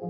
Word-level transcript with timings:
Happy 0.00 0.08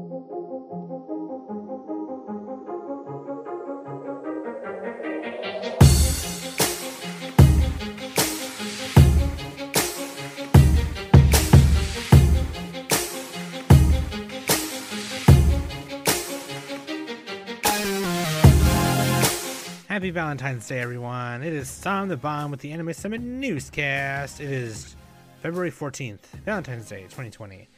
Valentine's 20.11 20.68
Day, 20.68 20.79
everyone. 20.79 21.43
It 21.43 21.52
is 21.52 21.80
Tom 21.80 22.07
the 22.07 22.16
Bomb 22.16 22.52
with 22.52 22.61
the 22.61 22.70
Anime 22.70 22.93
Summit 22.93 23.22
Newscast. 23.22 24.38
It 24.38 24.52
is 24.52 24.95
February 25.43 25.72
14th, 25.72 26.20
Valentine's 26.45 26.88
Day 26.88 27.02
2020. 27.02 27.68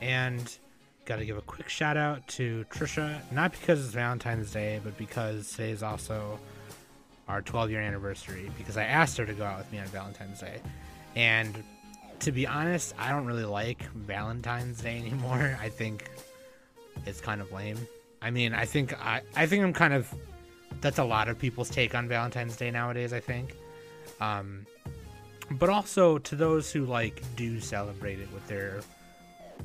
And 0.00 0.56
got 1.08 1.16
to 1.16 1.24
give 1.24 1.38
a 1.38 1.42
quick 1.42 1.70
shout 1.70 1.96
out 1.96 2.24
to 2.28 2.66
Trisha, 2.70 3.18
not 3.32 3.52
because 3.52 3.82
it's 3.82 3.94
Valentine's 3.94 4.52
Day, 4.52 4.78
but 4.84 4.96
because 4.98 5.50
today 5.52 5.70
is 5.70 5.82
also 5.82 6.38
our 7.28 7.40
12 7.40 7.70
year 7.70 7.80
anniversary. 7.80 8.50
Because 8.58 8.76
I 8.76 8.84
asked 8.84 9.16
her 9.16 9.24
to 9.24 9.32
go 9.32 9.44
out 9.44 9.56
with 9.56 9.72
me 9.72 9.78
on 9.78 9.86
Valentine's 9.86 10.40
Day. 10.40 10.60
And 11.16 11.64
to 12.20 12.30
be 12.30 12.46
honest, 12.46 12.94
I 12.98 13.08
don't 13.08 13.24
really 13.24 13.46
like 13.46 13.82
Valentine's 13.94 14.82
Day 14.82 14.98
anymore. 14.98 15.58
I 15.62 15.70
think 15.70 16.10
it's 17.06 17.22
kind 17.22 17.40
of 17.40 17.50
lame. 17.52 17.78
I 18.20 18.30
mean, 18.30 18.52
I 18.52 18.66
think 18.66 18.92
I, 19.02 19.22
I 19.34 19.46
think 19.46 19.64
I'm 19.64 19.72
kind 19.72 19.94
of 19.94 20.12
that's 20.82 20.98
a 20.98 21.04
lot 21.04 21.28
of 21.28 21.38
people's 21.38 21.70
take 21.70 21.94
on 21.94 22.06
Valentine's 22.06 22.56
Day 22.56 22.70
nowadays. 22.70 23.14
I 23.14 23.20
think, 23.20 23.56
um, 24.20 24.66
but 25.52 25.70
also 25.70 26.18
to 26.18 26.36
those 26.36 26.70
who 26.70 26.84
like 26.84 27.22
do 27.34 27.60
celebrate 27.60 28.18
it 28.18 28.30
with 28.30 28.46
their 28.46 28.82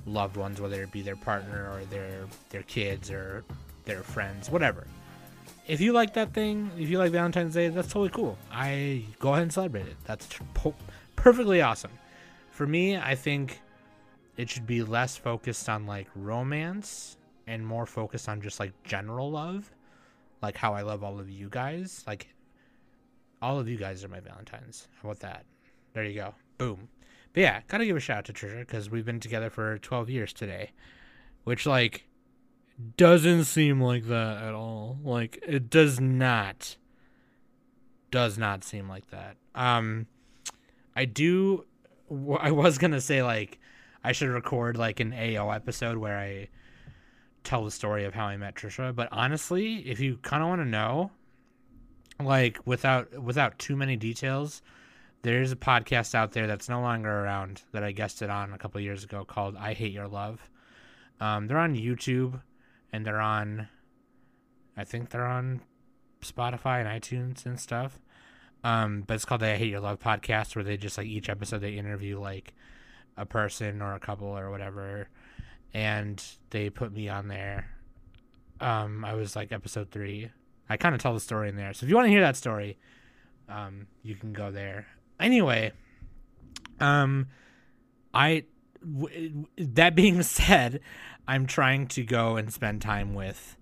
loved 0.05 0.37
ones, 0.37 0.59
whether 0.59 0.81
it 0.83 0.91
be 0.91 1.01
their 1.01 1.15
partner 1.15 1.69
or 1.73 1.85
their 1.85 2.25
their 2.49 2.63
kids 2.63 3.11
or 3.11 3.43
their 3.85 4.03
friends, 4.03 4.49
whatever. 4.49 4.87
If 5.67 5.79
you 5.79 5.93
like 5.93 6.13
that 6.15 6.33
thing, 6.33 6.71
if 6.77 6.89
you 6.89 6.97
like 6.97 7.11
Valentine's 7.11 7.53
Day, 7.53 7.69
that's 7.69 7.87
totally 7.87 8.09
cool. 8.09 8.37
I 8.51 9.05
go 9.19 9.31
ahead 9.31 9.43
and 9.43 9.53
celebrate 9.53 9.87
it. 9.87 9.95
That's 10.05 10.27
po- 10.53 10.75
perfectly 11.15 11.61
awesome. 11.61 11.91
For 12.51 12.67
me, 12.67 12.97
I 12.97 13.15
think 13.15 13.61
it 14.35 14.49
should 14.49 14.67
be 14.67 14.83
less 14.83 15.15
focused 15.15 15.69
on 15.69 15.85
like 15.85 16.07
romance 16.15 17.17
and 17.47 17.65
more 17.65 17.85
focused 17.85 18.27
on 18.27 18.41
just 18.41 18.59
like 18.59 18.71
general 18.83 19.31
love 19.31 19.69
like 20.43 20.57
how 20.57 20.73
I 20.73 20.81
love 20.81 21.03
all 21.03 21.19
of 21.19 21.29
you 21.29 21.47
guys. 21.49 22.03
Like 22.05 22.27
all 23.41 23.57
of 23.59 23.67
you 23.67 23.77
guys 23.77 24.03
are 24.03 24.09
my 24.09 24.19
Valentines. 24.19 24.89
How 25.01 25.09
about 25.09 25.21
that? 25.21 25.45
There 25.93 26.03
you 26.03 26.15
go. 26.15 26.35
Boom. 26.57 26.89
But 27.33 27.41
yeah, 27.41 27.61
gotta 27.67 27.85
give 27.85 27.97
a 27.97 27.99
shout 27.99 28.19
out 28.19 28.25
to 28.25 28.33
Trisha 28.33 28.59
because 28.59 28.89
we've 28.89 29.05
been 29.05 29.19
together 29.19 29.49
for 29.49 29.77
12 29.79 30.09
years 30.09 30.33
today, 30.33 30.71
which 31.43 31.65
like 31.65 32.07
doesn't 32.97 33.45
seem 33.45 33.81
like 33.81 34.05
that 34.05 34.43
at 34.43 34.53
all. 34.53 34.99
Like 35.03 35.43
it 35.47 35.69
does 35.69 35.99
not, 35.99 36.77
does 38.11 38.37
not 38.37 38.63
seem 38.63 38.87
like 38.87 39.09
that. 39.09 39.37
Um, 39.55 40.07
I 40.95 41.05
do. 41.05 41.65
I 42.39 42.51
was 42.51 42.77
gonna 42.77 43.01
say 43.01 43.23
like 43.23 43.59
I 44.03 44.11
should 44.11 44.29
record 44.29 44.77
like 44.77 44.99
an 44.99 45.13
AO 45.13 45.49
episode 45.49 45.97
where 45.97 46.17
I 46.17 46.49
tell 47.43 47.65
the 47.65 47.71
story 47.71 48.05
of 48.05 48.13
how 48.13 48.25
I 48.25 48.37
met 48.37 48.55
Trisha. 48.55 48.93
But 48.95 49.09
honestly, 49.11 49.77
if 49.89 49.99
you 49.99 50.17
kind 50.17 50.43
of 50.43 50.49
want 50.49 50.61
to 50.61 50.65
know, 50.65 51.11
like 52.21 52.59
without 52.65 53.21
without 53.21 53.57
too 53.57 53.75
many 53.75 53.95
details, 53.95 54.61
there's 55.23 55.51
a 55.51 55.55
podcast 55.55 56.15
out 56.15 56.31
there 56.31 56.47
that's 56.47 56.69
no 56.69 56.81
longer 56.81 57.09
around 57.09 57.63
that 57.71 57.83
I 57.83 57.91
guested 57.91 58.29
on 58.29 58.53
a 58.53 58.57
couple 58.57 58.79
years 58.81 59.03
ago 59.03 59.25
called 59.25 59.55
"I 59.57 59.73
Hate 59.73 59.91
Your 59.91 60.07
Love." 60.07 60.49
Um, 61.19 61.47
they're 61.47 61.57
on 61.57 61.75
YouTube, 61.75 62.41
and 62.91 63.05
they're 63.05 63.21
on, 63.21 63.67
I 64.77 64.83
think 64.83 65.09
they're 65.09 65.25
on 65.25 65.61
Spotify 66.21 66.85
and 66.85 67.01
iTunes 67.01 67.45
and 67.45 67.59
stuff. 67.59 67.99
Um, 68.63 69.03
but 69.05 69.15
it's 69.15 69.25
called 69.25 69.41
the 69.41 69.49
"I 69.53 69.57
Hate 69.57 69.71
Your 69.71 69.81
Love" 69.81 69.99
podcast, 69.99 70.55
where 70.55 70.63
they 70.63 70.77
just 70.77 70.97
like 70.97 71.07
each 71.07 71.29
episode 71.29 71.59
they 71.59 71.73
interview 71.73 72.19
like 72.19 72.53
a 73.17 73.25
person 73.25 73.81
or 73.81 73.93
a 73.93 73.99
couple 73.99 74.27
or 74.27 74.49
whatever 74.49 75.07
and 75.73 76.23
they 76.51 76.69
put 76.69 76.93
me 76.93 77.09
on 77.09 77.27
there. 77.27 77.67
Um, 78.59 79.03
I 79.03 79.15
was 79.15 79.35
like 79.35 79.51
episode 79.51 79.89
three. 79.91 80.29
I 80.69 80.77
kind 80.77 80.95
of 80.95 81.01
tell 81.01 81.13
the 81.13 81.19
story 81.19 81.49
in 81.49 81.55
there. 81.55 81.73
So 81.73 81.85
if 81.85 81.89
you 81.89 81.95
want 81.95 82.05
to 82.05 82.11
hear 82.11 82.21
that 82.21 82.35
story, 82.35 82.77
um, 83.49 83.87
you 84.03 84.15
can 84.15 84.33
go 84.33 84.51
there. 84.51 84.87
Anyway, 85.19 85.71
um, 86.79 87.27
I 88.13 88.45
w- 88.81 89.45
that 89.57 89.95
being 89.95 90.21
said, 90.23 90.81
I'm 91.27 91.45
trying 91.45 91.87
to 91.87 92.03
go 92.03 92.35
and 92.35 92.51
spend 92.51 92.81
time 92.81 93.13
with 93.13 93.57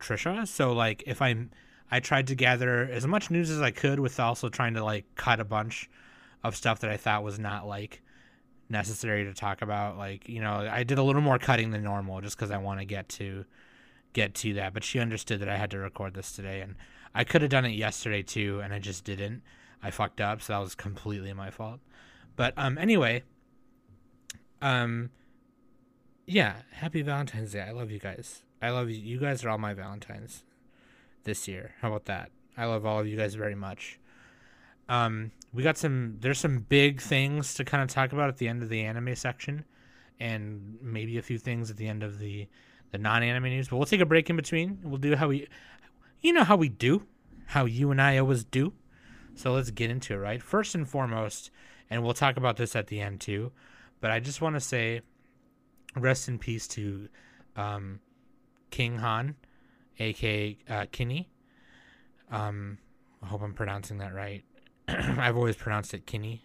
Trisha. 0.00 0.46
So 0.48 0.72
like 0.72 1.02
if 1.06 1.22
I'm 1.22 1.50
I 1.90 2.00
tried 2.00 2.26
to 2.28 2.34
gather 2.34 2.88
as 2.90 3.06
much 3.06 3.30
news 3.30 3.50
as 3.50 3.60
I 3.60 3.70
could 3.70 4.00
with 4.00 4.18
also 4.18 4.48
trying 4.48 4.74
to 4.74 4.84
like 4.84 5.04
cut 5.14 5.38
a 5.38 5.44
bunch 5.44 5.88
of 6.42 6.56
stuff 6.56 6.80
that 6.80 6.90
I 6.90 6.96
thought 6.96 7.22
was 7.22 7.38
not 7.38 7.66
like 7.66 8.02
necessary 8.68 9.24
to 9.24 9.34
talk 9.34 9.62
about. 9.62 9.96
Like, 9.96 10.28
you 10.28 10.40
know, 10.40 10.68
I 10.70 10.84
did 10.84 10.98
a 10.98 11.02
little 11.02 11.22
more 11.22 11.38
cutting 11.38 11.70
than 11.70 11.82
normal 11.82 12.20
just 12.20 12.36
because 12.36 12.50
I 12.50 12.58
want 12.58 12.80
to 12.80 12.86
get 12.86 13.08
to 13.10 13.44
get 14.12 14.34
to 14.36 14.54
that. 14.54 14.74
But 14.74 14.84
she 14.84 14.98
understood 14.98 15.40
that 15.40 15.48
I 15.48 15.56
had 15.56 15.70
to 15.72 15.78
record 15.78 16.14
this 16.14 16.32
today, 16.32 16.60
and 16.60 16.74
I 17.14 17.24
could 17.24 17.42
have 17.42 17.50
done 17.50 17.64
it 17.64 17.70
yesterday 17.70 18.22
too, 18.22 18.60
and 18.62 18.72
I 18.74 18.78
just 18.78 19.04
didn't. 19.04 19.42
I 19.82 19.90
fucked 19.90 20.20
up, 20.20 20.42
so 20.42 20.52
that 20.52 20.58
was 20.58 20.74
completely 20.74 21.32
my 21.32 21.50
fault. 21.50 21.80
But 22.34 22.54
um, 22.56 22.78
anyway, 22.78 23.22
um, 24.60 25.10
yeah, 26.26 26.56
happy 26.72 27.02
Valentine's 27.02 27.52
Day. 27.52 27.62
I 27.62 27.70
love 27.70 27.90
you 27.90 27.98
guys. 27.98 28.42
I 28.60 28.70
love 28.70 28.90
you. 28.90 28.96
You 28.96 29.18
guys 29.18 29.44
are 29.44 29.50
all 29.50 29.58
my 29.58 29.74
Valentines 29.74 30.44
this 31.24 31.46
year. 31.46 31.74
How 31.80 31.88
about 31.88 32.06
that? 32.06 32.30
I 32.56 32.64
love 32.64 32.86
all 32.86 33.00
of 33.00 33.06
you 33.06 33.16
guys 33.16 33.34
very 33.34 33.54
much. 33.54 33.98
Um, 34.88 35.32
we 35.52 35.62
got 35.62 35.76
some. 35.76 36.16
There's 36.20 36.38
some 36.38 36.60
big 36.60 37.00
things 37.00 37.54
to 37.54 37.64
kind 37.64 37.82
of 37.82 37.88
talk 37.88 38.12
about 38.12 38.28
at 38.28 38.38
the 38.38 38.48
end 38.48 38.62
of 38.62 38.68
the 38.68 38.82
anime 38.82 39.14
section, 39.14 39.64
and 40.20 40.78
maybe 40.80 41.18
a 41.18 41.22
few 41.22 41.38
things 41.38 41.70
at 41.70 41.76
the 41.76 41.88
end 41.88 42.02
of 42.02 42.18
the 42.18 42.48
the 42.92 42.98
non-anime 42.98 43.44
news. 43.44 43.68
But 43.68 43.76
we'll 43.76 43.86
take 43.86 44.00
a 44.00 44.06
break 44.06 44.30
in 44.30 44.36
between. 44.36 44.78
We'll 44.82 44.98
do 44.98 45.16
how 45.16 45.28
we, 45.28 45.48
you 46.20 46.32
know 46.32 46.44
how 46.44 46.56
we 46.56 46.68
do, 46.68 47.06
how 47.46 47.64
you 47.64 47.90
and 47.90 48.00
I 48.00 48.18
always 48.18 48.44
do. 48.44 48.72
So 49.36 49.52
let's 49.52 49.70
get 49.70 49.90
into 49.90 50.14
it. 50.14 50.18
Right. 50.18 50.42
First 50.42 50.74
and 50.74 50.88
foremost, 50.88 51.50
and 51.88 52.02
we'll 52.02 52.14
talk 52.14 52.36
about 52.36 52.56
this 52.56 52.74
at 52.74 52.88
the 52.88 53.00
end 53.00 53.20
too. 53.20 53.52
But 54.00 54.10
I 54.10 54.18
just 54.18 54.40
want 54.40 54.56
to 54.56 54.60
say, 54.60 55.02
rest 55.94 56.28
in 56.28 56.38
peace 56.38 56.66
to 56.68 57.08
um, 57.54 58.00
Qing 58.70 58.98
Han, 58.98 59.36
aka 59.98 60.58
uh, 60.68 60.86
Qinni. 60.92 61.26
Um, 62.30 62.78
I 63.22 63.26
hope 63.26 63.42
I'm 63.42 63.54
pronouncing 63.54 63.98
that 63.98 64.14
right. 64.14 64.44
I've 64.88 65.36
always 65.36 65.56
pronounced 65.56 65.94
it 65.94 66.06
Qinni. 66.06 66.40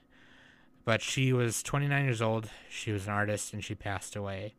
But 0.83 1.01
she 1.01 1.31
was 1.31 1.63
29 1.63 2.03
years 2.03 2.21
old. 2.21 2.49
She 2.69 2.91
was 2.91 3.05
an 3.05 3.13
artist 3.13 3.53
and 3.53 3.63
she 3.63 3.75
passed 3.75 4.15
away 4.15 4.55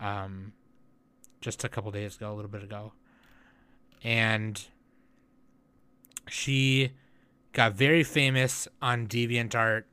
um, 0.00 0.52
just 1.40 1.64
a 1.64 1.68
couple 1.68 1.90
days 1.90 2.16
ago, 2.16 2.32
a 2.32 2.34
little 2.34 2.50
bit 2.50 2.62
ago. 2.62 2.92
And 4.04 4.62
she 6.28 6.92
got 7.56 7.72
very 7.72 8.02
famous 8.02 8.68
on 8.82 9.06
DeviantArt 9.06 9.84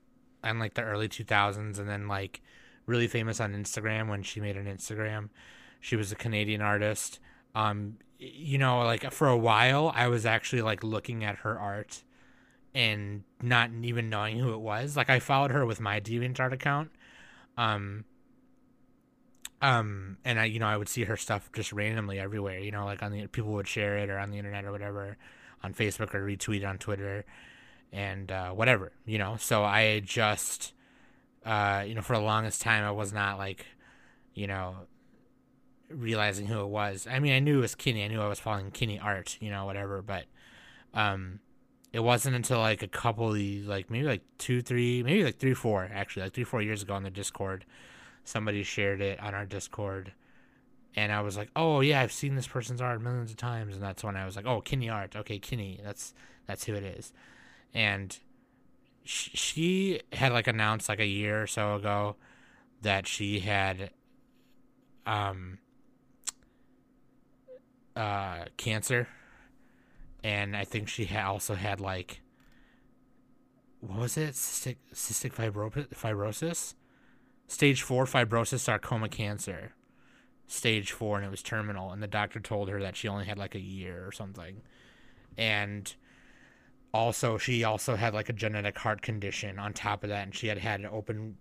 in 0.44 0.60
like 0.60 0.74
the 0.74 0.82
early 0.82 1.08
2000s 1.08 1.80
and 1.80 1.88
then 1.88 2.10
like 2.10 2.42
really 2.86 3.08
famous 3.08 3.40
on 3.40 3.54
Instagram 3.54 4.10
when 4.10 4.22
she 4.22 4.42
made 4.42 4.58
an 4.58 4.66
Instagram. 4.66 5.30
She 5.80 5.96
was 5.96 6.12
a 6.12 6.16
Canadian 6.16 6.62
artist. 6.62 7.22
Um, 7.56 8.00
you 8.20 8.58
know, 8.58 8.80
like 8.80 9.10
for 9.14 9.30
a 9.30 9.38
while, 9.38 9.94
I 9.96 10.10
was 10.10 10.26
actually 10.26 10.62
like 10.62 10.84
looking 10.84 11.24
at 11.24 11.38
her 11.38 11.58
art 11.58 12.04
and 12.76 13.24
not 13.42 13.70
even 13.82 14.10
knowing 14.10 14.40
who 14.40 14.54
it 14.54 14.60
was. 14.60 14.98
Like 14.98 15.10
I 15.10 15.20
followed 15.20 15.52
her 15.52 15.66
with 15.66 15.80
my 15.80 16.02
DeviantArt 16.02 16.52
account. 16.52 16.92
Um 17.58 18.04
um 19.62 20.18
and 20.26 20.38
I 20.38 20.46
you 20.46 20.60
know 20.60 20.68
I 20.68 20.76
would 20.76 20.90
see 20.90 21.06
her 21.06 21.16
stuff 21.16 21.50
just 21.54 21.72
randomly 21.72 22.20
everywhere, 22.20 22.60
you 22.60 22.72
know, 22.72 22.84
like 22.84 23.02
on 23.02 23.14
the 23.14 23.28
people 23.28 23.54
would 23.54 23.70
share 23.70 24.00
it 24.00 24.10
or 24.10 24.20
on 24.20 24.32
the 24.32 24.38
internet 24.38 24.66
or 24.66 24.74
whatever, 24.74 25.16
on 25.64 25.74
Facebook 25.74 26.14
or 26.14 26.26
retweet 26.26 26.68
on 26.68 26.78
Twitter 26.78 27.24
and 27.94 28.32
uh 28.32 28.50
whatever, 28.50 28.92
you 29.06 29.18
know. 29.18 29.38
So 29.40 29.64
I 29.64 30.02
just 30.02 30.74
uh 31.46 31.86
you 31.88 31.96
know 31.96 32.02
for 32.02 32.18
the 32.18 32.24
longest 32.24 32.62
time 32.62 32.84
I 32.84 32.92
was 32.92 33.14
not 33.14 33.38
like 33.38 33.66
you 34.34 34.48
know 34.48 34.76
realizing 35.90 36.48
who 36.48 36.60
it 36.62 36.68
was. 36.68 37.08
I 37.10 37.20
mean, 37.20 37.34
I 37.34 37.40
knew 37.40 37.60
it 37.60 37.62
was 37.62 37.76
Qinni. 37.76 38.04
I 38.04 38.08
knew 38.08 38.20
I 38.20 38.28
was 38.28 38.40
following 38.40 38.72
Qinni 38.72 39.02
art, 39.02 39.38
you 39.40 39.52
know, 39.52 39.66
whatever, 39.66 40.02
but 40.02 40.26
um 40.94 41.40
it 41.94 42.00
wasn't 42.00 42.36
until 42.36 42.58
like 42.58 42.82
a 42.82 42.88
couple 42.88 43.30
of 43.30 43.38
like 43.68 43.90
maybe 43.90 44.06
like 44.06 44.24
two 44.40 44.62
three 44.62 45.04
maybe 45.04 45.24
like 45.24 45.38
three 45.38 45.54
four 45.54 45.90
actually 45.94 46.24
like 46.24 46.34
three 46.34 46.44
four 46.44 46.62
years 46.62 46.82
ago 46.82 46.96
on 46.96 47.04
the 47.04 47.12
discord 47.12 47.66
somebody 48.26 48.64
shared 48.64 49.00
it 49.00 49.20
on 49.22 49.34
our 49.36 49.46
discord 49.46 50.12
and 50.96 51.12
i 51.12 51.22
was 51.22 51.38
like 51.38 51.50
oh 51.56 51.80
yeah 51.80 52.02
i've 52.02 52.12
seen 52.12 52.36
this 52.36 52.48
person's 52.48 52.82
art 52.82 53.02
millions 53.02 53.32
of 53.32 53.38
times 53.38 53.76
and 53.76 53.84
that's 53.84 54.04
when 54.04 54.18
i 54.18 54.26
was 54.26 54.36
like 54.36 54.46
oh 54.46 54.62
qinni 54.62 54.92
art 54.92 55.16
okay 55.16 55.40
qinni 55.40 55.82
that's 55.84 56.14
that's 56.48 56.66
who 56.66 56.74
it 56.74 56.84
is 56.84 57.14
and 57.74 58.18
she, 59.04 60.02
had 60.14 60.32
like 60.32 60.48
announced 60.48 60.88
like 60.88 61.00
a 61.00 61.06
year 61.06 61.44
or 61.44 61.48
so 61.48 61.76
ago 61.76 62.16
that 62.82 63.08
she 63.08 63.40
had 63.40 63.92
um 65.06 65.58
uh, 67.96 68.46
cancer, 68.58 69.08
and 70.24 70.56
I 70.56 70.64
think 70.64 70.88
she 70.88 71.06
ha- 71.06 71.30
also 71.30 71.56
had 71.56 71.80
like 71.80 72.22
what 73.82 74.00
was 74.00 74.18
it? 74.18 74.32
Cystic, 74.32 74.78
cystic 74.94 75.34
fibro- 75.34 75.88
fibrosis, 75.90 76.74
stage 77.48 77.82
four 77.82 78.06
fibrosis 78.06 78.60
sarcoma 78.60 79.10
cancer, 79.10 79.74
stage 80.48 80.92
four, 80.92 81.18
and 81.18 81.26
it 81.26 81.30
was 81.30 81.44
terminal. 81.44 81.92
And 81.92 82.02
the 82.02 82.08
doctor 82.08 82.40
told 82.40 82.70
her 82.70 82.80
that 82.82 82.96
she 82.96 83.10
only 83.10 83.26
had 83.26 83.38
like 83.38 83.56
a 83.56 83.60
year 83.60 84.08
or 84.08 84.12
something, 84.12 84.62
and 85.38 85.94
also 86.94 87.38
she 87.38 87.64
also 87.64 87.96
had 87.96 88.14
like 88.14 88.30
a 88.30 88.34
genetic 88.34 88.78
heart 88.78 89.02
condition 89.02 89.60
on 89.60 89.74
top 89.74 90.04
of 90.04 90.10
that, 90.10 90.24
and 90.24 90.36
she 90.36 90.48
had 90.48 90.58
had 90.58 90.80
an 90.80 90.86
open 90.88 91.38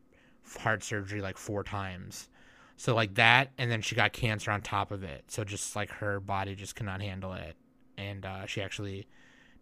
heart 0.59 0.83
surgery 0.83 1.21
like 1.21 1.37
four 1.37 1.63
times. 1.63 2.29
So 2.77 2.95
like 2.95 3.15
that, 3.15 3.53
and 3.59 3.71
then 3.71 3.83
she 3.83 3.95
got 3.95 4.13
cancer 4.13 4.51
on 4.51 4.63
top 4.63 4.91
of 4.91 5.03
it. 5.05 5.25
So 5.29 5.45
just 5.45 5.77
like 5.77 5.91
her 5.91 6.21
body 6.21 6.55
just 6.55 6.75
cannot 6.75 7.01
handle 7.01 7.33
it, 7.35 7.57
and 7.97 8.25
uh, 8.25 8.47
she 8.47 8.63
actually 8.63 9.07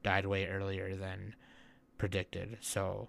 died 0.02 0.26
way 0.26 0.46
earlier 0.46 0.96
than 0.96 1.34
predicted. 1.98 2.58
So 2.60 3.08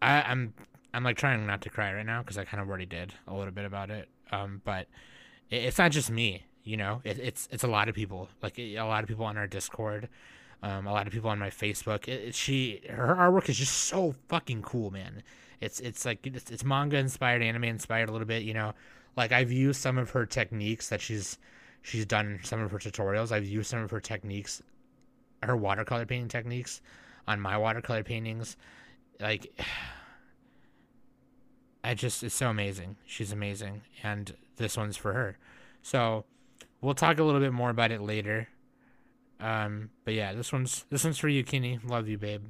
I, 0.00 0.22
I'm 0.22 0.54
I'm 0.94 1.04
like 1.04 1.16
trying 1.16 1.46
not 1.46 1.62
to 1.62 1.70
cry 1.70 1.92
right 1.92 2.06
now 2.06 2.22
because 2.22 2.38
I 2.38 2.44
kind 2.44 2.62
of 2.62 2.68
already 2.68 2.86
did 2.86 3.12
a 3.26 3.34
little 3.34 3.52
bit 3.52 3.64
about 3.64 3.90
it. 3.90 4.08
Um, 4.30 4.62
but 4.64 4.86
it, 5.50 5.64
it's 5.64 5.78
not 5.78 5.90
just 5.90 6.10
me, 6.10 6.44
you 6.64 6.76
know. 6.76 7.00
It, 7.04 7.18
it's 7.18 7.48
it's 7.50 7.64
a 7.64 7.68
lot 7.68 7.88
of 7.88 7.94
people, 7.94 8.28
like 8.42 8.58
a 8.58 8.80
lot 8.80 9.02
of 9.02 9.08
people 9.08 9.24
on 9.24 9.36
our 9.36 9.46
Discord, 9.46 10.08
um, 10.62 10.86
a 10.86 10.92
lot 10.92 11.06
of 11.06 11.12
people 11.12 11.30
on 11.30 11.38
my 11.38 11.50
Facebook. 11.50 12.08
It, 12.08 12.28
it, 12.28 12.34
she 12.34 12.82
her 12.88 13.14
artwork 13.14 13.48
is 13.48 13.58
just 13.58 13.74
so 13.74 14.14
fucking 14.28 14.62
cool, 14.62 14.90
man. 14.90 15.22
It's 15.60 15.80
it's 15.80 16.04
like 16.04 16.26
it's, 16.26 16.50
it's 16.50 16.64
manga 16.64 16.96
inspired, 16.96 17.42
anime 17.42 17.64
inspired 17.64 18.08
a 18.08 18.12
little 18.12 18.26
bit, 18.26 18.42
you 18.42 18.54
know. 18.54 18.72
Like 19.16 19.32
I've 19.32 19.52
used 19.52 19.80
some 19.80 19.98
of 19.98 20.10
her 20.10 20.26
techniques 20.26 20.88
that 20.88 21.00
she's 21.00 21.38
she's 21.82 22.06
done 22.06 22.40
some 22.42 22.60
of 22.60 22.70
her 22.70 22.78
tutorials. 22.78 23.32
I've 23.32 23.46
used 23.46 23.70
some 23.70 23.80
of 23.80 23.90
her 23.90 24.00
techniques, 24.00 24.62
her 25.42 25.56
watercolor 25.56 26.06
painting 26.06 26.28
techniques 26.28 26.80
on 27.26 27.40
my 27.40 27.56
watercolor 27.56 28.04
paintings. 28.04 28.56
Like, 29.20 29.52
I 31.84 31.94
just, 31.94 32.22
it's 32.22 32.34
so 32.34 32.48
amazing. 32.48 32.96
She's 33.06 33.32
amazing. 33.32 33.82
And 34.02 34.34
this 34.56 34.76
one's 34.76 34.96
for 34.96 35.12
her. 35.12 35.38
So 35.82 36.24
we'll 36.80 36.94
talk 36.94 37.18
a 37.18 37.24
little 37.24 37.40
bit 37.40 37.52
more 37.52 37.70
about 37.70 37.90
it 37.90 38.00
later. 38.00 38.48
Um, 39.42 39.90
but 40.04 40.14
yeah, 40.14 40.32
this 40.32 40.52
one's, 40.52 40.84
this 40.88 41.04
one's 41.04 41.18
for 41.18 41.28
you, 41.28 41.42
Kenny. 41.44 41.78
Love 41.84 42.08
you, 42.08 42.16
babe. 42.16 42.44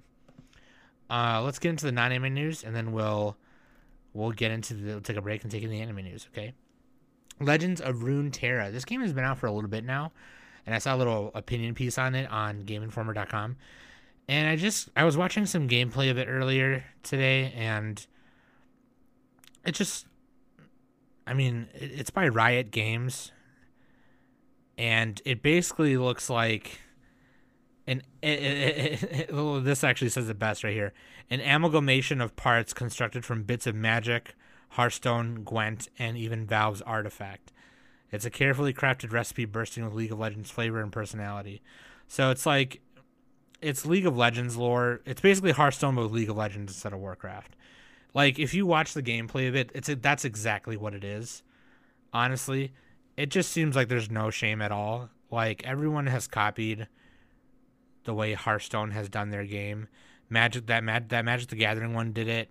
Uh, 1.10 1.42
let's 1.42 1.58
get 1.58 1.70
into 1.70 1.86
the 1.86 1.92
non-anime 1.92 2.32
news 2.32 2.62
and 2.64 2.76
then 2.76 2.92
we'll, 2.92 3.36
we'll 4.12 4.30
get 4.30 4.50
into 4.50 4.74
the, 4.74 4.92
we'll 4.92 5.00
take 5.00 5.16
a 5.16 5.22
break 5.22 5.42
and 5.42 5.50
take 5.50 5.62
in 5.62 5.70
the 5.70 5.80
anime 5.80 6.04
news. 6.04 6.28
Okay. 6.32 6.54
Legends 7.40 7.80
of 7.80 7.96
Runeterra. 7.96 8.72
This 8.72 8.84
game 8.84 9.00
has 9.00 9.12
been 9.12 9.24
out 9.24 9.38
for 9.38 9.46
a 9.46 9.52
little 9.52 9.70
bit 9.70 9.84
now, 9.84 10.12
and 10.66 10.74
I 10.74 10.78
saw 10.78 10.94
a 10.94 10.98
little 10.98 11.30
opinion 11.34 11.74
piece 11.74 11.98
on 11.98 12.14
it 12.14 12.30
on 12.30 12.64
GameInformer.com. 12.64 13.56
And 14.28 14.48
I 14.48 14.56
just 14.56 14.88
I 14.96 15.04
was 15.04 15.16
watching 15.16 15.46
some 15.46 15.68
gameplay 15.68 16.10
of 16.10 16.18
it 16.18 16.28
earlier 16.28 16.84
today, 17.02 17.52
and 17.56 18.04
it 19.64 19.72
just 19.72 20.06
I 21.26 21.34
mean 21.34 21.68
it's 21.74 22.10
by 22.10 22.28
Riot 22.28 22.70
Games, 22.70 23.32
and 24.82 25.22
it 25.24 25.42
basically 25.42 25.96
looks 25.96 26.28
like 26.28 26.80
an 27.86 28.02
it, 28.20 28.28
it, 28.28 29.02
it, 29.30 29.64
this 29.64 29.84
actually 29.84 30.08
says 30.08 30.28
it 30.28 30.38
best 30.38 30.64
right 30.64 30.74
here 30.74 30.92
an 31.30 31.40
amalgamation 31.40 32.20
of 32.20 32.34
parts 32.36 32.72
constructed 32.72 33.24
from 33.24 33.44
bits 33.44 33.66
of 33.66 33.74
magic 33.74 34.34
hearthstone 34.70 35.44
gwent 35.44 35.88
and 35.98 36.16
even 36.16 36.46
valve's 36.46 36.82
artifact 36.82 37.52
it's 38.10 38.24
a 38.24 38.30
carefully 38.30 38.72
crafted 38.72 39.12
recipe 39.12 39.44
bursting 39.44 39.84
with 39.84 39.94
league 39.94 40.12
of 40.12 40.18
legends 40.18 40.50
flavor 40.50 40.80
and 40.80 40.92
personality 40.92 41.62
so 42.08 42.30
it's 42.30 42.44
like 42.44 42.80
it's 43.62 43.86
League 43.86 44.06
of 44.06 44.16
Legends 44.16 44.56
lore. 44.56 45.00
It's 45.06 45.20
basically 45.20 45.52
Hearthstone 45.52 45.94
with 45.94 46.10
League 46.10 46.28
of 46.28 46.36
Legends 46.36 46.72
instead 46.72 46.92
of 46.92 46.98
Warcraft. 46.98 47.56
Like 48.12 48.38
if 48.38 48.52
you 48.52 48.66
watch 48.66 48.92
the 48.92 49.02
gameplay 49.02 49.48
of 49.48 49.54
it, 49.54 49.70
it's 49.74 49.88
that's 50.00 50.24
exactly 50.24 50.76
what 50.76 50.94
it 50.94 51.04
is. 51.04 51.42
Honestly, 52.12 52.72
it 53.16 53.30
just 53.30 53.50
seems 53.50 53.76
like 53.76 53.88
there's 53.88 54.10
no 54.10 54.30
shame 54.30 54.62
at 54.62 54.72
all. 54.72 55.10
Like 55.30 55.64
everyone 55.64 56.06
has 56.06 56.26
copied 56.26 56.88
the 58.04 58.14
way 58.14 58.34
Hearthstone 58.34 58.90
has 58.92 59.08
done 59.08 59.30
their 59.30 59.44
game. 59.44 59.88
Magic 60.28 60.66
that 60.66 60.82
Mag, 60.82 61.08
that 61.08 61.24
Magic 61.24 61.48
the 61.48 61.56
Gathering 61.56 61.94
one 61.94 62.12
did 62.12 62.28
it. 62.28 62.50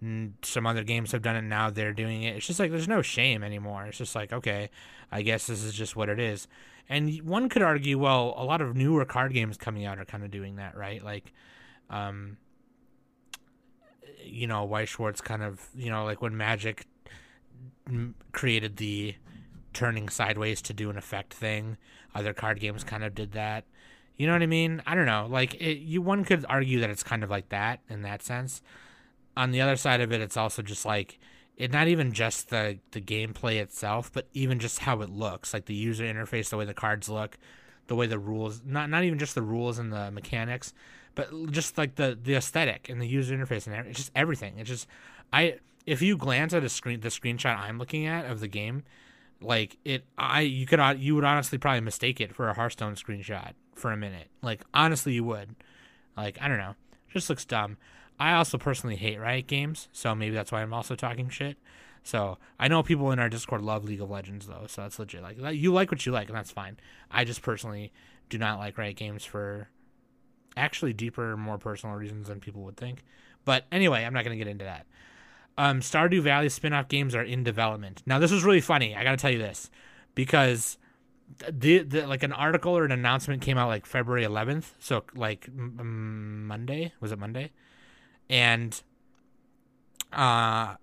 And 0.00 0.34
some 0.42 0.66
other 0.66 0.84
games 0.84 1.10
have 1.12 1.22
done 1.22 1.36
it 1.36 1.42
now. 1.42 1.70
They're 1.70 1.92
doing 1.92 2.22
it. 2.22 2.36
It's 2.36 2.46
just 2.46 2.60
like 2.60 2.70
there's 2.70 2.88
no 2.88 3.02
shame 3.02 3.42
anymore. 3.42 3.86
It's 3.86 3.98
just 3.98 4.14
like 4.14 4.32
okay, 4.32 4.70
I 5.10 5.22
guess 5.22 5.46
this 5.46 5.62
is 5.62 5.74
just 5.74 5.96
what 5.96 6.08
it 6.08 6.20
is. 6.20 6.46
And 6.88 7.22
one 7.22 7.48
could 7.48 7.62
argue, 7.62 7.98
well, 7.98 8.34
a 8.36 8.44
lot 8.44 8.62
of 8.62 8.74
newer 8.74 9.04
card 9.04 9.34
games 9.34 9.58
coming 9.58 9.84
out 9.84 9.98
are 9.98 10.06
kind 10.06 10.24
of 10.24 10.30
doing 10.30 10.56
that, 10.56 10.74
right? 10.74 11.04
Like, 11.04 11.34
um, 11.90 12.38
you 14.24 14.46
know, 14.46 14.64
Weiss 14.64 14.88
Schwarz 14.88 15.20
kind 15.20 15.42
of, 15.42 15.66
you 15.74 15.90
know, 15.90 16.04
like 16.04 16.22
when 16.22 16.36
Magic 16.36 16.86
created 18.32 18.78
the 18.78 19.14
turning 19.72 20.08
sideways 20.08 20.62
to 20.62 20.72
do 20.72 20.90
an 20.90 20.96
effect 20.96 21.34
thing, 21.34 21.76
other 22.14 22.32
card 22.32 22.60
games 22.60 22.84
kind 22.84 23.04
of 23.04 23.14
did 23.14 23.32
that. 23.32 23.64
You 24.16 24.26
know 24.26 24.32
what 24.32 24.42
I 24.42 24.46
mean? 24.46 24.82
I 24.86 24.94
don't 24.94 25.06
know. 25.06 25.28
Like, 25.30 25.54
it, 25.54 25.78
you 25.78 26.02
one 26.02 26.24
could 26.24 26.44
argue 26.48 26.80
that 26.80 26.90
it's 26.90 27.04
kind 27.04 27.22
of 27.22 27.30
like 27.30 27.50
that 27.50 27.80
in 27.88 28.02
that 28.02 28.22
sense. 28.22 28.62
On 29.36 29.52
the 29.52 29.60
other 29.60 29.76
side 29.76 30.00
of 30.00 30.10
it, 30.10 30.20
it's 30.20 30.36
also 30.36 30.62
just 30.62 30.84
like 30.84 31.20
it 31.58 31.72
not 31.72 31.88
even 31.88 32.12
just 32.12 32.50
the 32.50 32.78
the 32.92 33.00
gameplay 33.00 33.56
itself, 33.60 34.12
but 34.12 34.28
even 34.32 34.58
just 34.58 34.80
how 34.80 35.00
it 35.02 35.10
looks, 35.10 35.52
like 35.52 35.66
the 35.66 35.74
user 35.74 36.04
interface, 36.04 36.50
the 36.50 36.56
way 36.56 36.64
the 36.64 36.72
cards 36.72 37.08
look, 37.08 37.36
the 37.88 37.96
way 37.96 38.06
the 38.06 38.18
rules, 38.18 38.62
not 38.64 38.88
not 38.88 39.02
even 39.02 39.18
just 39.18 39.34
the 39.34 39.42
rules 39.42 39.78
and 39.78 39.92
the 39.92 40.10
mechanics, 40.12 40.72
but 41.16 41.28
just 41.50 41.76
like 41.76 41.96
the 41.96 42.16
the 42.20 42.34
aesthetic 42.34 42.88
and 42.88 43.02
the 43.02 43.08
user 43.08 43.36
interface 43.36 43.66
and 43.66 43.74
it's 43.88 43.98
just 43.98 44.12
everything. 44.14 44.58
It's 44.58 44.68
just 44.68 44.86
I 45.32 45.58
if 45.84 46.00
you 46.00 46.16
glance 46.16 46.54
at 46.54 46.62
a 46.62 46.68
screen 46.68 47.00
the 47.00 47.08
screenshot 47.08 47.58
I'm 47.58 47.78
looking 47.78 48.06
at 48.06 48.24
of 48.24 48.38
the 48.38 48.48
game, 48.48 48.84
like 49.40 49.76
it 49.84 50.04
I 50.16 50.40
you 50.42 50.66
could 50.66 50.80
uh, 50.80 50.94
you 50.96 51.14
would 51.14 51.24
honestly 51.24 51.58
probably 51.58 51.80
mistake 51.80 52.20
it 52.20 52.34
for 52.34 52.48
a 52.48 52.54
Hearthstone 52.54 52.94
screenshot 52.94 53.52
for 53.74 53.92
a 53.92 53.96
minute. 53.96 54.28
Like 54.42 54.62
honestly 54.74 55.12
you 55.14 55.24
would. 55.24 55.54
Like 56.16 56.38
I 56.40 56.48
don't 56.48 56.58
know. 56.58 56.74
Just 57.12 57.30
looks 57.30 57.44
dumb. 57.44 57.76
I 58.20 58.34
also 58.34 58.58
personally 58.58 58.96
hate 58.96 59.20
Riot 59.20 59.46
Games, 59.46 59.88
so 59.92 60.14
maybe 60.14 60.34
that's 60.34 60.50
why 60.50 60.62
I'm 60.62 60.74
also 60.74 60.96
talking 60.96 61.28
shit. 61.28 61.56
So 62.02 62.38
I 62.58 62.68
know 62.68 62.82
people 62.82 63.12
in 63.12 63.18
our 63.18 63.28
Discord 63.28 63.62
love 63.62 63.84
League 63.84 64.00
of 64.00 64.10
Legends 64.10 64.46
though, 64.46 64.64
so 64.66 64.82
that's 64.82 64.98
legit. 64.98 65.22
Like 65.22 65.36
you 65.54 65.72
like 65.72 65.90
what 65.90 66.04
you 66.04 66.12
like, 66.12 66.28
and 66.28 66.36
that's 66.36 66.50
fine. 66.50 66.78
I 67.10 67.24
just 67.24 67.42
personally 67.42 67.92
do 68.28 68.38
not 68.38 68.58
like 68.58 68.76
Riot 68.76 68.96
Games 68.96 69.24
for 69.24 69.68
actually 70.56 70.92
deeper, 70.92 71.36
more 71.36 71.58
personal 71.58 71.94
reasons 71.96 72.28
than 72.28 72.40
people 72.40 72.62
would 72.62 72.76
think. 72.76 73.04
But 73.44 73.64
anyway, 73.70 74.04
I'm 74.04 74.12
not 74.12 74.24
gonna 74.24 74.36
get 74.36 74.48
into 74.48 74.64
that. 74.64 74.86
Um, 75.58 75.80
Stardew 75.80 76.22
Valley 76.22 76.48
spin-off 76.48 76.88
games 76.88 77.14
are 77.14 77.22
in 77.22 77.42
development. 77.42 78.02
Now 78.06 78.18
this 78.18 78.30
was 78.30 78.44
really 78.44 78.60
funny. 78.60 78.94
I 78.94 79.02
gotta 79.02 79.16
tell 79.16 79.30
you 79.32 79.38
this 79.38 79.70
because 80.14 80.78
the, 81.50 81.80
the 81.80 82.06
like 82.06 82.22
an 82.22 82.32
article 82.32 82.78
or 82.78 82.84
an 82.84 82.92
announcement 82.92 83.42
came 83.42 83.58
out 83.58 83.68
like 83.68 83.84
February 83.84 84.24
11th, 84.24 84.72
so 84.78 85.04
like 85.14 85.48
m- 85.48 86.46
Monday 86.46 86.92
was 87.00 87.12
it 87.12 87.18
Monday? 87.18 87.50
and 88.30 88.82
uh 90.12 90.74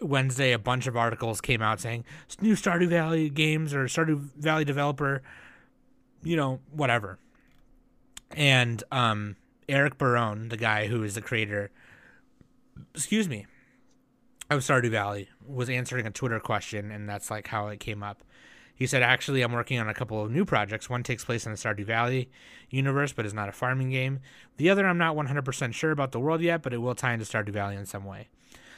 Wednesday 0.00 0.52
a 0.52 0.58
bunch 0.58 0.86
of 0.86 0.96
articles 0.96 1.40
came 1.40 1.62
out 1.62 1.80
saying 1.80 2.04
new 2.40 2.54
Stardew 2.54 2.88
Valley 2.88 3.30
games 3.30 3.72
or 3.72 3.84
Stardew 3.84 4.18
Valley 4.36 4.64
developer, 4.64 5.22
you 6.22 6.36
know, 6.36 6.60
whatever. 6.70 7.18
And 8.32 8.82
um 8.92 9.36
Eric 9.68 9.96
Barone, 9.96 10.48
the 10.48 10.56
guy 10.56 10.88
who 10.88 11.02
is 11.02 11.14
the 11.14 11.22
creator, 11.22 11.70
excuse 12.94 13.28
me, 13.28 13.46
of 14.54 14.60
Stardew 14.60 14.90
Valley, 14.90 15.28
was 15.46 15.68
answering 15.68 16.06
a 16.06 16.10
Twitter 16.10 16.40
question, 16.40 16.90
and 16.90 17.08
that's 17.08 17.30
like 17.30 17.48
how 17.48 17.68
it 17.68 17.80
came 17.80 18.02
up. 18.02 18.22
He 18.74 18.86
said, 18.86 19.02
Actually, 19.02 19.42
I'm 19.42 19.52
working 19.52 19.78
on 19.78 19.88
a 19.88 19.94
couple 19.94 20.22
of 20.22 20.30
new 20.30 20.44
projects. 20.44 20.90
One 20.90 21.02
takes 21.02 21.24
place 21.24 21.46
in 21.46 21.52
the 21.52 21.58
Stardew 21.58 21.84
Valley 21.84 22.30
universe, 22.70 23.12
but 23.12 23.26
is 23.26 23.34
not 23.34 23.48
a 23.48 23.52
farming 23.52 23.90
game. 23.90 24.20
The 24.56 24.70
other, 24.70 24.86
I'm 24.86 24.98
not 24.98 25.16
100% 25.16 25.74
sure 25.74 25.90
about 25.90 26.12
the 26.12 26.20
world 26.20 26.40
yet, 26.40 26.62
but 26.62 26.72
it 26.72 26.78
will 26.78 26.94
tie 26.94 27.12
into 27.12 27.24
Stardew 27.24 27.50
Valley 27.50 27.76
in 27.76 27.86
some 27.86 28.04
way. 28.04 28.28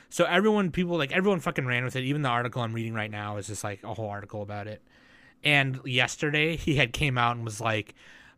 So 0.08 0.24
everyone, 0.24 0.70
people, 0.70 0.96
like, 0.96 1.12
everyone 1.12 1.40
fucking 1.40 1.66
ran 1.66 1.84
with 1.84 1.96
it. 1.96 2.04
Even 2.04 2.22
the 2.22 2.28
article 2.28 2.62
I'm 2.62 2.74
reading 2.74 2.94
right 2.94 3.10
now 3.10 3.38
is 3.38 3.46
just 3.46 3.64
like 3.64 3.82
a 3.82 3.94
whole 3.94 4.08
article 4.08 4.42
about 4.42 4.66
it. 4.66 4.82
And 5.42 5.80
yesterday, 5.84 6.56
he 6.56 6.76
had 6.76 6.92
came 6.92 7.16
out 7.16 7.36
and 7.36 7.44
was 7.44 7.60
like, 7.60 7.94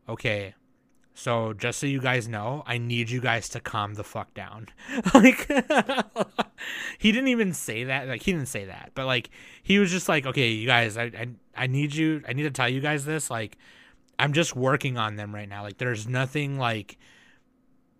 okay, 0.09 0.54
so 1.19 1.53
just 1.53 1.81
so 1.81 1.87
you 1.89 2.01
guys 2.01 2.29
know, 2.29 2.63
I 2.65 2.79
need 2.79 3.11
you 3.11 3.21
guys 3.21 3.49
to 3.49 3.61
calm 3.61 3.95
the 3.95 4.05
fuck 4.05 4.35
down. 4.35 4.69
like 5.15 5.49
he 6.99 7.11
didn't 7.11 7.27
even 7.27 7.53
say 7.53 7.83
that. 7.83 8.07
Like 8.07 8.23
he 8.23 8.31
didn't 8.31 8.47
say 8.47 8.67
that, 8.67 8.93
but 8.95 9.05
like 9.05 9.31
he 9.65 9.81
was 9.81 9.91
just 9.91 10.09
like, 10.09 10.27
okay, 10.27 10.51
you 10.51 10.65
guys, 10.65 10.97
I 10.97 11.07
I, 11.07 11.29
I 11.57 11.67
need 11.67 11.93
you. 11.93 12.23
I 12.29 12.35
need 12.35 12.45
to 12.45 12.53
tell 12.53 12.69
you 12.69 12.81
guys 12.81 13.05
this. 13.05 13.33
Like 13.33 13.59
I'm 14.17 14.33
just 14.33 14.55
working 14.55 14.97
on 14.97 15.17
them 15.17 15.35
right 15.35 15.49
now. 15.49 15.65
Like 15.65 15.79
there's 15.79 16.07
nothing 16.07 16.57
like 16.57 16.99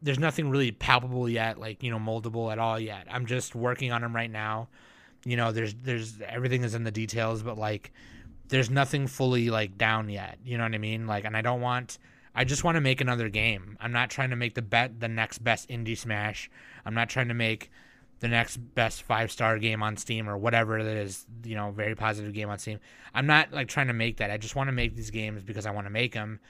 there's 0.01 0.21
nothing 0.21 0.49
really 0.49 0.71
palpable 0.71 1.29
yet, 1.29 1.59
like 1.59 1.83
you 1.83 1.91
know, 1.91 1.99
moldable 1.99 2.53
at 2.53 2.61
all 2.61 2.79
yet. 2.79 3.09
I'm 3.11 3.27
just 3.27 3.57
working 3.57 3.91
on 3.91 4.03
them 4.03 4.15
right 4.15 4.31
now. 4.31 4.69
You 5.25 5.37
know, 5.37 5.51
there's 5.51 5.75
there's 5.75 6.21
everything 6.21 6.63
is 6.63 6.77
in 6.77 6.85
the 6.85 6.93
details, 6.93 7.43
but 7.43 7.59
like 7.59 7.93
there's 8.47 8.71
nothing 8.71 9.09
fully 9.09 9.51
like 9.51 9.77
down 9.77 10.09
yet. 10.09 10.39
You 10.45 10.57
know 10.57 10.63
what 10.63 10.75
I 10.75 10.79
mean? 10.79 11.09
Like, 11.09 11.25
and 11.25 11.37
I 11.37 11.43
don't 11.43 11.61
want. 11.61 11.99
I 12.35 12.45
just 12.45 12.65
want 12.65 12.77
to 12.77 12.81
make 12.81 13.01
another 13.01 13.29
game. 13.29 13.77
I'm 13.81 13.93
not 13.93 14.11
trying 14.11 14.31
to 14.31 14.37
make 14.37 14.55
the 14.55 14.63
bet 14.63 15.01
the 15.01 15.09
next 15.09 15.39
best 15.39 15.69
indie 15.69 15.97
smash. 15.97 16.51
I'm 16.85 16.95
not 16.95 17.09
trying 17.09 17.29
to 17.29 17.35
make 17.35 17.71
the 18.21 18.29
next 18.29 18.57
best 18.57 19.03
five 19.03 19.31
star 19.31 19.59
game 19.59 19.83
on 19.83 19.97
Steam 19.97 20.29
or 20.29 20.37
whatever 20.37 20.83
that 20.83 20.97
is, 20.97 21.27
you 21.45 21.55
know, 21.55 21.71
very 21.71 21.95
positive 21.95 22.33
game 22.33 22.51
on 22.51 22.59
Steam. 22.59 22.81
I'm 23.15 23.27
not 23.27 23.53
like 23.53 23.69
trying 23.69 23.87
to 23.89 23.93
make 23.93 24.19
that. 24.19 24.31
I 24.31 24.37
just 24.37 24.57
want 24.57 24.69
to 24.69 24.73
make 24.73 24.97
these 24.97 25.11
games 25.11 25.43
because 25.43 25.67
I 25.67 25.71
want 25.71 25.87
to 25.87 25.91
make 25.91 26.13
them. 26.13 26.41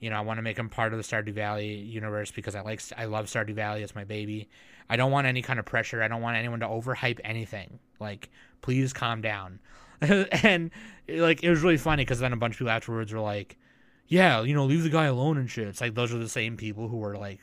You 0.00 0.10
know, 0.10 0.16
I 0.16 0.20
want 0.20 0.38
to 0.38 0.42
make 0.42 0.56
them 0.56 0.68
part 0.68 0.92
of 0.92 0.98
the 0.98 1.02
Stardew 1.02 1.32
Valley 1.32 1.74
universe 1.74 2.30
because 2.30 2.54
I 2.54 2.60
like 2.60 2.80
I 2.96 3.06
love 3.06 3.26
Stardew 3.26 3.54
Valley. 3.54 3.82
It's 3.82 3.96
my 3.96 4.04
baby. 4.04 4.48
I 4.88 4.96
don't 4.96 5.10
want 5.10 5.26
any 5.26 5.42
kind 5.42 5.58
of 5.58 5.66
pressure. 5.66 6.02
I 6.02 6.08
don't 6.08 6.22
want 6.22 6.36
anyone 6.36 6.60
to 6.60 6.66
overhype 6.66 7.20
anything. 7.24 7.78
Like, 8.00 8.30
please 8.62 8.92
calm 8.92 9.20
down. 9.20 9.58
and 10.00 10.70
like 11.08 11.42
it 11.42 11.50
was 11.50 11.62
really 11.62 11.76
funny 11.76 12.04
because 12.04 12.20
then 12.20 12.32
a 12.32 12.36
bunch 12.36 12.54
of 12.54 12.58
people 12.58 12.70
afterwards 12.70 13.12
were 13.12 13.20
like, 13.20 13.58
"Yeah, 14.08 14.42
you 14.42 14.54
know, 14.54 14.64
leave 14.64 14.82
the 14.82 14.90
guy 14.90 15.04
alone 15.04 15.38
and 15.38 15.50
shit." 15.50 15.68
It's 15.68 15.80
like 15.80 15.94
those 15.94 16.12
are 16.12 16.18
the 16.18 16.28
same 16.28 16.56
people 16.56 16.88
who 16.88 16.96
were 16.96 17.16
like 17.16 17.40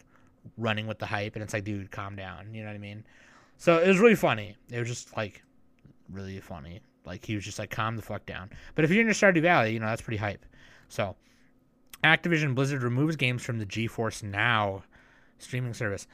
running 0.58 0.88
with 0.88 1.00
the 1.00 1.06
hype, 1.06 1.36
and 1.36 1.44
it's 1.44 1.54
like, 1.54 1.64
dude, 1.64 1.92
calm 1.92 2.16
down. 2.16 2.54
You 2.54 2.62
know 2.62 2.68
what 2.68 2.76
I 2.76 2.80
mean? 2.80 3.04
So 3.58 3.80
it 3.80 3.88
was 3.88 4.00
really 4.00 4.16
funny. 4.16 4.56
It 4.72 4.80
was 4.80 4.88
just 4.88 5.16
like 5.16 5.44
really 6.10 6.40
funny. 6.40 6.82
Like 7.06 7.24
he 7.26 7.36
was 7.36 7.46
just 7.46 7.60
like 7.60 7.70
calm 7.70 7.96
the 7.96 8.02
fuck 8.02 8.26
down. 8.26 8.50
But 8.74 8.86
if 8.86 8.92
you're 8.92 9.02
in 9.02 9.14
Stardew 9.14 9.42
Valley, 9.42 9.74
you 9.74 9.80
know 9.80 9.88
that's 9.88 10.02
pretty 10.02 10.18
hype. 10.18 10.46
So 10.90 11.16
Activision 12.04 12.56
Blizzard 12.56 12.84
removes 12.84 13.16
games 13.16 13.44
from 13.44 13.60
the 13.60 13.66
GeForce 13.66 14.24
Now 14.24 14.84
streaming 15.40 15.74
service. 15.74 16.08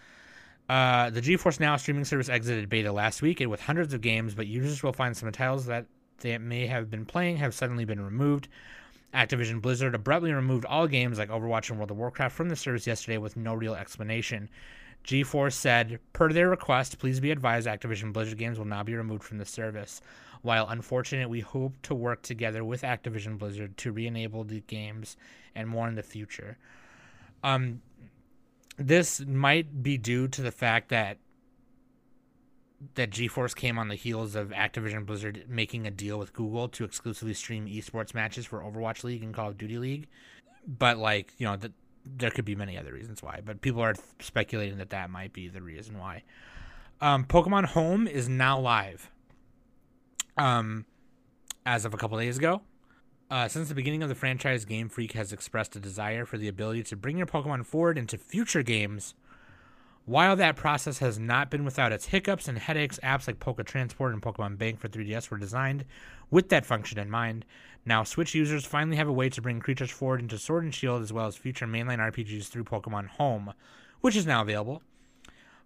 Uh, 0.70 1.10
the 1.10 1.22
GeForce 1.22 1.60
Now 1.60 1.76
streaming 1.78 2.06
service 2.06 2.30
exited 2.30 2.70
beta 2.70 2.92
last 2.92 3.22
week 3.22 3.40
with 3.42 3.60
hundreds 3.60 3.94
of 3.94 4.02
games, 4.02 4.34
but 4.34 4.48
users 4.48 4.84
will 4.84 4.94
find 4.94 5.16
some 5.16 5.32
titles 5.32 5.66
that 5.66 5.86
they 6.20 6.38
may 6.38 6.68
have 6.68 6.90
been 6.90 7.06
playing 7.06 7.38
have 7.38 7.54
suddenly 7.54 7.86
been 7.86 8.00
removed. 8.00 8.48
Activision 9.14 9.62
Blizzard 9.62 9.94
abruptly 9.94 10.32
removed 10.32 10.66
all 10.66 10.88
games 10.88 11.18
like 11.18 11.30
Overwatch 11.30 11.70
and 11.70 11.78
World 11.78 11.92
of 11.92 11.98
Warcraft 11.98 12.36
from 12.36 12.50
the 12.50 12.56
service 12.56 12.88
yesterday 12.88 13.18
with 13.18 13.36
no 13.36 13.54
real 13.54 13.76
explanation. 13.76 14.50
GeForce 15.04 15.54
said, 15.54 16.00
per 16.14 16.32
their 16.32 16.50
request, 16.50 17.00
please 17.00 17.20
be 17.20 17.32
advised 17.32 17.68
Activision 17.68 18.14
Blizzard 18.14 18.38
games 18.38 18.58
will 18.58 18.66
now 18.66 18.84
be 18.84 18.96
removed 18.96 19.24
from 19.24 19.38
the 19.38 19.46
service. 19.46 20.02
While 20.44 20.70
unfortunate, 20.70 21.30
we 21.30 21.42
hope 21.42 21.74
to 21.84 21.96
work 21.96 22.22
together 22.22 22.64
with 22.64 22.84
Activision 22.84 23.38
Blizzard 23.38 23.78
to 23.78 23.92
re-enable 23.92 24.44
the 24.44 24.62
games 24.62 25.18
and 25.56 25.68
more 25.68 25.88
in 25.88 25.96
the 25.96 26.04
future. 26.04 26.58
Um, 27.44 27.82
this 28.78 29.20
might 29.22 29.84
be 29.84 29.98
due 29.98 30.28
to 30.30 30.42
the 30.42 30.52
fact 30.52 30.90
that 30.90 31.18
that 32.96 33.12
GeForce 33.12 33.56
came 33.56 33.78
on 33.78 33.88
the 33.88 33.96
heels 33.96 34.36
of 34.36 34.50
Activision 34.50 35.06
Blizzard 35.06 35.46
making 35.48 35.86
a 35.86 35.92
deal 35.92 36.18
with 36.18 36.34
Google 36.34 36.68
to 36.70 36.84
exclusively 36.84 37.34
stream 37.34 37.68
esports 37.68 38.14
matches 38.14 38.46
for 38.46 38.60
Overwatch 38.62 39.04
League 39.04 39.24
and 39.24 39.34
Call 39.34 39.50
of 39.50 39.58
Duty 39.58 39.78
League. 39.78 40.08
But 40.68 40.98
like, 40.98 41.34
you 41.38 41.46
know, 41.46 41.56
the, 41.56 41.72
there 42.06 42.32
could 42.32 42.46
be 42.46 42.56
many 42.56 42.78
other 42.78 42.94
reasons 42.94 43.22
why, 43.22 43.42
but 43.44 43.62
people 43.62 43.82
are 43.82 43.96
speculating 44.20 44.78
that 44.80 44.90
that 44.90 45.10
might 45.10 45.34
be 45.34 45.48
the 45.48 45.62
reason 45.62 45.98
why. 45.98 46.24
Um, 47.00 47.26
Pokemon 47.26 47.66
Home 47.66 48.08
is 48.08 48.28
now 48.28 48.60
live. 48.60 49.12
Um, 50.38 50.86
as 51.66 51.86
of 51.86 51.94
a 51.94 51.98
couple 51.98 52.18
days 52.18 52.38
ago. 52.38 52.62
Uh, 53.30 53.48
since 53.48 53.70
the 53.70 53.76
beginning 53.76 54.04
of 54.04 54.10
the 54.10 54.16
franchise, 54.16 54.66
Game 54.66 54.90
Freak 54.90 55.14
has 55.14 55.32
expressed 55.32 55.76
a 55.76 55.80
desire 55.80 56.26
for 56.26 56.38
the 56.38 56.48
ability 56.48 56.84
to 56.84 56.96
bring 56.98 57.18
your 57.18 57.28
Pokemon 57.28 57.66
forward 57.66 57.98
into 57.98 58.18
future 58.18 58.64
games. 58.64 59.14
While 60.06 60.36
that 60.38 60.56
process 60.56 60.98
has 60.98 61.20
not 61.20 61.52
been 61.52 61.64
without 61.64 61.92
its 61.92 62.08
hiccups 62.08 62.48
and 62.48 62.58
headaches, 62.58 63.00
apps 63.04 63.28
like 63.28 63.40
Poke 63.40 63.64
Transport 63.64 64.14
and 64.14 64.22
Pokemon 64.22 64.58
Bank 64.58 64.80
for 64.80 64.90
3DS 64.90 65.30
were 65.30 65.38
designed 65.38 65.86
with 66.32 66.50
that 66.50 66.66
function 66.66 66.98
in 66.98 67.10
mind. 67.10 67.46
Now, 67.86 68.04
Switch 68.04 68.34
users 68.34 68.66
finally 68.66 68.98
have 68.98 69.08
a 69.08 69.14
way 69.14 69.30
to 69.30 69.42
bring 69.42 69.60
creatures 69.60 69.92
forward 69.92 70.20
into 70.20 70.40
Sword 70.40 70.64
and 70.64 70.74
Shield 70.74 71.04
as 71.04 71.14
well 71.14 71.28
as 71.28 71.36
future 71.36 71.68
mainline 71.68 72.00
RPGs 72.00 72.48
through 72.48 72.64
Pokemon 72.64 73.10
Home, 73.10 73.54
which 74.02 74.16
is 74.16 74.26
now 74.26 74.42
available. 74.42 74.82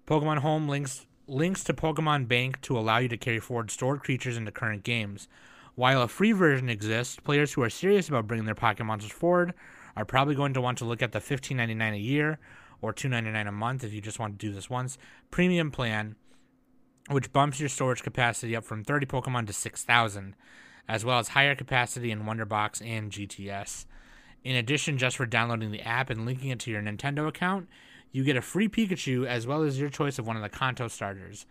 Pokemon 0.05 0.39
Home 0.39 0.67
links 0.67 1.05
links 1.27 1.63
to 1.63 1.73
Pokemon 1.73 2.27
Bank 2.27 2.61
to 2.61 2.77
allow 2.77 2.97
you 2.97 3.07
to 3.07 3.17
carry 3.17 3.39
forward 3.39 3.71
stored 3.71 4.01
creatures 4.01 4.37
into 4.37 4.51
current 4.51 4.83
games. 4.83 5.29
While 5.75 6.01
a 6.01 6.07
free 6.07 6.33
version 6.33 6.69
exists, 6.69 7.17
players 7.19 7.53
who 7.53 7.63
are 7.63 7.69
serious 7.69 8.09
about 8.09 8.27
bringing 8.27 8.45
their 8.45 8.55
monsters 8.83 9.11
forward 9.11 9.53
are 9.95 10.05
probably 10.05 10.35
going 10.35 10.53
to 10.53 10.61
want 10.61 10.77
to 10.79 10.85
look 10.85 11.01
at 11.01 11.13
the 11.13 11.19
$15.99 11.19 11.93
a 11.93 11.97
year 11.97 12.37
or 12.85 12.93
$2.99 12.93 13.47
a 13.47 13.51
month 13.51 13.83
if 13.83 13.93
you 13.93 14.01
just 14.01 14.19
want 14.19 14.39
to 14.39 14.47
do 14.47 14.53
this 14.53 14.69
once 14.69 14.97
premium 15.31 15.71
plan, 15.71 16.15
which 17.09 17.33
bumps 17.33 17.59
your 17.59 17.69
storage 17.69 18.03
capacity 18.03 18.55
up 18.55 18.63
from 18.63 18.83
30 18.83 19.05
Pokemon 19.05 19.47
to 19.47 19.53
6,000, 19.53 20.35
as 20.87 21.03
well 21.03 21.19
as 21.19 21.29
higher 21.29 21.55
capacity 21.55 22.11
in 22.11 22.25
Wonder 22.25 22.45
Box 22.45 22.81
and 22.81 23.11
GTS. 23.11 23.85
In 24.43 24.55
addition, 24.55 24.97
just 24.97 25.17
for 25.17 25.25
downloading 25.25 25.71
the 25.71 25.81
app 25.81 26.09
and 26.09 26.25
linking 26.25 26.51
it 26.51 26.59
to 26.59 26.71
your 26.71 26.81
Nintendo 26.81 27.27
account, 27.27 27.67
you 28.11 28.23
get 28.23 28.37
a 28.37 28.41
free 28.41 28.69
Pikachu 28.69 29.25
as 29.25 29.47
well 29.47 29.63
as 29.63 29.79
your 29.79 29.89
choice 29.89 30.19
of 30.19 30.27
one 30.27 30.35
of 30.35 30.43
the 30.43 30.49
Kanto 30.49 30.87
starters. 30.87 31.45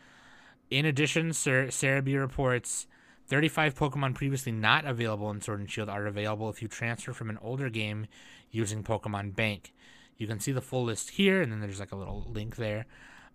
In 0.71 0.87
addition, 0.87 1.33
Sir 1.33 1.67
Serebii 1.67 2.19
reports 2.19 2.87
35 3.27 3.75
Pokemon 3.75 4.15
previously 4.15 4.53
not 4.53 4.85
available 4.85 5.31
in 5.31 5.41
Sword 5.41 5.61
and 5.61 5.71
Shield 5.71 5.89
are 5.89 6.07
available 6.07 6.49
if 6.49 6.63
you 6.63 6.69
transfer 6.69 7.13
from 7.13 7.31
an 7.31 7.39
older 7.43 7.69
game 7.69 8.07
using 8.51 8.83
Pokemon 8.83 9.35
Bank. 9.35 9.73
You 10.17 10.27
can 10.27 10.41
see 10.41 10.53
the 10.53 10.61
full 10.61 10.85
list 10.85 11.11
here, 11.11 11.43
and 11.43 11.51
then 11.51 11.61
there's 11.61 11.81
like 11.81 11.93
a 11.93 11.97
little 11.97 12.27
link 12.29 12.57
there. 12.57 12.87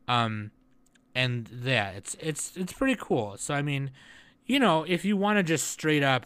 Um, 0.08 0.52
and 1.16 1.50
yeah, 1.64 1.90
it's 1.90 2.16
it's 2.20 2.56
it's 2.56 2.74
pretty 2.74 2.96
cool. 3.00 3.38
So 3.38 3.54
I 3.54 3.62
mean, 3.62 3.92
you 4.46 4.60
know, 4.60 4.86
if 4.88 5.04
you 5.04 5.18
want 5.18 5.38
to 5.38 5.44
just 5.44 5.68
straight 5.68 6.04
up, 6.04 6.26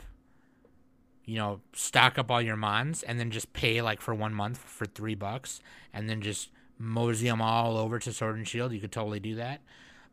you 1.26 1.38
know, 1.38 1.62
stock 1.74 2.18
up 2.18 2.30
all 2.30 2.42
your 2.42 2.56
mons 2.56 3.04
and 3.04 3.20
then 3.20 3.32
just 3.32 3.54
pay 3.54 3.82
like 3.82 4.02
for 4.02 4.14
one 4.14 4.34
month 4.34 4.58
for 4.58 4.86
three 4.86 5.16
bucks, 5.16 5.62
and 5.94 6.10
then 6.10 6.22
just 6.22 6.50
mosey 6.78 7.28
them 7.28 7.42
all 7.42 7.78
over 7.78 8.00
to 8.00 8.14
Sword 8.14 8.36
and 8.36 8.48
Shield. 8.48 8.72
You 8.74 8.80
could 8.80 8.92
totally 8.92 9.20
do 9.20 9.36
that. 9.36 9.62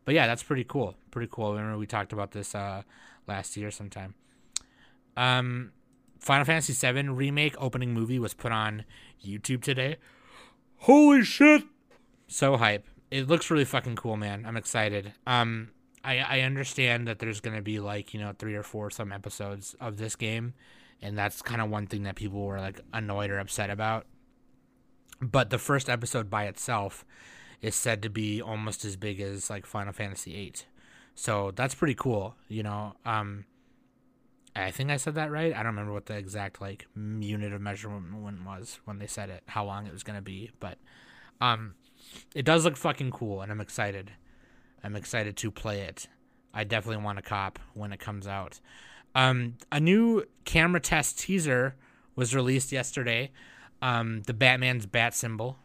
But 0.05 0.15
yeah, 0.15 0.27
that's 0.27 0.43
pretty 0.43 0.63
cool. 0.63 0.95
Pretty 1.11 1.29
cool. 1.31 1.53
remember 1.53 1.77
we 1.77 1.85
talked 1.85 2.13
about 2.13 2.31
this 2.31 2.55
uh, 2.55 2.83
last 3.27 3.55
year 3.55 3.69
sometime. 3.71 4.15
Um, 5.15 5.71
Final 6.19 6.45
Fantasy 6.45 6.73
VII 6.73 7.09
remake 7.09 7.55
opening 7.59 7.93
movie 7.93 8.19
was 8.19 8.33
put 8.33 8.51
on 8.51 8.85
YouTube 9.23 9.61
today. 9.61 9.97
Holy 10.81 11.23
shit! 11.23 11.63
So 12.27 12.57
hype. 12.57 12.87
It 13.09 13.27
looks 13.27 13.49
really 13.49 13.65
fucking 13.65 13.95
cool, 13.95 14.17
man. 14.17 14.45
I'm 14.45 14.57
excited. 14.57 15.13
Um, 15.25 15.71
I 16.03 16.19
I 16.19 16.39
understand 16.41 17.07
that 17.07 17.19
there's 17.19 17.39
gonna 17.39 17.61
be 17.61 17.79
like 17.79 18.13
you 18.13 18.19
know 18.19 18.33
three 18.37 18.55
or 18.55 18.63
four 18.63 18.89
some 18.89 19.11
episodes 19.11 19.75
of 19.79 19.97
this 19.97 20.15
game, 20.15 20.53
and 21.01 21.17
that's 21.17 21.41
kind 21.41 21.61
of 21.61 21.69
one 21.69 21.87
thing 21.87 22.03
that 22.03 22.15
people 22.15 22.41
were 22.41 22.59
like 22.59 22.79
annoyed 22.93 23.29
or 23.29 23.39
upset 23.39 23.69
about 23.69 24.05
but 25.21 25.51
the 25.51 25.59
first 25.59 25.89
episode 25.89 26.29
by 26.29 26.45
itself 26.45 27.05
is 27.61 27.75
said 27.75 28.01
to 28.01 28.09
be 28.09 28.41
almost 28.41 28.83
as 28.83 28.95
big 28.95 29.21
as 29.21 29.49
like 29.49 29.65
Final 29.65 29.93
Fantasy 29.93 30.33
VIII. 30.33 30.53
So 31.13 31.51
that's 31.55 31.75
pretty 31.75 31.93
cool, 31.93 32.35
you 32.47 32.63
know. 32.63 32.95
Um, 33.05 33.45
I 34.55 34.71
think 34.71 34.91
I 34.91 34.97
said 34.97 35.15
that 35.15 35.31
right. 35.31 35.53
I 35.53 35.57
don't 35.57 35.67
remember 35.67 35.93
what 35.93 36.07
the 36.07 36.17
exact 36.17 36.61
like 36.61 36.87
unit 36.95 37.53
of 37.53 37.61
measurement 37.61 38.45
was 38.45 38.79
when 38.85 38.99
they 38.99 39.07
said 39.07 39.29
it, 39.29 39.43
how 39.47 39.65
long 39.65 39.87
it 39.87 39.93
was 39.93 40.03
gonna 40.03 40.21
be, 40.21 40.51
but 40.59 40.77
um, 41.39 41.75
it 42.35 42.43
does 42.43 42.65
look 42.65 42.77
fucking 42.77 43.11
cool, 43.11 43.41
and 43.41 43.51
I'm 43.51 43.61
excited. 43.61 44.11
I'm 44.83 44.95
excited 44.95 45.37
to 45.37 45.51
play 45.51 45.81
it. 45.81 46.07
I 46.53 46.63
definitely 46.63 47.03
want 47.03 47.19
a 47.19 47.21
cop 47.21 47.59
when 47.73 47.93
it 47.93 47.99
comes 47.99 48.27
out. 48.27 48.59
Um, 49.15 49.55
a 49.71 49.79
new 49.79 50.25
camera 50.45 50.79
test 50.79 51.19
teaser 51.19 51.75
was 52.15 52.35
released 52.35 52.71
yesterday 52.71 53.31
um, 53.81 54.21
the 54.23 54.33
Batman's 54.33 54.85
bat 54.85 55.13
symbol, 55.13 55.57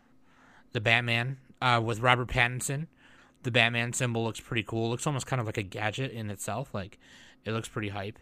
the 0.72 0.80
Batman 0.80 1.38
uh, 1.60 1.80
with 1.84 2.00
Robert 2.00 2.28
Pattinson. 2.28 2.86
The 3.42 3.50
Batman 3.50 3.92
symbol 3.92 4.24
looks 4.24 4.40
pretty 4.40 4.62
cool. 4.62 4.86
It 4.86 4.90
looks 4.90 5.06
almost 5.06 5.26
kind 5.26 5.38
of 5.38 5.46
like 5.46 5.58
a 5.58 5.62
gadget 5.62 6.10
in 6.10 6.30
itself. 6.30 6.72
Like 6.72 6.98
it 7.44 7.52
looks 7.52 7.68
pretty 7.68 7.90
hype. 7.90 8.18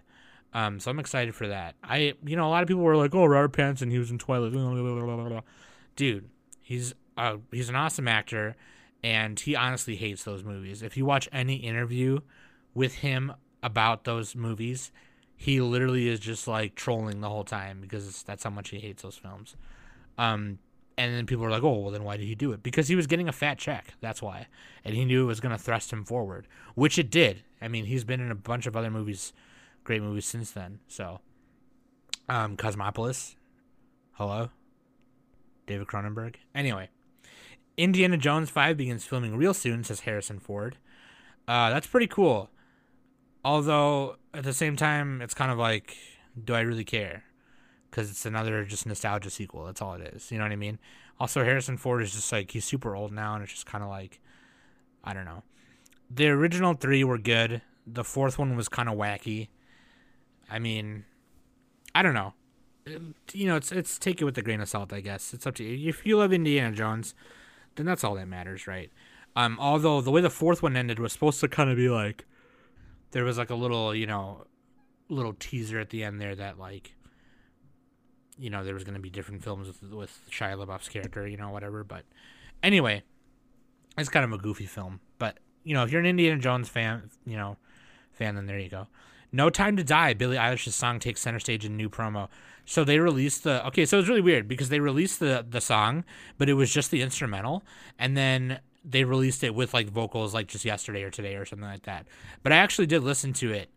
Um, 0.55 0.79
so 0.79 0.91
I'm 0.91 1.01
excited 1.01 1.35
for 1.35 1.49
that. 1.49 1.75
I, 1.83 2.15
you 2.25 2.37
know, 2.37 2.47
a 2.47 2.51
lot 2.51 2.63
of 2.63 2.69
people 2.69 2.83
were 2.83 2.97
like, 2.97 3.15
"Oh, 3.15 3.27
Robert 3.27 3.53
Pattinson, 3.53 3.91
he 3.91 3.99
was 3.99 4.11
in 4.11 4.19
Twilight." 4.19 5.45
Dude, 5.97 6.29
he's 6.63 6.95
uh, 7.17 7.37
he's 7.51 7.69
an 7.69 7.75
awesome 7.75 8.07
actor, 8.07 8.55
and 9.03 9.39
he 9.39 9.57
honestly 9.57 9.97
hates 9.97 10.23
those 10.23 10.45
movies. 10.45 10.83
If 10.83 10.97
you 10.97 11.05
watch 11.05 11.29
any 11.33 11.57
interview 11.57 12.21
with 12.73 12.95
him 12.95 13.33
about 13.63 14.05
those 14.05 14.37
movies, 14.37 14.93
he 15.37 15.61
literally 15.61 16.09
is 16.09 16.21
just 16.21 16.47
like 16.47 16.77
trolling 16.77 17.21
the 17.21 17.29
whole 17.29 17.45
time 17.45 17.81
because 17.81 18.23
that's 18.23 18.45
how 18.45 18.51
much 18.51 18.71
he 18.71 18.79
hates 18.79 19.03
those 19.03 19.17
films. 19.17 19.57
Um, 20.17 20.59
and 20.97 21.13
then 21.13 21.27
people 21.27 21.45
are 21.45 21.51
like, 21.51 21.65
"Oh, 21.65 21.81
well, 21.81 21.91
then 21.91 22.05
why 22.05 22.17
did 22.17 22.27
he 22.27 22.37
do 22.37 22.53
it?" 22.53 22.63
Because 22.63 22.87
he 22.87 22.95
was 22.95 23.09
getting 23.09 23.29
a 23.29 23.33
fat 23.33 23.59
check. 23.59 23.95
That's 24.01 24.23
why, 24.23 24.47
and 24.85 24.95
he 24.95 25.05
knew 25.05 25.25
it 25.25 25.27
was 25.27 25.41
going 25.41 25.57
to 25.57 25.63
thrust 25.63 25.93
him 25.93 26.05
forward, 26.05 26.47
which 26.77 26.97
it 26.97 27.11
did. 27.11 27.43
I 27.61 27.67
mean, 27.67 27.87
he's 27.87 28.05
been 28.05 28.21
in 28.21 28.31
a 28.31 28.37
bunch 28.37 28.67
of 28.67 28.77
other 28.77 28.91
movies, 28.91 29.33
great 29.85 30.03
movies 30.03 30.27
since 30.27 30.51
then. 30.51 30.81
So, 30.89 31.21
um, 32.29 32.57
Cosmopolis, 32.57 33.37
hello, 34.13 34.51
David 35.67 35.87
Cronenberg. 35.87 36.37
Anyway, 36.55 36.89
Indiana 37.77 38.17
Jones 38.17 38.51
Five 38.51 38.77
begins 38.77 39.05
filming 39.05 39.37
real 39.37 39.55
soon, 39.55 39.85
says 39.85 40.01
Harrison 40.01 40.39
Ford. 40.39 40.79
Uh, 41.47 41.71
that's 41.71 41.87
pretty 41.87 42.07
cool. 42.07 42.51
Although 43.45 44.17
at 44.33 44.45
the 44.45 44.55
same 44.55 44.77
time, 44.77 45.21
it's 45.21 45.35
kind 45.35 45.53
of 45.53 45.59
like 45.59 45.97
do 46.43 46.55
I 46.55 46.61
really 46.61 46.85
care? 46.85 47.25
Because 47.91 48.11
it's 48.11 48.27
another 48.27 48.65
just 48.65 48.87
nostalgia 48.87 49.31
sequel. 49.31 49.67
That's 49.67 49.81
all 49.81 49.95
it 49.95 50.15
is. 50.15 50.33
You 50.33 50.39
know 50.39 50.45
what 50.45 50.53
I 50.53 50.57
mean? 50.57 50.79
Also, 51.21 51.45
Harrison 51.45 51.77
Ford 51.77 52.03
is 52.03 52.13
just 52.13 52.33
like 52.33 52.51
he's 52.51 52.65
super 52.65 52.97
old 52.97 53.13
now, 53.13 53.35
and 53.35 53.45
it's 53.45 53.53
just 53.53 53.67
kind 53.67 53.85
of 53.85 53.91
like 53.91 54.21
I 55.05 55.13
don't 55.13 55.25
know. 55.25 55.43
The 56.11 56.29
original 56.29 56.75
three 56.75 57.05
were 57.05 57.19
good. 57.19 57.63
The 57.87 58.05
fourth 58.05 58.39
one 58.39 58.57
was 58.57 58.69
kind 58.69 58.89
of 58.89 58.97
wacky. 58.97 59.49
I 60.55 60.61
mean, 60.61 61.05
I 61.97 62.03
don't 62.03 62.15
know. 62.15 62.33
You 63.33 63.49
know, 63.49 63.57
it's 63.57 63.73
it's 63.73 63.99
take 63.99 64.23
it 64.23 64.25
with 64.25 64.39
a 64.39 64.43
grain 64.43 64.61
of 64.61 64.69
salt, 64.69 64.93
I 64.93 65.01
guess. 65.01 65.35
It's 65.35 65.49
up 65.49 65.57
to 65.57 65.65
you. 65.65 65.89
If 65.89 66.07
you 66.07 66.17
love 66.17 66.33
Indiana 66.33 66.75
Jones, 66.77 67.13
then 67.75 67.87
that's 67.87 68.05
all 68.05 68.15
that 68.15 68.29
matters, 68.29 68.69
right? 68.69 68.89
Um, 69.35 69.59
although 69.59 70.01
the 70.01 70.13
way 70.13 70.21
the 70.21 70.31
fourth 70.31 70.63
one 70.63 70.77
ended 70.77 71.01
was 71.01 71.13
supposed 71.13 71.41
to 71.41 71.49
kind 71.49 71.71
of 71.71 71.77
be 71.77 71.89
like, 71.89 72.25
there 73.11 73.25
was 73.25 73.37
like 73.37 73.51
a 73.51 73.57
little, 73.57 73.93
you 73.93 74.07
know, 74.07 74.47
little 75.09 75.33
teaser 75.33 75.81
at 75.81 75.91
the 75.91 76.05
end 76.05 76.21
there 76.21 76.37
that 76.37 76.57
like, 76.57 76.95
you 78.39 78.49
know, 78.49 78.63
there 78.63 78.75
was 78.75 78.85
going 78.85 78.95
to 78.95 79.01
be 79.01 79.11
different 79.11 79.43
films 79.43 79.67
with 79.67 79.83
with 79.93 80.21
Shia 80.31 80.57
LaBeouf's 80.57 80.89
character, 80.89 81.27
you 81.27 81.37
know, 81.37 81.51
whatever. 81.51 81.83
But 81.83 82.05
anyway, 82.63 83.03
it's 83.99 84.09
kind 84.09 84.25
of 84.25 84.31
a 84.31 84.39
goofy 84.39 84.67
film. 84.67 85.01
But 85.19 85.39
you 85.65 85.75
know, 85.75 85.83
if 85.83 85.91
you're 85.91 86.01
an 86.01 86.07
Indiana 86.07 86.41
Jones 86.41 86.69
fan, 86.69 87.11
you 87.27 87.37
know, 87.37 87.57
fan, 88.13 88.37
then 88.37 88.47
there 88.47 88.61
you 88.61 88.71
go. 88.71 88.87
No 89.35 89.51
Time 89.51 89.77
to 89.77 89.83
Die, 89.83 90.15
Billie 90.15 90.37
Eilish's 90.37 90.77
song 90.77 91.01
takes 91.01 91.21
center 91.21 91.41
stage 91.41 91.65
in 91.65 91.77
new 91.77 91.91
promo. 91.91 92.29
So 92.65 92.85
they 92.85 93.01
released 93.01 93.43
the 93.43 93.67
okay, 93.67 93.85
so 93.85 93.97
it 93.97 94.03
was 94.03 94.09
really 94.09 94.21
weird 94.21 94.47
because 94.47 94.69
they 94.69 94.79
released 94.79 95.19
the 95.19 95.45
the 95.47 95.61
song, 95.61 96.05
but 96.39 96.49
it 96.49 96.55
was 96.55 96.73
just 96.73 96.93
the 96.93 97.03
instrumental, 97.03 97.65
and 97.99 98.17
then 98.17 98.61
they 98.85 99.03
released 99.03 99.43
it 99.43 99.53
with 99.53 99.75
like 99.75 99.89
vocals 99.89 100.35
like 100.35 100.47
just 100.47 100.65
yesterday 100.65 101.03
or 101.03 101.11
today 101.11 101.35
or 101.35 101.45
something 101.45 101.69
like 101.69 101.83
that. 101.83 102.07
But 102.45 102.53
I 102.53 102.57
actually 102.59 102.87
did 102.87 103.03
listen 103.03 103.33
to 103.35 103.51
it, 103.51 103.71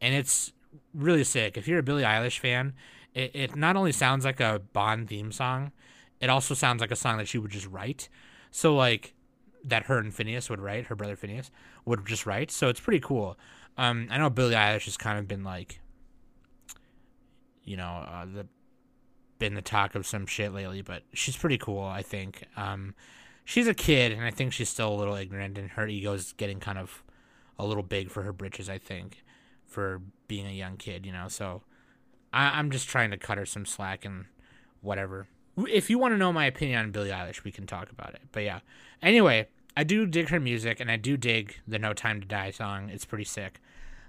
and 0.00 0.14
it's 0.14 0.52
really 0.94 1.24
sick. 1.24 1.58
If 1.58 1.66
you're 1.66 1.80
a 1.80 1.82
Billie 1.82 2.04
Eilish 2.04 2.38
fan, 2.38 2.74
it, 3.12 3.32
it 3.34 3.56
not 3.56 3.74
only 3.74 3.90
sounds 3.90 4.24
like 4.24 4.38
a 4.38 4.62
Bond 4.72 5.08
theme 5.08 5.32
song, 5.32 5.72
it 6.20 6.30
also 6.30 6.54
sounds 6.54 6.80
like 6.80 6.92
a 6.92 6.96
song 6.96 7.18
that 7.18 7.26
she 7.26 7.38
would 7.38 7.50
just 7.50 7.66
write. 7.66 8.08
So 8.52 8.76
like 8.76 9.14
that 9.64 9.86
her 9.86 9.98
and 9.98 10.12
Finneas 10.12 10.48
would 10.48 10.60
write, 10.60 10.86
her 10.86 10.94
brother 10.94 11.16
Finneas 11.16 11.50
would 11.84 12.06
just 12.06 12.26
write. 12.26 12.52
So 12.52 12.68
it's 12.68 12.80
pretty 12.80 13.00
cool. 13.00 13.36
Um, 13.80 14.08
I 14.10 14.18
know 14.18 14.28
Billie 14.28 14.54
Eilish 14.54 14.84
has 14.84 14.98
kind 14.98 15.18
of 15.18 15.26
been 15.26 15.42
like, 15.42 15.80
you 17.64 17.78
know, 17.78 18.04
uh, 18.06 18.26
the 18.26 18.46
been 19.38 19.54
the 19.54 19.62
talk 19.62 19.94
of 19.94 20.06
some 20.06 20.26
shit 20.26 20.52
lately, 20.52 20.82
but 20.82 21.02
she's 21.14 21.34
pretty 21.34 21.56
cool. 21.56 21.82
I 21.82 22.02
think. 22.02 22.44
Um, 22.58 22.94
she's 23.42 23.66
a 23.66 23.72
kid, 23.72 24.12
and 24.12 24.22
I 24.22 24.32
think 24.32 24.52
she's 24.52 24.68
still 24.68 24.92
a 24.92 24.98
little 24.98 25.14
ignorant, 25.14 25.56
and 25.56 25.70
her 25.70 25.88
ego 25.88 26.12
is 26.12 26.34
getting 26.34 26.60
kind 26.60 26.76
of 26.76 27.02
a 27.58 27.64
little 27.64 27.82
big 27.82 28.10
for 28.10 28.22
her 28.22 28.34
britches. 28.34 28.68
I 28.68 28.76
think 28.76 29.24
for 29.66 30.02
being 30.28 30.46
a 30.46 30.52
young 30.52 30.76
kid, 30.76 31.06
you 31.06 31.12
know. 31.12 31.28
So 31.28 31.62
I, 32.34 32.58
I'm 32.58 32.70
just 32.70 32.86
trying 32.86 33.10
to 33.12 33.16
cut 33.16 33.38
her 33.38 33.46
some 33.46 33.64
slack 33.64 34.04
and 34.04 34.26
whatever. 34.82 35.26
If 35.56 35.88
you 35.88 35.98
want 35.98 36.12
to 36.12 36.18
know 36.18 36.34
my 36.34 36.44
opinion 36.44 36.80
on 36.80 36.90
Billie 36.90 37.08
Eilish, 37.08 37.44
we 37.44 37.50
can 37.50 37.66
talk 37.66 37.90
about 37.90 38.12
it. 38.12 38.20
But 38.30 38.42
yeah. 38.42 38.60
Anyway, 39.00 39.48
I 39.76 39.84
do 39.84 40.06
dig 40.06 40.28
her 40.28 40.40
music, 40.40 40.80
and 40.80 40.90
I 40.90 40.96
do 40.96 41.16
dig 41.16 41.56
the 41.66 41.78
"No 41.78 41.92
Time 41.92 42.20
to 42.20 42.26
Die" 42.26 42.50
song. 42.50 42.90
It's 42.90 43.04
pretty 43.04 43.24
sick. 43.24 43.60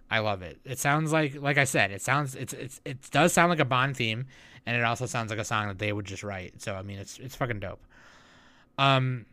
I 0.10 0.20
love 0.20 0.42
it. 0.42 0.60
It 0.66 0.78
sounds 0.78 1.14
like, 1.14 1.42
like 1.42 1.58
I 1.58 1.64
said, 1.64 1.92
it 1.92 2.02
sounds 2.02 2.36
it's 2.36 2.54
it's 2.54 2.82
it 2.84 3.10
does 3.12 3.32
sound 3.32 3.50
like 3.50 3.60
a 3.60 3.66
Bond 3.66 3.96
theme, 3.96 4.26
and 4.66 4.76
it 4.76 4.84
also 4.84 5.06
sounds 5.06 5.30
like 5.30 5.40
a 5.40 5.46
song 5.46 5.70
that 5.70 5.80
they 5.80 5.94
would 5.94 6.06
just 6.06 6.24
write. 6.24 6.62
So 6.62 6.76
I 6.76 6.82
mean, 6.82 7.00
it's 7.00 7.18
it's 7.20 7.36
fucking 7.36 7.60
dope. 7.60 7.82
Um, 8.78 9.26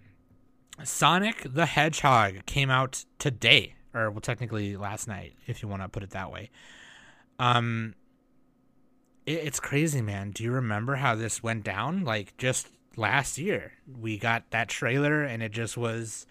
Sonic 0.84 1.42
the 1.44 1.66
Hedgehog 1.66 2.46
came 2.46 2.70
out 2.70 3.04
today, 3.18 3.74
or 3.92 4.10
well, 4.10 4.20
technically 4.20 4.76
last 4.76 5.08
night, 5.08 5.34
if 5.46 5.62
you 5.62 5.68
want 5.68 5.82
to 5.82 5.88
put 5.88 6.02
it 6.02 6.10
that 6.10 6.30
way. 6.30 6.50
Um, 7.38 7.94
it, 9.26 9.32
it's 9.32 9.60
crazy, 9.60 10.00
man. 10.00 10.30
Do 10.30 10.44
you 10.44 10.52
remember 10.52 10.96
how 10.96 11.14
this 11.14 11.42
went 11.42 11.64
down? 11.64 12.04
Like 12.04 12.36
just 12.36 12.68
last 12.98 13.38
year, 13.38 13.72
we 14.00 14.18
got 14.18 14.50
that 14.50 14.68
trailer, 14.68 15.22
and 15.22 15.42
it 15.42 15.52
just 15.52 15.76
was 15.76 16.26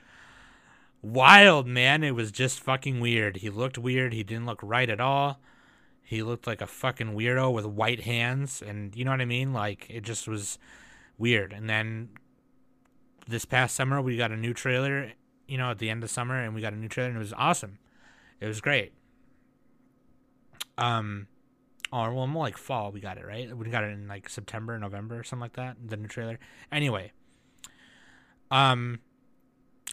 wild, 1.01 1.67
man. 1.67 2.03
It 2.03 2.11
was 2.11 2.31
just 2.31 2.59
fucking 2.59 2.99
weird. 2.99 3.37
He 3.37 3.49
looked 3.49 3.77
weird. 3.77 4.13
He 4.13 4.23
didn't 4.23 4.45
look 4.45 4.59
right 4.61 4.89
at 4.89 4.99
all. 4.99 5.39
He 6.03 6.23
looked 6.23 6.47
like 6.47 6.61
a 6.61 6.67
fucking 6.67 7.15
weirdo 7.15 7.51
with 7.53 7.65
white 7.65 8.01
hands, 8.01 8.61
and 8.61 8.95
you 8.95 9.03
know 9.03 9.11
what 9.11 9.21
I 9.21 9.25
mean? 9.25 9.53
Like 9.53 9.87
it 9.89 10.01
just 10.01 10.27
was 10.27 10.59
weird. 11.17 11.53
And 11.53 11.69
then 11.69 12.09
this 13.27 13.45
past 13.45 13.75
summer 13.75 14.01
we 14.01 14.17
got 14.17 14.31
a 14.31 14.37
new 14.37 14.53
trailer, 14.53 15.11
you 15.47 15.57
know, 15.57 15.71
at 15.71 15.79
the 15.79 15.89
end 15.89 16.03
of 16.03 16.09
summer 16.09 16.41
and 16.41 16.55
we 16.55 16.61
got 16.61 16.73
a 16.73 16.77
new 16.77 16.87
trailer 16.87 17.09
and 17.09 17.17
it 17.17 17.19
was 17.19 17.33
awesome. 17.33 17.79
It 18.39 18.47
was 18.47 18.61
great. 18.61 18.93
Um 20.77 21.27
or 21.91 22.13
well 22.13 22.27
more 22.27 22.45
like 22.45 22.57
fall 22.57 22.91
we 22.91 22.99
got 22.99 23.17
it, 23.17 23.25
right? 23.25 23.55
We 23.55 23.69
got 23.69 23.83
it 23.83 23.91
in 23.91 24.07
like 24.07 24.29
September, 24.29 24.77
November, 24.77 25.19
or 25.19 25.23
something 25.23 25.41
like 25.41 25.53
that, 25.53 25.77
the 25.85 25.97
new 25.97 26.07
trailer. 26.07 26.39
Anyway. 26.71 27.11
Um 28.51 28.99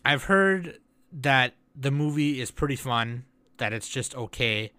I've 0.05 0.25
heard 0.25 0.81
that 1.13 1.55
the 1.75 1.91
movie 1.91 2.41
is 2.41 2.51
pretty 2.51 2.77
fun, 2.77 3.25
that 3.57 3.73
it's 3.73 3.89
just 3.89 4.15
okay. 4.15 4.73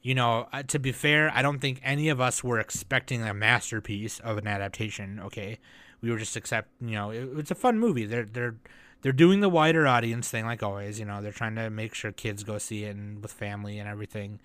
You 0.00 0.14
know, 0.16 0.48
uh, 0.52 0.64
to 0.64 0.80
be 0.80 0.90
fair, 0.90 1.30
I 1.32 1.42
don't 1.42 1.60
think 1.60 1.80
any 1.84 2.08
of 2.08 2.20
us 2.20 2.42
were 2.42 2.58
expecting 2.58 3.22
a 3.22 3.32
masterpiece 3.32 4.18
of 4.18 4.36
an 4.36 4.48
adaptation, 4.48 5.20
okay? 5.20 5.60
we 6.02 6.10
were 6.10 6.18
just 6.18 6.36
accept 6.36 6.68
you 6.80 6.94
know 6.94 7.10
it, 7.10 7.28
it's 7.38 7.50
a 7.50 7.54
fun 7.54 7.78
movie 7.78 8.04
they're 8.04 8.24
they're 8.24 8.56
they're 9.00 9.12
doing 9.12 9.40
the 9.40 9.48
wider 9.48 9.86
audience 9.86 10.28
thing 10.28 10.44
like 10.44 10.62
always 10.62 10.98
you 10.98 11.06
know 11.06 11.22
they're 11.22 11.32
trying 11.32 11.54
to 11.54 11.70
make 11.70 11.94
sure 11.94 12.12
kids 12.12 12.42
go 12.42 12.58
see 12.58 12.84
it 12.84 12.96
and 12.96 13.22
with 13.22 13.32
family 13.32 13.78
and 13.78 13.88
everything 13.88 14.40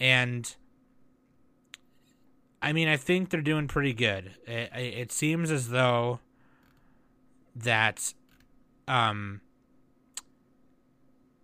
and 0.00 0.56
i 2.62 2.72
mean 2.72 2.88
i 2.88 2.96
think 2.96 3.30
they're 3.30 3.40
doing 3.40 3.68
pretty 3.68 3.92
good 3.92 4.34
it, 4.46 4.70
it 4.74 5.12
seems 5.12 5.50
as 5.50 5.70
though 5.70 6.20
that 7.54 8.14
um 8.86 9.40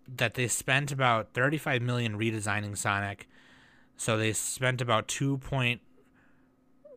that 0.06 0.34
they 0.34 0.46
spent 0.46 0.92
about 0.92 1.32
35 1.32 1.82
million 1.82 2.18
redesigning 2.18 2.76
sonic 2.76 3.28
so 3.96 4.16
they 4.16 4.32
spent 4.32 4.80
about 4.80 5.08
2 5.08 5.38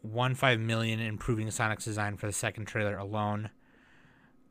one 0.02 0.36
five 0.36 0.60
million 0.60 1.00
improving 1.00 1.50
Sonic's 1.52 1.86
design 1.86 2.18
for 2.18 2.28
the 2.28 2.34
second 2.34 2.66
trailer 2.66 2.98
alone. 2.98 3.50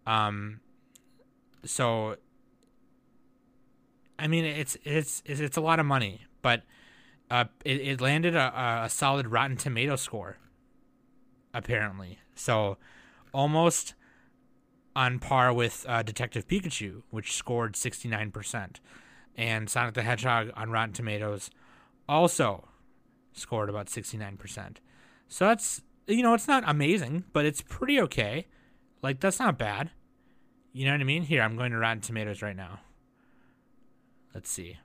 Um, 0.06 0.60
so 1.64 2.16
I 4.18 4.26
mean 4.28 4.44
it's 4.44 4.76
it's 4.84 5.22
it's, 5.24 5.40
it's 5.40 5.56
a 5.56 5.60
lot 5.60 5.80
of 5.80 5.86
money, 5.86 6.22
but 6.42 6.62
uh, 7.30 7.44
it, 7.64 7.80
it 7.80 8.00
landed 8.00 8.34
a, 8.34 8.84
a 8.84 8.90
solid 8.90 9.28
Rotten 9.28 9.56
Tomato 9.56 9.96
score. 9.96 10.38
Apparently, 11.54 12.18
so 12.34 12.76
almost 13.32 13.94
on 14.94 15.18
par 15.18 15.54
with 15.54 15.86
uh, 15.88 16.02
Detective 16.02 16.46
Pikachu, 16.46 17.02
which 17.10 17.32
scored 17.32 17.76
sixty 17.76 18.08
nine 18.08 18.30
percent, 18.30 18.80
and 19.36 19.70
Sonic 19.70 19.94
the 19.94 20.02
Hedgehog 20.02 20.50
on 20.54 20.70
Rotten 20.70 20.92
Tomatoes 20.92 21.50
also 22.06 22.68
scored 23.32 23.70
about 23.70 23.88
sixty 23.88 24.18
nine 24.18 24.36
percent. 24.36 24.80
So 25.28 25.46
that's 25.46 25.80
you 26.06 26.22
know, 26.22 26.34
it's 26.34 26.46
not 26.46 26.62
amazing, 26.66 27.24
but 27.32 27.46
it's 27.46 27.62
pretty 27.62 28.00
okay. 28.02 28.46
Like 29.00 29.20
that's 29.20 29.38
not 29.38 29.56
bad. 29.56 29.90
You 30.74 30.84
know 30.84 30.92
what 30.92 31.00
I 31.00 31.04
mean? 31.04 31.22
Here, 31.22 31.40
I'm 31.40 31.56
going 31.56 31.72
to 31.72 31.78
Rotten 31.78 32.02
Tomatoes 32.02 32.42
right 32.42 32.56
now. 32.56 32.80
Let's 34.34 34.50
see. 34.50 34.78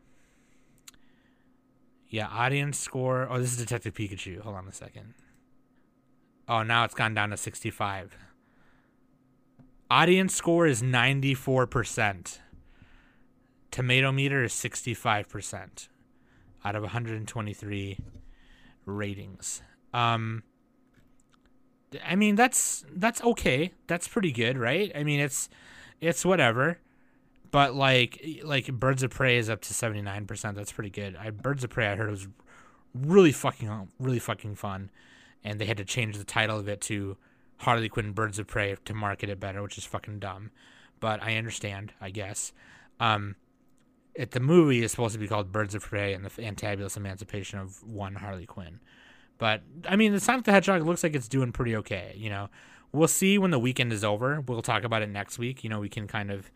Yeah, 2.12 2.28
audience 2.28 2.78
score. 2.78 3.26
Oh, 3.30 3.39
this 3.39 3.54
is 3.54 3.58
Detective 3.58 3.93
Pikachu. 3.93 4.41
Hold 4.41 4.58
on 4.58 4.67
a 4.67 4.74
second. 4.74 5.13
Oh, 6.45 6.62
now 6.62 6.84
it's 6.84 6.93
gone 6.93 7.13
down 7.13 7.30
to 7.30 7.38
65. 7.38 8.17
Audience 9.89 10.36
score 10.36 10.67
is 10.67 10.82
94%. 10.82 12.39
Tomato 13.71 14.12
meter 14.12 14.43
is 14.43 14.52
65% 14.52 15.88
out 16.65 16.76
of 16.76 16.82
123 16.84 17.97
ratings. 18.86 19.62
Um, 19.93 20.43
I 22.06 22.15
mean 22.17 22.36
that's 22.36 22.86
that's 22.93 23.21
okay. 23.21 23.71
That's 23.88 24.08
pretty 24.08 24.32
good, 24.34 24.58
right? 24.58 24.91
I 24.95 25.04
mean 25.04 25.21
it's 25.21 25.47
it's 26.02 26.26
whatever. 26.26 26.80
But 27.52 27.76
like 27.76 28.26
like 28.44 28.68
Birds 28.68 29.04
of 29.04 29.12
Prey 29.12 29.38
is 29.38 29.50
up 29.50 29.62
to 29.62 29.74
seventy 29.74 30.02
nine 30.02 30.26
percent. 30.26 30.56
That's 30.56 30.72
pretty 30.72 30.90
good. 30.90 31.16
I 31.16 31.30
Birds 31.30 31.64
of 31.64 31.70
Prey 31.70 31.88
I 31.88 31.96
heard 31.96 32.10
was 32.10 32.28
really 32.96 33.32
fucking 33.32 33.90
really 34.00 34.20
fucking 34.20 34.56
fun, 34.56 34.90
and 35.44 35.60
they 35.60 35.66
had 35.66 35.78
to 35.78 35.86
change 35.86 36.18
the 36.18 36.24
title 36.24 36.58
of 36.58 36.68
it 36.68 36.82
to 36.82 37.18
Harley 37.58 37.90
Quinn 37.90 38.14
Birds 38.14 38.40
of 38.40 38.48
Prey 38.48 38.76
to 38.86 38.94
market 38.94 39.30
it 39.30 39.40
better, 39.40 39.62
which 39.62 39.78
is 39.78 39.86
fucking 39.86 40.20
dumb. 40.20 40.52
But 41.00 41.22
I 41.22 41.36
understand, 41.36 41.94
I 42.00 42.10
guess. 42.10 42.54
Um, 43.00 43.36
it 44.16 44.32
the 44.32 44.40
movie 44.40 44.84
is 44.84 44.92
supposed 44.92 45.14
to 45.14 45.20
be 45.20 45.28
called 45.28 45.52
Birds 45.52 45.76
of 45.76 45.84
Prey 45.84 46.14
and 46.14 46.24
the 46.24 46.30
Fantabulous 46.30 46.98
Emancipation 46.98 47.60
of 47.60 47.84
One 47.84 48.16
Harley 48.16 48.46
Quinn. 48.46 48.80
But 49.38 49.62
I 49.88 49.96
mean, 49.96 50.14
the 50.14 50.20
Sonic 50.20 50.46
the 50.46 50.52
Hedgehog 50.52 50.84
looks 50.84 51.04
like 51.04 51.16
it's 51.16 51.28
doing 51.28 51.52
pretty 51.52 51.76
okay. 51.78 52.14
You 52.16 52.30
know, 52.30 52.50
we'll 52.92 53.08
see 53.08 53.38
when 53.38 53.52
the 53.52 53.60
weekend 53.60 53.92
is 53.92 54.04
over. 54.04 54.42
We'll 54.42 54.62
talk 54.62 54.84
about 54.84 55.02
it 55.02 55.10
next 55.10 55.40
week. 55.40 55.64
You 55.64 55.70
know, 55.70 55.80
we 55.80 55.90
can 55.90 56.08
kind 56.08 56.32
of 56.32 56.52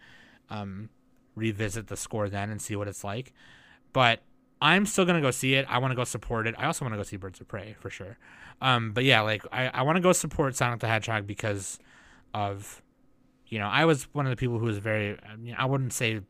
um, 0.50 0.90
revisit 1.36 1.88
the 1.88 1.98
score 1.98 2.30
then 2.30 2.50
and 2.50 2.62
see 2.62 2.76
what 2.76 2.88
it's 2.88 3.04
like. 3.04 3.34
But 3.94 4.22
I'm 4.62 4.86
still 4.86 5.06
gonna 5.06 5.22
go 5.22 5.32
see 5.32 5.56
it. 5.56 5.66
I 5.70 5.78
want 5.80 5.92
to 5.92 5.96
go 5.96 6.04
support 6.04 6.48
it. 6.48 6.56
I 6.58 6.66
also 6.66 6.86
want 6.86 6.94
to 6.94 6.98
go 6.98 7.04
see 7.04 7.18
Birds 7.18 7.40
of 7.42 7.48
Prey 7.48 7.76
for 7.80 7.90
sure. 7.90 8.18
Um, 8.62 8.92
but 8.94 9.04
yeah, 9.04 9.22
like 9.22 9.44
I, 9.52 9.68
I 9.68 9.82
want 9.84 9.98
to 9.98 10.02
go 10.02 10.12
support 10.12 10.56
Sonic 10.56 10.80
the 10.80 10.88
Hedgehog 10.88 11.28
because 11.28 11.80
of, 12.34 12.82
you 13.48 13.60
know, 13.60 13.68
I 13.68 13.86
was 13.86 14.04
one 14.14 14.26
of 14.26 14.30
the 14.30 14.36
people 14.36 14.60
who 14.60 14.66
was 14.66 14.78
very, 14.78 15.18
I 15.58 15.66
wouldn't 15.66 15.94
say 15.94 16.22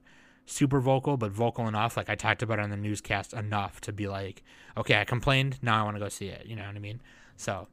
super 0.45 0.79
vocal, 0.79 1.17
but 1.17 1.31
vocal 1.31 1.67
enough. 1.67 1.97
Like 1.97 2.09
I 2.09 2.15
talked 2.15 2.41
about 2.43 2.59
it 2.59 2.63
on 2.63 2.69
the 2.69 2.77
newscast 2.77 3.33
enough 3.33 3.81
to 3.81 3.93
be 3.93 4.07
like, 4.07 4.43
okay, 4.77 4.99
I 4.99 5.05
complained. 5.05 5.59
Now 5.61 5.81
I 5.81 5.83
want 5.83 5.95
to 5.95 5.99
go 5.99 6.09
see 6.09 6.27
it. 6.27 6.45
You 6.45 6.55
know 6.55 6.65
what 6.65 6.75
I 6.75 6.79
mean? 6.79 7.01
So 7.37 7.67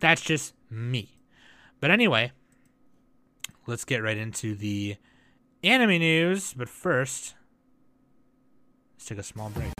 that's 0.00 0.22
just 0.22 0.54
me. 0.70 1.18
But 1.80 1.90
anyway, 1.90 2.32
let's 3.66 3.84
get 3.84 4.02
right 4.02 4.16
into 4.16 4.54
the 4.54 4.96
anime 5.62 5.98
news. 5.98 6.52
But 6.52 6.68
first, 6.68 7.34
let's 8.94 9.06
take 9.06 9.18
a 9.18 9.22
small 9.22 9.50
break. 9.50 9.70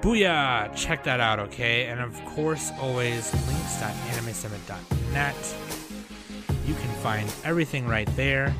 Booyah! 0.00 0.74
Check 0.74 1.04
that 1.04 1.20
out, 1.20 1.38
okay? 1.38 1.86
And 1.86 2.00
of 2.00 2.20
course, 2.24 2.72
always 2.80 3.32
links.animesummit.net. 3.32 5.56
You 6.66 6.74
can 6.74 6.90
find 7.02 7.32
everything 7.44 7.86
right 7.86 8.08
there 8.16 8.52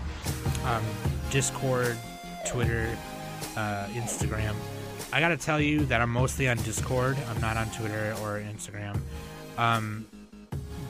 um, 0.65 0.85
Discord, 1.31 1.97
Twitter, 2.47 2.97
uh, 3.57 3.87
Instagram. 3.93 4.55
I 5.13 5.21
gotta 5.21 5.37
tell 5.37 5.61
you 5.61 5.85
that 5.87 6.01
I'm 6.01 6.11
mostly 6.11 6.49
on 6.49 6.57
Discord. 6.59 7.19
I'm 7.29 7.39
not 7.39 7.59
on 7.59 7.69
Twitter 7.71 8.15
or 8.23 8.41
Instagram. 8.41 8.99
Um, 9.59 10.07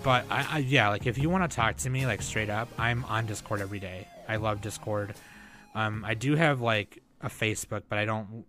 but 0.04 0.24
I, 0.30 0.46
I, 0.48 0.58
yeah, 0.58 0.90
like 0.90 1.06
if 1.06 1.18
you 1.18 1.28
want 1.28 1.50
to 1.50 1.54
talk 1.54 1.76
to 1.78 1.90
me 1.90 2.06
like 2.06 2.22
straight 2.22 2.48
up, 2.48 2.68
I'm 2.78 3.04
on 3.06 3.26
Discord 3.26 3.60
every 3.60 3.80
day. 3.80 4.06
I 4.28 4.36
love 4.36 4.60
Discord. 4.60 5.14
Um, 5.74 6.04
I 6.04 6.14
do 6.14 6.36
have 6.36 6.60
like 6.60 7.02
a 7.20 7.28
Facebook, 7.28 7.82
but 7.88 7.98
I 7.98 8.04
don't 8.04 8.44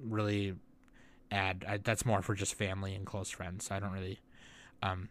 really 0.00 0.54
add. 1.32 1.64
I, 1.68 1.78
that's 1.78 2.06
more 2.06 2.22
for 2.22 2.36
just 2.36 2.54
family 2.54 2.94
and 2.94 3.04
close 3.04 3.30
friends. 3.30 3.68
I 3.72 3.80
don't 3.80 3.92
really 3.92 4.20
um, 4.80 5.08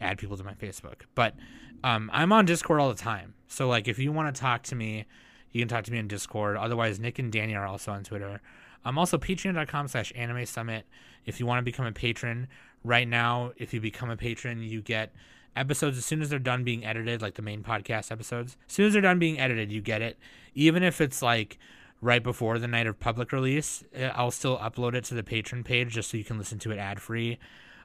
add 0.00 0.18
people 0.18 0.36
to 0.36 0.44
my 0.44 0.54
Facebook. 0.54 1.02
But 1.16 1.34
um, 1.82 2.08
I'm 2.12 2.32
on 2.32 2.44
Discord 2.44 2.78
all 2.78 2.88
the 2.88 2.94
time. 2.94 3.34
So 3.48 3.68
like 3.68 3.88
if 3.88 3.98
you 3.98 4.12
want 4.12 4.32
to 4.32 4.40
talk 4.40 4.62
to 4.64 4.76
me, 4.76 5.06
you 5.50 5.60
can 5.60 5.68
talk 5.68 5.82
to 5.84 5.92
me 5.92 5.98
on 5.98 6.06
Discord. 6.06 6.56
Otherwise, 6.56 7.00
Nick 7.00 7.18
and 7.18 7.32
Danny 7.32 7.56
are 7.56 7.66
also 7.66 7.90
on 7.90 8.04
Twitter. 8.04 8.40
I'm 8.84 8.98
also 8.98 9.18
patreon.com 9.18 9.88
slash 9.88 10.12
anime 10.14 10.46
summit. 10.46 10.86
If 11.26 11.38
you 11.38 11.46
want 11.46 11.58
to 11.58 11.62
become 11.62 11.86
a 11.86 11.92
patron, 11.92 12.48
right 12.82 13.06
now, 13.06 13.52
if 13.56 13.74
you 13.74 13.80
become 13.80 14.10
a 14.10 14.16
patron, 14.16 14.62
you 14.62 14.80
get 14.80 15.12
episodes 15.56 15.98
as 15.98 16.04
soon 16.04 16.22
as 16.22 16.30
they're 16.30 16.38
done 16.38 16.64
being 16.64 16.84
edited, 16.84 17.20
like 17.20 17.34
the 17.34 17.42
main 17.42 17.62
podcast 17.62 18.10
episodes. 18.10 18.56
As 18.68 18.74
soon 18.74 18.86
as 18.86 18.92
they're 18.92 19.02
done 19.02 19.18
being 19.18 19.38
edited, 19.38 19.70
you 19.70 19.80
get 19.80 20.00
it. 20.00 20.18
Even 20.54 20.82
if 20.82 21.00
it's 21.00 21.20
like 21.22 21.58
right 22.00 22.22
before 22.22 22.58
the 22.58 22.68
night 22.68 22.86
of 22.86 22.98
public 22.98 23.32
release. 23.32 23.84
Uh, 23.96 24.04
I'll 24.14 24.30
still 24.30 24.58
upload 24.58 24.94
it 24.94 25.04
to 25.04 25.14
the 25.14 25.22
patron 25.22 25.64
page 25.64 25.92
just 25.92 26.10
so 26.10 26.16
you 26.16 26.24
can 26.24 26.38
listen 26.38 26.58
to 26.60 26.70
it 26.70 26.78
ad 26.78 27.00
free. 27.00 27.38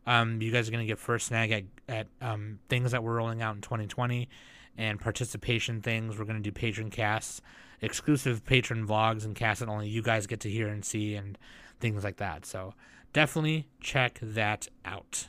Um, 0.07 0.41
you 0.41 0.51
guys 0.51 0.67
are 0.67 0.71
going 0.71 0.85
to 0.85 0.87
get 0.87 0.99
first 0.99 1.27
snag 1.27 1.51
at, 1.51 1.63
at 1.89 2.07
um, 2.21 2.59
things 2.69 2.91
that 2.91 3.03
we're 3.03 3.15
rolling 3.15 3.41
out 3.41 3.55
in 3.55 3.61
2020 3.61 4.29
and 4.77 4.99
participation 4.99 5.81
things. 5.81 6.17
We're 6.17 6.25
going 6.25 6.41
to 6.41 6.43
do 6.43 6.51
patron 6.51 6.89
casts, 6.89 7.41
exclusive 7.81 8.45
patron 8.45 8.87
vlogs 8.87 9.25
and 9.25 9.35
casts 9.35 9.59
that 9.59 9.69
only 9.69 9.87
you 9.87 10.01
guys 10.01 10.27
get 10.27 10.39
to 10.41 10.49
hear 10.49 10.67
and 10.67 10.83
see 10.83 11.15
and 11.15 11.37
things 11.79 12.03
like 12.03 12.17
that. 12.17 12.45
So 12.45 12.73
definitely 13.13 13.67
check 13.79 14.19
that 14.21 14.67
out. 14.83 15.27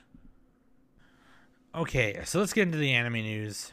Okay, 1.74 2.20
so 2.24 2.40
let's 2.40 2.52
get 2.52 2.62
into 2.62 2.78
the 2.78 2.92
anime 2.92 3.14
news. 3.14 3.72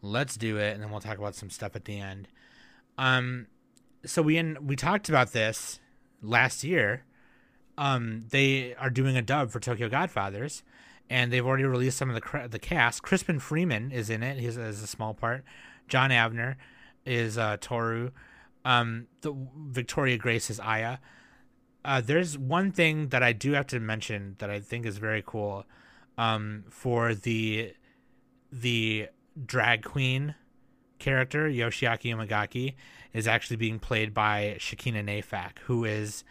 Let's 0.00 0.36
do 0.36 0.56
it, 0.56 0.74
and 0.74 0.82
then 0.82 0.90
we'll 0.90 1.00
talk 1.00 1.18
about 1.18 1.36
some 1.36 1.50
stuff 1.50 1.76
at 1.76 1.84
the 1.84 2.00
end. 2.00 2.26
Um, 2.98 3.46
so 4.04 4.20
we 4.22 4.36
in, 4.36 4.58
we 4.66 4.74
talked 4.74 5.08
about 5.08 5.32
this 5.32 5.78
last 6.20 6.64
year. 6.64 7.04
Um, 7.78 8.24
they 8.30 8.74
are 8.74 8.90
doing 8.90 9.16
a 9.16 9.22
dub 9.22 9.50
for 9.50 9.60
Tokyo 9.60 9.88
Godfathers, 9.88 10.64
and 11.08 11.32
they've 11.32 11.46
already 11.46 11.64
released 11.64 11.98
some 11.98 12.10
of 12.10 12.20
the 12.20 12.48
the 12.48 12.58
cast. 12.58 13.02
Crispin 13.02 13.38
Freeman 13.38 13.92
is 13.92 14.10
in 14.10 14.24
it. 14.24 14.38
He's 14.38 14.58
as 14.58 14.82
a 14.82 14.88
small 14.88 15.14
part. 15.14 15.44
John 15.88 16.10
Avner 16.10 16.56
is 17.04 17.38
uh, 17.38 17.56
Toru. 17.60 18.10
Um, 18.64 19.06
the 19.22 19.34
Victoria 19.68 20.16
Grace 20.16 20.50
is 20.50 20.60
Aya. 20.60 20.98
Uh, 21.84 22.00
there's 22.00 22.38
one 22.38 22.70
thing 22.70 23.08
that 23.08 23.22
I 23.22 23.32
do 23.32 23.52
have 23.52 23.66
to 23.68 23.80
mention 23.80 24.36
that 24.38 24.50
I 24.50 24.60
think 24.60 24.86
is 24.86 24.98
very 24.98 25.22
cool. 25.24 25.64
Um, 26.18 26.64
for 26.68 27.14
the 27.14 27.72
the 28.52 29.08
drag 29.46 29.82
queen 29.82 30.34
character 30.98 31.48
Yoshiaki 31.48 32.14
Umegaki 32.14 32.74
is 33.12 33.26
actually 33.26 33.56
being 33.56 33.78
played 33.78 34.12
by 34.14 34.56
Shakina 34.58 35.02
Nayfack, 35.02 35.58
who 35.64 35.84
is 35.84 36.22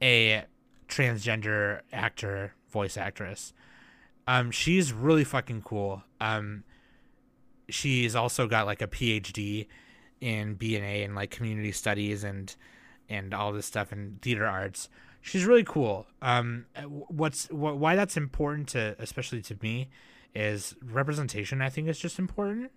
a 0.00 0.44
transgender 0.88 1.80
actor, 1.92 2.54
voice 2.70 2.96
actress. 2.96 3.52
Um, 4.26 4.50
she's 4.50 4.92
really 4.92 5.24
fucking 5.24 5.62
cool. 5.62 6.02
Um, 6.20 6.64
she's 7.68 8.16
also 8.16 8.46
got 8.46 8.66
like 8.66 8.82
a 8.82 8.86
PhD 8.86 9.66
in 10.20 10.54
B&A 10.54 11.02
and 11.04 11.14
like 11.14 11.30
community 11.30 11.72
studies 11.72 12.24
and 12.24 12.54
and 13.10 13.32
all 13.32 13.52
this 13.52 13.64
stuff 13.64 13.90
and 13.90 14.20
theater 14.20 14.46
arts. 14.46 14.90
She's 15.22 15.44
really 15.46 15.64
cool. 15.64 16.06
Um, 16.20 16.66
what's 17.08 17.46
wh- 17.46 17.78
why 17.78 17.96
that's 17.96 18.16
important 18.16 18.68
to 18.70 18.96
especially 18.98 19.42
to 19.42 19.56
me 19.62 19.88
is 20.34 20.74
representation. 20.82 21.62
I 21.62 21.70
think 21.70 21.88
is 21.88 21.98
just 21.98 22.18
important 22.18 22.70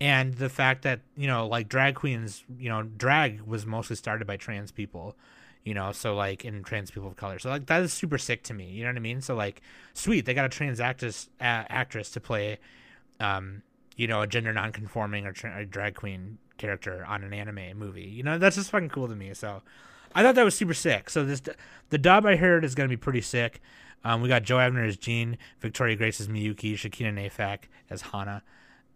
and 0.00 0.34
the 0.34 0.48
fact 0.48 0.82
that 0.82 1.00
you 1.16 1.26
know 1.26 1.46
like 1.46 1.68
drag 1.68 1.94
queens 1.94 2.44
you 2.58 2.68
know 2.68 2.82
drag 2.82 3.40
was 3.42 3.66
mostly 3.66 3.96
started 3.96 4.26
by 4.26 4.36
trans 4.36 4.70
people 4.70 5.16
you 5.64 5.74
know 5.74 5.92
so 5.92 6.14
like 6.14 6.44
in 6.44 6.62
trans 6.62 6.90
people 6.90 7.08
of 7.08 7.16
color 7.16 7.38
so 7.38 7.50
like 7.50 7.66
that 7.66 7.82
is 7.82 7.92
super 7.92 8.18
sick 8.18 8.42
to 8.42 8.54
me 8.54 8.66
you 8.66 8.82
know 8.82 8.90
what 8.90 8.96
i 8.96 9.00
mean 9.00 9.20
so 9.20 9.34
like 9.34 9.60
sweet 9.94 10.24
they 10.24 10.34
got 10.34 10.44
a 10.44 10.48
trans 10.48 10.80
actress 10.80 11.28
uh, 11.40 11.64
actress 11.68 12.10
to 12.10 12.20
play 12.20 12.58
um 13.20 13.62
you 13.96 14.06
know 14.06 14.22
a 14.22 14.26
gender 14.26 14.52
non-conforming 14.52 15.26
or 15.26 15.32
tra- 15.32 15.60
a 15.60 15.64
drag 15.64 15.94
queen 15.94 16.38
character 16.58 17.04
on 17.06 17.24
an 17.24 17.32
anime 17.32 17.76
movie 17.76 18.02
you 18.02 18.22
know 18.22 18.38
that's 18.38 18.56
just 18.56 18.70
fucking 18.70 18.88
cool 18.88 19.08
to 19.08 19.16
me 19.16 19.32
so 19.32 19.62
i 20.14 20.22
thought 20.22 20.34
that 20.34 20.44
was 20.44 20.54
super 20.54 20.74
sick 20.74 21.08
so 21.08 21.24
this 21.24 21.40
the 21.90 21.98
dub 21.98 22.26
i 22.26 22.36
heard 22.36 22.64
is 22.64 22.74
going 22.74 22.88
to 22.88 22.92
be 22.92 23.00
pretty 23.00 23.20
sick 23.20 23.60
um, 24.04 24.20
we 24.20 24.28
got 24.28 24.42
joe 24.42 24.56
avner 24.56 24.86
as 24.86 24.96
jean 24.96 25.38
victoria 25.60 25.96
grace 25.96 26.20
as 26.20 26.28
miyuki 26.28 26.74
shakina 26.74 27.12
nayfack 27.12 27.64
as 27.90 28.02
hana 28.02 28.42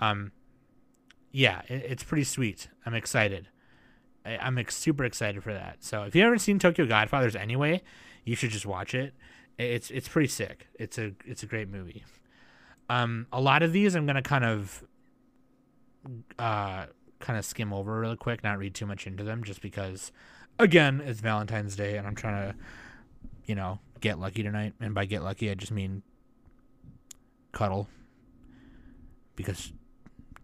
um, 0.02 0.32
yeah, 1.30 1.62
it, 1.68 1.84
it's 1.88 2.04
pretty 2.04 2.24
sweet. 2.24 2.68
I'm 2.84 2.94
excited. 2.94 3.48
I, 4.26 4.46
am 4.46 4.58
ex- 4.58 4.76
super 4.76 5.04
excited 5.04 5.42
for 5.42 5.52
that. 5.52 5.78
So 5.80 6.02
if 6.02 6.14
you 6.14 6.22
haven't 6.22 6.40
seen 6.40 6.58
Tokyo 6.58 6.86
Godfathers 6.86 7.34
anyway, 7.36 7.82
you 8.24 8.36
should 8.36 8.50
just 8.50 8.66
watch 8.66 8.94
it. 8.94 9.14
It's 9.58 9.90
it's 9.90 10.08
pretty 10.08 10.28
sick. 10.28 10.66
It's 10.74 10.98
a 10.98 11.12
it's 11.24 11.42
a 11.42 11.46
great 11.46 11.68
movie. 11.68 12.04
Um, 12.88 13.26
a 13.32 13.40
lot 13.40 13.62
of 13.62 13.72
these 13.72 13.94
I'm 13.94 14.06
gonna 14.06 14.22
kind 14.22 14.44
of 14.44 14.84
uh 16.38 16.86
kind 17.22 17.38
of 17.38 17.44
skim 17.46 17.72
over 17.72 17.98
really 17.98 18.16
quick, 18.16 18.44
not 18.44 18.58
read 18.58 18.74
too 18.74 18.86
much 18.86 19.06
into 19.06 19.24
them, 19.24 19.42
just 19.42 19.62
because 19.62 20.12
again 20.58 21.00
it's 21.00 21.20
Valentine's 21.20 21.74
Day 21.74 21.96
and 21.96 22.06
I'm 22.06 22.14
trying 22.14 22.52
to 22.52 22.58
you 23.46 23.54
know 23.54 23.78
get 24.00 24.18
lucky 24.18 24.42
tonight. 24.42 24.74
And 24.80 24.94
by 24.94 25.06
get 25.06 25.22
lucky, 25.22 25.50
I 25.50 25.54
just 25.54 25.72
mean 25.72 26.02
cuddle 27.52 27.88
because 29.36 29.72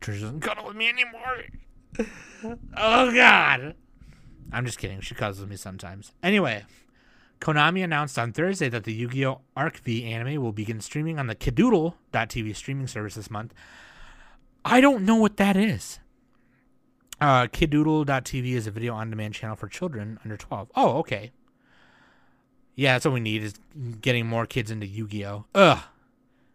Trish 0.00 0.20
doesn't 0.20 0.40
cuddle 0.40 0.66
with 0.66 0.76
me 0.76 0.88
anymore. 0.88 1.44
oh 2.76 3.12
God. 3.12 3.74
I'm 4.50 4.64
just 4.64 4.78
kidding. 4.78 5.00
She 5.00 5.14
cuddles 5.14 5.40
with 5.40 5.50
me 5.50 5.56
sometimes. 5.56 6.12
Anyway, 6.22 6.64
Konami 7.40 7.84
announced 7.84 8.18
on 8.18 8.32
Thursday 8.32 8.68
that 8.70 8.84
the 8.84 8.92
Yu-Gi-Oh! 8.92 9.40
Arc 9.56 9.78
V 9.78 10.04
anime 10.04 10.42
will 10.42 10.52
begin 10.52 10.80
streaming 10.80 11.18
on 11.18 11.26
the 11.26 11.34
Kidoodle.tv 11.34 12.56
streaming 12.56 12.86
service 12.86 13.14
this 13.14 13.30
month. 13.30 13.52
I 14.64 14.80
don't 14.80 15.04
know 15.04 15.16
what 15.16 15.36
that 15.36 15.56
is. 15.56 16.00
Uh, 17.20 17.46
Kidoodle.tv 17.46 18.52
is 18.52 18.66
a 18.66 18.70
video 18.70 18.94
on 18.94 19.10
demand 19.10 19.34
channel 19.34 19.56
for 19.56 19.68
children 19.68 20.18
under 20.24 20.36
12. 20.36 20.70
Oh, 20.76 20.98
okay. 20.98 21.32
Yeah, 22.76 22.94
that's 22.94 23.04
what 23.04 23.14
we 23.14 23.20
need 23.20 23.42
is 23.42 23.54
getting 24.00 24.26
more 24.26 24.46
kids 24.46 24.70
into 24.70 24.86
Yu-Gi-Oh. 24.86 25.46
Ugh. 25.54 25.78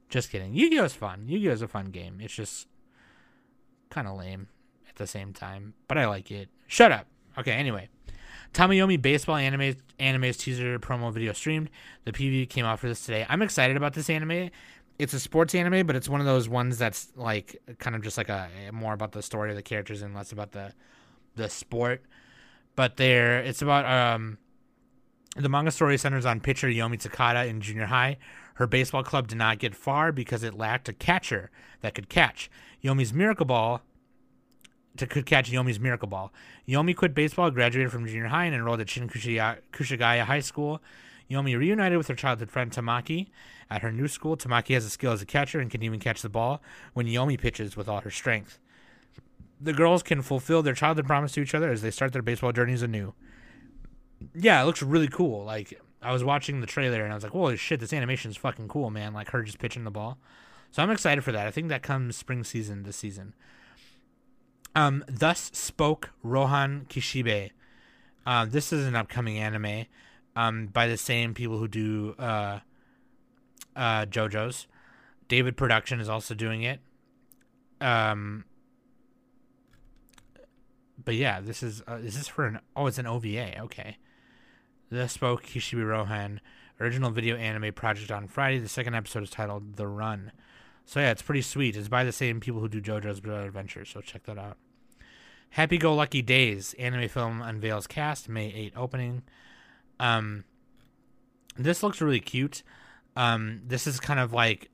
Just 0.09 0.29
kidding. 0.29 0.53
Yu-Gi-Oh 0.53 0.85
is 0.85 0.93
fun. 0.93 1.27
Yu-Gi-Oh 1.27 1.51
is 1.51 1.61
a 1.61 1.67
fun 1.67 1.87
game. 1.87 2.19
It's 2.21 2.33
just 2.33 2.67
kind 3.89 4.07
of 4.07 4.17
lame 4.17 4.47
at 4.87 4.95
the 4.95 5.07
same 5.07 5.33
time, 5.33 5.73
but 5.87 5.97
I 5.97 6.07
like 6.07 6.31
it. 6.31 6.49
Shut 6.67 6.91
up. 6.91 7.07
Okay, 7.37 7.51
anyway. 7.51 7.89
Tamayomi 8.53 9.01
Baseball 9.01 9.35
anime 9.35 9.75
anime's 9.99 10.37
teaser 10.37 10.77
promo 10.79 11.11
video 11.11 11.33
streamed. 11.33 11.69
The 12.05 12.11
PV 12.11 12.49
came 12.49 12.65
out 12.65 12.79
for 12.79 12.87
this 12.87 13.03
today. 13.03 13.25
I'm 13.27 13.41
excited 13.41 13.75
about 13.75 13.93
this 13.93 14.09
anime. 14.09 14.51
It's 14.99 15.13
a 15.13 15.19
sports 15.19 15.55
anime, 15.55 15.85
but 15.87 15.95
it's 15.95 16.07
one 16.07 16.19
of 16.19 16.25
those 16.25 16.47
ones 16.47 16.77
that's 16.77 17.11
like 17.15 17.61
kind 17.79 17.95
of 17.95 18.01
just 18.03 18.17
like 18.17 18.29
a 18.29 18.47
more 18.71 18.93
about 18.93 19.11
the 19.11 19.21
story 19.21 19.49
of 19.49 19.55
the 19.55 19.63
characters 19.63 20.01
and 20.01 20.13
less 20.15 20.31
about 20.31 20.51
the 20.51 20.73
the 21.35 21.49
sport. 21.49 22.03
But 22.75 22.97
there, 22.97 23.39
it's 23.39 23.61
about 23.61 23.85
um 23.85 24.37
The 25.35 25.49
manga 25.49 25.71
story 25.71 25.97
centers 25.97 26.25
on 26.25 26.39
pitcher 26.41 26.67
Yomi 26.67 27.01
Takeda 27.01 27.47
in 27.47 27.59
junior 27.59 27.87
high. 27.87 28.17
Her 28.55 28.67
baseball 28.67 29.03
club 29.03 29.27
did 29.27 29.39
not 29.39 29.57
get 29.57 29.73
far 29.73 30.11
because 30.11 30.43
it 30.43 30.53
lacked 30.53 30.87
a 30.89 30.93
catcher 30.93 31.49
that 31.81 31.95
could 31.95 32.07
catch. 32.07 32.51
Yomi's 32.83 33.11
miracle 33.13 33.45
ball 33.47 33.81
to 34.97 35.07
could 35.07 35.25
catch 35.25 35.51
Yomi's 35.51 35.79
miracle 35.79 36.07
ball. 36.07 36.31
Yomi 36.67 36.95
quit 36.95 37.15
baseball, 37.15 37.49
graduated 37.49 37.91
from 37.91 38.05
junior 38.05 38.27
high, 38.27 38.45
and 38.45 38.53
enrolled 38.53 38.79
at 38.79 38.89
Shin 38.89 39.09
Koshigaya 39.09 40.21
High 40.23 40.39
School. 40.41 40.81
Yomi 41.29 41.57
reunited 41.57 41.97
with 41.97 42.07
her 42.07 42.15
childhood 42.15 42.51
friend 42.51 42.71
Tamaki 42.71 43.27
at 43.69 43.81
her 43.81 43.91
new 43.91 44.07
school. 44.07 44.37
Tamaki 44.37 44.73
has 44.73 44.85
a 44.85 44.89
skill 44.89 45.11
as 45.11 45.21
a 45.21 45.25
catcher 45.25 45.59
and 45.59 45.71
can 45.71 45.83
even 45.83 45.99
catch 45.99 46.21
the 46.21 46.29
ball 46.29 46.61
when 46.93 47.07
Yomi 47.07 47.39
pitches 47.39 47.75
with 47.75 47.87
all 47.87 48.01
her 48.01 48.11
strength. 48.11 48.59
The 49.59 49.73
girls 49.73 50.03
can 50.03 50.21
fulfill 50.21 50.61
their 50.61 50.73
childhood 50.73 51.05
promise 51.05 51.31
to 51.33 51.41
each 51.41 51.55
other 51.55 51.71
as 51.71 51.81
they 51.81 51.91
start 51.91 52.13
their 52.13 52.21
baseball 52.21 52.51
journeys 52.51 52.81
anew. 52.81 53.13
Yeah, 54.35 54.61
it 54.61 54.65
looks 54.65 54.83
really 54.83 55.07
cool. 55.07 55.43
Like 55.45 55.79
I 56.01 56.11
was 56.11 56.23
watching 56.23 56.61
the 56.61 56.67
trailer 56.67 57.03
and 57.03 57.11
I 57.11 57.15
was 57.15 57.23
like, 57.23 57.33
"Holy 57.33 57.57
shit, 57.57 57.79
this 57.79 57.93
animation 57.93 58.31
is 58.31 58.37
fucking 58.37 58.67
cool, 58.67 58.89
man!" 58.89 59.13
Like 59.13 59.31
her 59.31 59.43
just 59.43 59.59
pitching 59.59 59.83
the 59.83 59.91
ball. 59.91 60.17
So 60.71 60.81
I'm 60.81 60.89
excited 60.89 61.23
for 61.23 61.31
that. 61.31 61.47
I 61.47 61.51
think 61.51 61.69
that 61.69 61.83
comes 61.83 62.17
spring 62.17 62.43
season 62.43 62.83
this 62.83 62.97
season. 62.97 63.33
Um, 64.75 65.03
thus 65.07 65.51
spoke 65.53 66.09
Rohan 66.23 66.87
Kishibe. 66.89 67.51
Uh, 68.25 68.45
this 68.45 68.73
is 68.73 68.85
an 68.87 68.95
upcoming 68.95 69.37
anime 69.37 69.85
um, 70.35 70.67
by 70.67 70.87
the 70.87 70.97
same 70.97 71.33
people 71.33 71.57
who 71.57 71.67
do 71.67 72.15
uh, 72.19 72.59
uh, 73.75 74.05
JoJo's. 74.05 74.67
David 75.27 75.57
Production 75.57 75.99
is 75.99 76.09
also 76.09 76.33
doing 76.33 76.63
it. 76.63 76.79
Um, 77.81 78.45
but 81.03 81.15
yeah, 81.15 81.41
this 81.41 81.63
is 81.63 81.81
uh, 81.87 81.95
is 81.95 82.15
this 82.15 82.27
for 82.27 82.45
an 82.45 82.59
oh 82.75 82.87
it's 82.87 82.97
an 82.97 83.07
OVA 83.07 83.59
okay. 83.61 83.97
The 84.89 85.09
spoke 85.09 85.43
Kishibe 85.43 85.85
Rohan 85.85 86.39
original 86.79 87.11
video 87.11 87.35
anime 87.35 87.73
project 87.73 88.11
on 88.11 88.27
Friday. 88.27 88.59
The 88.59 88.69
second 88.69 88.95
episode 88.95 89.23
is 89.23 89.29
titled 89.29 89.75
The 89.75 89.87
Run. 89.87 90.31
So 90.85 90.99
yeah, 90.99 91.11
it's 91.11 91.21
pretty 91.21 91.41
sweet. 91.41 91.75
It's 91.75 91.87
by 91.87 92.03
the 92.03 92.11
same 92.11 92.39
people 92.39 92.61
who 92.61 92.67
do 92.67 92.81
JoJo's 92.81 93.21
Bizarre 93.21 93.45
Adventure, 93.45 93.85
so 93.85 94.01
check 94.01 94.23
that 94.23 94.37
out. 94.37 94.57
Happy 95.51 95.77
Go 95.77 95.93
Lucky 95.93 96.21
Days 96.21 96.73
anime 96.79 97.07
film 97.07 97.41
unveils 97.41 97.87
cast 97.87 98.27
May 98.27 98.51
8 98.53 98.73
opening. 98.75 99.23
Um, 100.03 100.43
this 101.57 101.81
looks 101.81 102.01
really 102.01 102.19
cute. 102.19 102.61
Um, 103.15 103.61
this 103.65 103.87
is 103.87 104.01
kind 104.01 104.19
of 104.19 104.33
like 104.33 104.69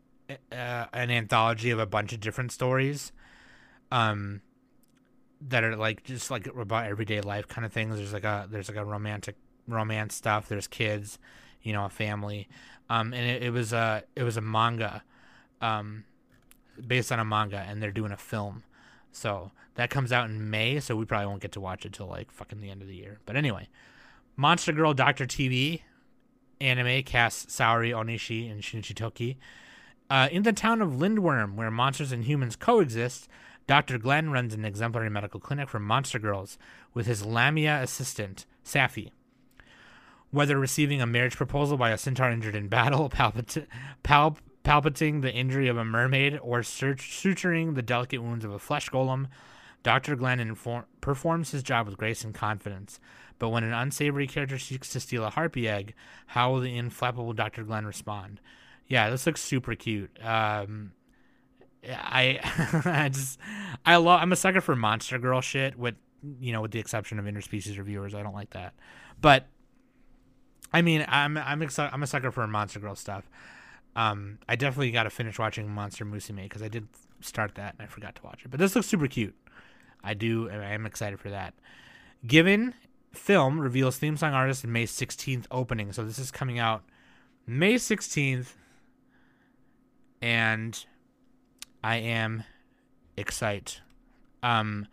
uh, 0.52 0.86
an 0.92 1.12
anthology 1.12 1.70
of 1.70 1.78
a 1.78 1.86
bunch 1.86 2.14
of 2.14 2.20
different 2.20 2.52
stories. 2.52 3.12
Um, 3.92 4.42
that 5.42 5.64
are 5.64 5.76
like 5.76 6.04
just 6.04 6.32
like 6.32 6.48
about 6.48 6.88
everyday 6.88 7.22
life 7.22 7.48
kind 7.48 7.64
of 7.64 7.72
things. 7.72 7.96
There's 7.96 8.12
like 8.12 8.24
a 8.24 8.48
there's 8.50 8.70
like 8.70 8.78
a 8.78 8.84
romantic 8.84 9.36
romance 9.68 10.16
stuff. 10.16 10.50
There's 10.50 10.68
kids, 10.68 11.20
you 11.62 11.74
know, 11.74 11.86
a 11.86 11.90
family. 11.90 12.50
Um, 12.90 13.14
and 13.14 13.26
it, 13.26 13.44
it 13.44 13.50
was 13.52 13.72
a 13.72 14.04
it 14.16 14.24
was 14.24 14.36
a 14.36 14.42
manga, 14.42 15.04
um, 15.62 16.06
based 16.86 17.12
on 17.12 17.20
a 17.20 17.26
manga, 17.26 17.66
and 17.68 17.82
they're 17.82 17.92
doing 17.92 18.12
a 18.12 18.18
film. 18.18 18.64
So 19.12 19.52
that 19.76 19.90
comes 19.90 20.12
out 20.12 20.30
in 20.30 20.50
May. 20.50 20.80
So 20.80 20.96
we 20.96 21.06
probably 21.06 21.28
won't 21.28 21.42
get 21.42 21.52
to 21.54 21.62
watch 21.62 21.86
it 21.86 21.94
till 21.94 22.08
like 22.08 22.32
fucking 22.32 22.62
the 22.62 22.70
end 22.72 22.82
of 22.82 22.88
the 22.88 22.96
year. 22.96 23.20
But 23.26 23.36
anyway, 23.36 23.70
Monster 24.40 24.72
Girl 24.72 24.94
Doctor 24.94 25.26
TV 25.26 25.82
anime 26.62 27.04
casts 27.04 27.54
Saori 27.54 27.92
Onishi 27.92 28.50
and 28.50 28.62
Shinichi 28.62 28.96
Toki. 28.96 29.38
Uh, 30.10 30.30
in 30.32 30.44
the 30.44 30.54
town 30.54 30.82
of 30.82 30.92
Lindworm, 30.92 31.56
where 31.56 31.70
monsters 31.70 32.14
and 32.14 32.24
humans 32.24 32.56
coexist, 32.56 33.28
Dr. 33.68 33.98
Glenn 33.98 34.30
runs 34.30 34.54
an 34.54 34.64
exemplary 34.64 35.10
medical 35.10 35.42
clinic 35.42 35.68
for 35.68 35.78
monster 35.78 36.20
girls 36.20 36.58
with 36.94 37.06
his 37.06 37.26
Lamia 37.26 37.82
assistant, 37.84 38.46
Sapphee. 38.64 39.12
Whether 40.32 40.58
receiving 40.58 41.02
a 41.02 41.06
marriage 41.06 41.36
proposal 41.36 41.76
by 41.76 41.90
a 41.90 41.98
centaur 41.98 42.32
injured 42.32 42.56
in 42.56 42.70
battle, 42.70 43.10
palpit- 43.14 43.68
pal- 44.04 44.38
palpating 44.64 45.22
the 45.22 45.34
injury 45.34 45.68
of 45.68 45.76
a 45.76 45.84
mermaid, 45.84 46.40
or 46.42 46.62
suturing 46.62 47.76
the 47.76 47.82
delicate 47.82 48.24
wounds 48.24 48.46
of 48.46 48.54
a 48.54 48.60
flesh 48.60 48.90
golem, 48.90 49.28
Dr. 49.84 50.16
Glenn 50.16 50.40
inform- 50.40 50.86
performs 51.02 51.52
his 51.52 51.64
job 51.64 51.88
with 51.88 51.98
grace 51.98 52.24
and 52.24 52.34
confidence. 52.34 53.02
But 53.40 53.50
when 53.50 53.64
an 53.64 53.74
unsavory 53.74 54.28
character 54.28 54.60
seeks 54.60 54.90
to 54.90 55.00
steal 55.00 55.24
a 55.24 55.30
harpy 55.30 55.68
egg, 55.68 55.96
how 56.28 56.52
will 56.52 56.60
the 56.60 56.78
inflappable 56.78 57.36
Dr. 57.36 57.64
Glenn 57.64 57.86
respond? 57.86 58.42
Yeah, 58.86 59.10
this 59.10 59.26
looks 59.26 59.42
super 59.42 59.76
cute. 59.76 60.12
Um, 60.22 60.92
I 61.88 62.40
I 62.86 63.10
just 63.10 63.40
I 63.86 63.96
love 63.98 64.22
I'm 64.22 64.32
a 64.32 64.36
sucker 64.36 64.62
for 64.62 64.76
monster 64.76 65.18
girl 65.18 65.42
shit 65.42 65.78
with 65.78 65.96
you 66.40 66.52
know 66.52 66.62
with 66.62 66.72
the 66.72 66.80
exception 66.80 67.20
of 67.20 67.26
interspecies 67.26 67.78
reviewers 67.78 68.14
I 68.14 68.24
don't 68.24 68.34
like 68.34 68.50
that 68.52 68.74
but 69.22 69.48
I 70.74 70.82
mean 70.82 71.06
I'm 71.08 71.38
I'm 71.38 71.62
excited 71.62 71.94
I'm 71.94 72.04
a 72.04 72.08
sucker 72.08 72.32
for 72.32 72.46
monster 72.48 72.80
girl 72.80 72.96
stuff 72.96 73.30
um 73.96 74.40
I 74.48 74.56
definitely 74.56 74.92
got 74.92 75.04
to 75.04 75.10
finish 75.10 75.40
watching 75.40 75.70
Monster 75.70 76.06
Musume 76.06 76.44
because 76.44 76.62
I 76.62 76.68
did 76.68 76.88
start 77.22 77.56
that 77.56 77.76
and 77.80 77.82
I 77.82 77.90
forgot 77.90 78.16
to 78.16 78.24
watch 78.24 78.44
it 78.44 78.52
but 78.52 78.60
this 78.60 78.76
looks 78.76 78.88
super 78.88 79.08
cute 79.08 79.36
I 80.04 80.14
do 80.14 80.50
I 80.50 80.74
am 80.74 80.86
excited 80.86 81.20
for 81.20 81.30
that 81.30 81.54
Given 82.28 82.74
film 83.14 83.60
reveals 83.60 83.98
theme 83.98 84.18
song 84.18 84.34
artist 84.34 84.64
in 84.64 84.72
May 84.72 84.86
16th 84.86 85.46
opening 85.52 85.92
so 85.92 86.04
this 86.04 86.20
is 86.20 86.32
coming 86.32 86.60
out 86.60 86.84
May 87.48 87.76
16th 87.76 88.54
and 90.22 90.86
I 91.84 91.98
am 91.98 92.44
excited. 93.18 93.78
Um, 94.44 94.88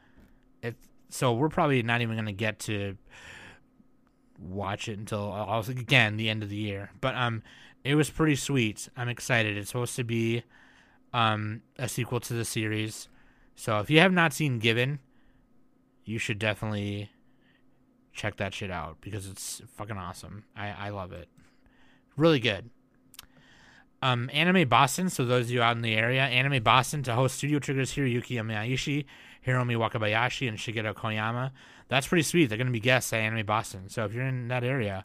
it, 0.62 0.76
so 1.08 1.32
we're 1.32 1.48
probably 1.48 1.82
not 1.82 2.00
even 2.00 2.16
gonna 2.16 2.32
get 2.32 2.58
to 2.60 2.96
watch 4.38 4.88
it 4.88 4.98
until 4.98 5.20
also 5.20 5.72
again 5.72 6.16
the 6.16 6.28
end 6.28 6.42
of 6.42 6.48
the 6.48 6.56
year. 6.56 6.90
But 7.00 7.14
um, 7.14 7.42
it 7.84 7.94
was 7.94 8.10
pretty 8.10 8.36
sweet. 8.36 8.88
I'm 8.96 9.08
excited. 9.08 9.56
It's 9.56 9.68
supposed 9.68 9.96
to 9.96 10.04
be 10.04 10.42
um 11.12 11.62
a 11.78 11.88
sequel 11.88 12.20
to 12.20 12.34
the 12.34 12.44
series. 12.44 13.08
So 13.54 13.78
if 13.80 13.90
you 13.90 14.00
have 14.00 14.12
not 14.12 14.32
seen 14.32 14.58
Given, 14.58 14.98
you 16.04 16.18
should 16.18 16.38
definitely 16.38 17.10
check 18.16 18.36
that 18.36 18.54
shit 18.54 18.70
out 18.70 18.96
because 19.00 19.26
it's 19.28 19.62
fucking 19.76 19.96
awesome. 19.96 20.44
I 20.56 20.68
I 20.70 20.88
love 20.88 21.12
it. 21.12 21.28
Really 22.16 22.40
good. 22.40 22.70
Um, 24.02 24.30
Anime 24.32 24.68
Boston, 24.68 25.08
so 25.08 25.24
those 25.24 25.46
of 25.46 25.50
you 25.50 25.62
out 25.62 25.76
in 25.76 25.82
the 25.82 25.94
area, 25.94 26.22
Anime 26.22 26.62
Boston 26.62 27.02
to 27.04 27.14
host 27.14 27.36
Studio 27.36 27.58
Trigger's 27.58 27.92
Hiroyuki 27.94 28.36
Imaishi, 28.36 29.06
Hiromi 29.46 29.76
Wakabayashi, 29.76 30.48
and 30.48 30.58
Shigeto 30.58 30.94
Koyama. 30.94 31.50
That's 31.88 32.06
pretty 32.06 32.22
sweet. 32.22 32.46
They're 32.46 32.58
going 32.58 32.66
to 32.66 32.72
be 32.72 32.80
guests 32.80 33.12
at 33.12 33.20
Anime 33.20 33.46
Boston. 33.46 33.88
So 33.88 34.04
if 34.04 34.12
you're 34.12 34.26
in 34.26 34.48
that 34.48 34.64
area, 34.64 35.04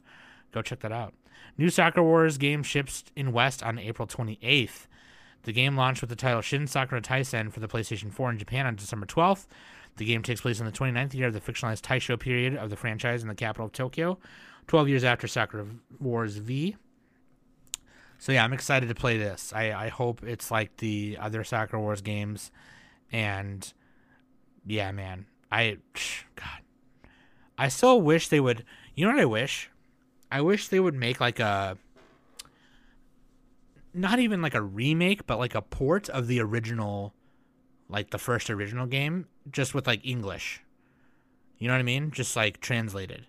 go 0.51 0.61
check 0.61 0.81
that 0.81 0.91
out. 0.91 1.13
New 1.57 1.69
Sakura 1.69 2.03
Wars 2.03 2.37
game 2.37 2.63
ships 2.63 3.03
in 3.15 3.31
West 3.31 3.63
on 3.63 3.79
April 3.79 4.07
28th. 4.07 4.87
The 5.43 5.53
game 5.53 5.75
launched 5.75 6.01
with 6.01 6.09
the 6.09 6.15
title 6.15 6.41
Shin 6.41 6.67
Sakura 6.67 7.01
Taisen 7.01 7.51
for 7.51 7.59
the 7.59 7.67
PlayStation 7.67 8.11
4 8.13 8.31
in 8.31 8.37
Japan 8.37 8.65
on 8.65 8.75
December 8.75 9.05
12th. 9.05 9.47
The 9.97 10.05
game 10.05 10.23
takes 10.23 10.41
place 10.41 10.59
in 10.59 10.65
the 10.65 10.71
29th 10.71 11.13
year 11.13 11.27
of 11.27 11.33
the 11.33 11.41
fictionalized 11.41 11.81
Taisho 11.81 12.19
period 12.19 12.55
of 12.55 12.69
the 12.69 12.75
franchise 12.75 13.21
in 13.21 13.27
the 13.27 13.35
capital 13.35 13.65
of 13.65 13.71
Tokyo, 13.71 14.17
12 14.67 14.89
years 14.89 15.03
after 15.03 15.27
Sakura 15.27 15.65
Wars 15.99 16.37
V. 16.37 16.75
So 18.17 18.31
yeah, 18.31 18.43
I'm 18.43 18.53
excited 18.53 18.89
to 18.89 18.95
play 18.95 19.17
this. 19.17 19.51
I, 19.53 19.71
I 19.73 19.89
hope 19.89 20.23
it's 20.23 20.51
like 20.51 20.77
the 20.77 21.17
other 21.19 21.43
Sakura 21.43 21.81
Wars 21.81 22.01
games, 22.01 22.51
and 23.11 23.71
yeah, 24.65 24.91
man, 24.91 25.25
I 25.51 25.77
God, 26.35 26.61
I 27.57 27.67
still 27.67 28.01
wish 28.01 28.27
they 28.27 28.39
would. 28.39 28.63
You 28.95 29.05
know 29.05 29.13
what 29.13 29.21
I 29.21 29.25
wish? 29.25 29.69
I 30.31 30.41
wish 30.41 30.67
they 30.69 30.79
would 30.79 30.95
make 30.95 31.19
like 31.19 31.39
a 31.39 31.77
not 33.93 34.19
even 34.19 34.41
like 34.41 34.55
a 34.55 34.61
remake, 34.61 35.27
but 35.27 35.37
like 35.39 35.55
a 35.55 35.61
port 35.61 36.09
of 36.09 36.27
the 36.27 36.39
original, 36.39 37.13
like 37.91 38.09
the 38.09 38.17
first 38.17 38.49
original 38.49 38.85
game, 38.85 39.27
just 39.51 39.73
with 39.75 39.85
like 39.85 40.05
English. 40.05 40.63
You 41.57 41.67
know 41.67 41.73
what 41.75 41.79
I 41.79 41.83
mean? 41.83 42.11
Just 42.11 42.35
like 42.35 42.59
translated. 42.59 43.27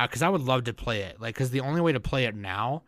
Because 0.00 0.22
uh, 0.22 0.26
I 0.26 0.28
would 0.28 0.42
love 0.42 0.64
to 0.64 0.72
play 0.72 1.02
it. 1.02 1.20
Like, 1.20 1.34
because 1.34 1.50
the 1.50 1.60
only 1.60 1.80
way 1.80 1.92
to 1.92 2.00
play 2.00 2.24
it 2.24 2.34
now 2.34 2.82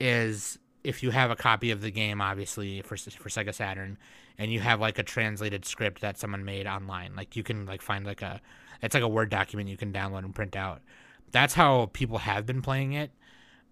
is 0.00 0.58
if 0.84 1.02
you 1.02 1.10
have 1.10 1.30
a 1.30 1.36
copy 1.36 1.70
of 1.70 1.80
the 1.80 1.90
game, 1.90 2.20
obviously 2.20 2.82
for 2.82 2.96
for 2.96 3.28
Sega 3.28 3.54
Saturn, 3.54 3.98
and 4.36 4.52
you 4.52 4.60
have 4.60 4.80
like 4.80 4.98
a 4.98 5.02
translated 5.02 5.64
script 5.64 6.00
that 6.00 6.18
someone 6.18 6.44
made 6.44 6.66
online, 6.66 7.14
like 7.16 7.36
you 7.36 7.42
can 7.42 7.66
like 7.66 7.82
find 7.82 8.04
like 8.04 8.22
a 8.22 8.40
it's 8.82 8.94
like 8.94 9.02
a 9.02 9.08
Word 9.08 9.30
document 9.30 9.68
you 9.68 9.76
can 9.76 9.92
download 9.92 10.24
and 10.24 10.34
print 10.34 10.56
out. 10.56 10.82
That's 11.30 11.54
how 11.54 11.90
people 11.92 12.18
have 12.18 12.46
been 12.46 12.62
playing 12.62 12.92
it. 12.92 13.10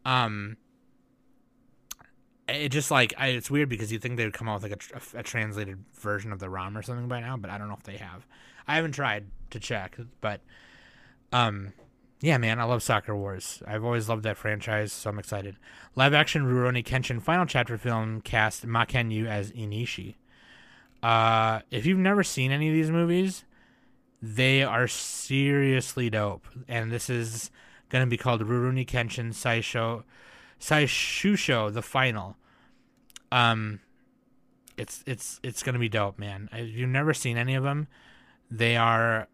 Um, 0.04 0.56
it 2.48 2.68
just 2.68 2.90
like 2.90 3.14
I, 3.18 3.28
it's 3.28 3.50
weird 3.50 3.68
because 3.68 3.90
you 3.90 3.98
think 3.98 4.16
they 4.16 4.24
would 4.24 4.34
come 4.34 4.48
out 4.48 4.62
with 4.62 4.70
like 4.70 4.82
a, 5.14 5.18
a, 5.18 5.22
translated 5.22 5.84
version 5.94 6.32
of 6.32 6.38
the 6.38 6.48
ROM 6.48 6.76
or 6.76 6.82
something 6.82 7.08
by 7.08 7.20
now, 7.20 7.36
but 7.36 7.50
I 7.50 7.58
don't 7.58 7.68
know 7.68 7.76
if 7.78 7.82
they 7.82 7.96
have. 7.96 8.26
I 8.68 8.76
haven't 8.76 8.92
tried 8.92 9.26
to 9.50 9.60
check, 9.60 9.96
but 10.20 10.40
um, 11.32 11.72
yeah, 12.20 12.38
man, 12.38 12.60
I 12.60 12.64
love 12.64 12.82
Sakura 12.82 13.16
Wars. 13.16 13.62
I've 13.66 13.84
always 13.84 14.08
loved 14.08 14.22
that 14.22 14.36
franchise, 14.36 14.92
so 14.92 15.10
I'm 15.10 15.18
excited. 15.18 15.56
Live 15.96 16.14
action 16.14 16.44
Rurouni 16.44 16.84
Kenshin 16.84 17.20
final 17.20 17.46
chapter 17.46 17.76
film 17.76 18.20
cast 18.20 18.66
Mackenyu 18.66 19.26
as 19.26 19.50
Enishi. 19.52 20.14
Uh, 21.02 21.60
if 21.70 21.84
you've 21.84 21.98
never 21.98 22.22
seen 22.22 22.52
any 22.52 22.68
of 22.68 22.74
these 22.74 22.90
movies, 22.90 23.44
they 24.22 24.62
are 24.62 24.88
seriously 24.88 26.10
dope. 26.10 26.46
And 26.68 26.90
this 26.90 27.10
is 27.10 27.50
to 27.90 28.06
be 28.06 28.16
called 28.16 28.42
Rurouni 28.42 28.86
Kenshin 28.86 29.30
Saisho 29.30 30.04
Saishusho 30.60 31.72
the 31.72 31.82
final. 31.82 32.36
Um 33.30 33.80
it's 34.76 35.02
it's 35.06 35.40
it's 35.42 35.62
to 35.62 35.78
be 35.78 35.88
dope, 35.88 36.18
man. 36.18 36.48
If 36.52 36.74
you've 36.74 36.88
never 36.88 37.14
seen 37.14 37.36
any 37.36 37.54
of 37.54 37.64
them, 37.64 37.88
they 38.50 38.76
are 38.76 39.28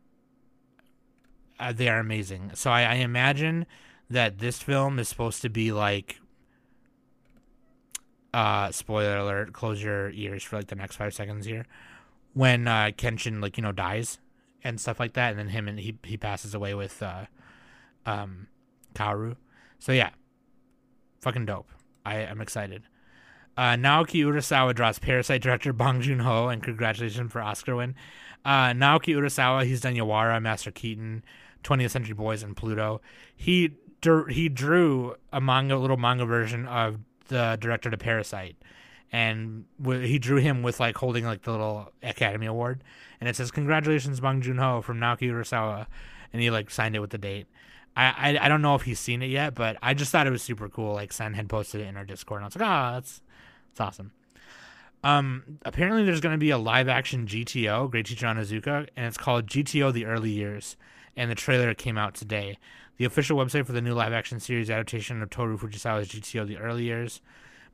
uh, 1.58 1.72
they 1.72 1.88
are 1.88 1.98
amazing. 1.98 2.52
So 2.54 2.70
I, 2.70 2.82
I 2.82 2.94
imagine 2.94 3.66
that 4.10 4.38
this 4.38 4.62
film 4.62 4.98
is 4.98 5.08
supposed 5.08 5.42
to 5.42 5.48
be 5.48 5.72
like 5.72 6.20
uh 8.34 8.70
spoiler 8.70 9.18
alert, 9.18 9.52
close 9.52 9.82
your 9.82 10.10
ears 10.10 10.42
for 10.42 10.56
like 10.56 10.68
the 10.68 10.74
next 10.74 10.96
5 10.96 11.12
seconds 11.12 11.46
here. 11.46 11.66
When 12.34 12.66
uh 12.68 12.90
Kenshin 12.96 13.42
like, 13.42 13.56
you 13.56 13.62
know, 13.62 13.72
dies 13.72 14.18
and 14.64 14.80
stuff 14.80 15.00
like 15.00 15.14
that 15.14 15.30
and 15.30 15.38
then 15.38 15.48
him 15.48 15.68
and 15.68 15.78
he 15.78 15.98
he 16.04 16.16
passes 16.16 16.54
away 16.54 16.74
with 16.74 17.02
uh 17.02 17.26
um 18.06 18.46
Kaoru. 18.94 19.36
So 19.78 19.92
yeah. 19.92 20.10
Fucking 21.22 21.46
dope. 21.46 21.70
I 22.04 22.16
am 22.16 22.40
excited. 22.40 22.82
Uh, 23.56 23.74
Naoki 23.76 24.24
Urasawa 24.24 24.74
draws 24.74 24.98
Parasite 24.98 25.40
director 25.40 25.72
Bong 25.72 26.00
Joon 26.00 26.18
Ho, 26.18 26.48
and 26.48 26.60
congratulations 26.60 27.30
for 27.30 27.40
Oscar 27.40 27.76
win. 27.76 27.94
Uh, 28.44 28.70
Naoki 28.70 29.14
Urasawa, 29.14 29.64
he's 29.64 29.80
done 29.80 29.94
Yawara, 29.94 30.42
Master 30.42 30.72
Keaton, 30.72 31.22
20th 31.62 31.90
Century 31.90 32.14
Boys, 32.14 32.42
and 32.42 32.56
Pluto. 32.56 33.00
He 33.36 33.76
he 34.30 34.48
drew 34.48 35.14
a 35.32 35.40
manga, 35.40 35.76
little 35.76 35.96
manga 35.96 36.24
version 36.24 36.66
of 36.66 36.98
the 37.28 37.56
director 37.60 37.88
to 37.88 37.96
Parasite, 37.96 38.56
and 39.12 39.64
he 39.84 40.18
drew 40.18 40.38
him 40.38 40.64
with 40.64 40.80
like 40.80 40.96
holding 40.96 41.24
like 41.24 41.42
the 41.42 41.52
little 41.52 41.92
Academy 42.02 42.46
Award, 42.46 42.82
and 43.20 43.28
it 43.28 43.36
says 43.36 43.52
"Congratulations, 43.52 44.18
Bong 44.18 44.40
Joon 44.40 44.58
Ho" 44.58 44.82
from 44.82 44.98
Naoki 44.98 45.30
Urasawa, 45.30 45.86
and 46.32 46.42
he 46.42 46.50
like 46.50 46.68
signed 46.68 46.96
it 46.96 46.98
with 46.98 47.10
the 47.10 47.18
date. 47.18 47.46
I, 47.96 48.04
I 48.06 48.46
I 48.46 48.48
don't 48.48 48.62
know 48.62 48.74
if 48.74 48.82
he's 48.82 49.00
seen 49.00 49.22
it 49.22 49.30
yet, 49.30 49.54
but 49.54 49.76
I 49.82 49.94
just 49.94 50.12
thought 50.12 50.26
it 50.26 50.30
was 50.30 50.42
super 50.42 50.68
cool. 50.68 50.94
Like 50.94 51.12
Sen 51.12 51.34
had 51.34 51.48
posted 51.48 51.80
it 51.80 51.88
in 51.88 51.96
our 51.96 52.04
Discord, 52.04 52.38
and 52.38 52.44
I 52.44 52.46
was 52.46 52.56
like, 52.56 52.68
oh, 52.68 52.94
that's 52.94 53.20
it's 53.70 53.80
awesome. 53.80 54.12
Um, 55.04 55.58
apparently 55.64 56.04
there's 56.04 56.20
going 56.20 56.34
to 56.34 56.38
be 56.38 56.50
a 56.50 56.58
live 56.58 56.88
action 56.88 57.26
GTO, 57.26 57.90
Great 57.90 58.06
Teacher 58.06 58.26
Onizuka, 58.26 58.88
and 58.96 59.06
it's 59.06 59.18
called 59.18 59.46
GTO: 59.46 59.92
The 59.92 60.06
Early 60.06 60.30
Years, 60.30 60.76
and 61.16 61.30
the 61.30 61.34
trailer 61.34 61.74
came 61.74 61.98
out 61.98 62.14
today. 62.14 62.58
The 62.98 63.04
official 63.04 63.36
website 63.36 63.66
for 63.66 63.72
the 63.72 63.82
new 63.82 63.94
live 63.94 64.12
action 64.12 64.38
series 64.38 64.70
adaptation 64.70 65.22
of 65.22 65.30
Toru 65.30 65.58
Fujisawa's 65.58 66.08
GTO: 66.08 66.46
The 66.46 66.58
Early 66.58 66.84
Years. 66.84 67.20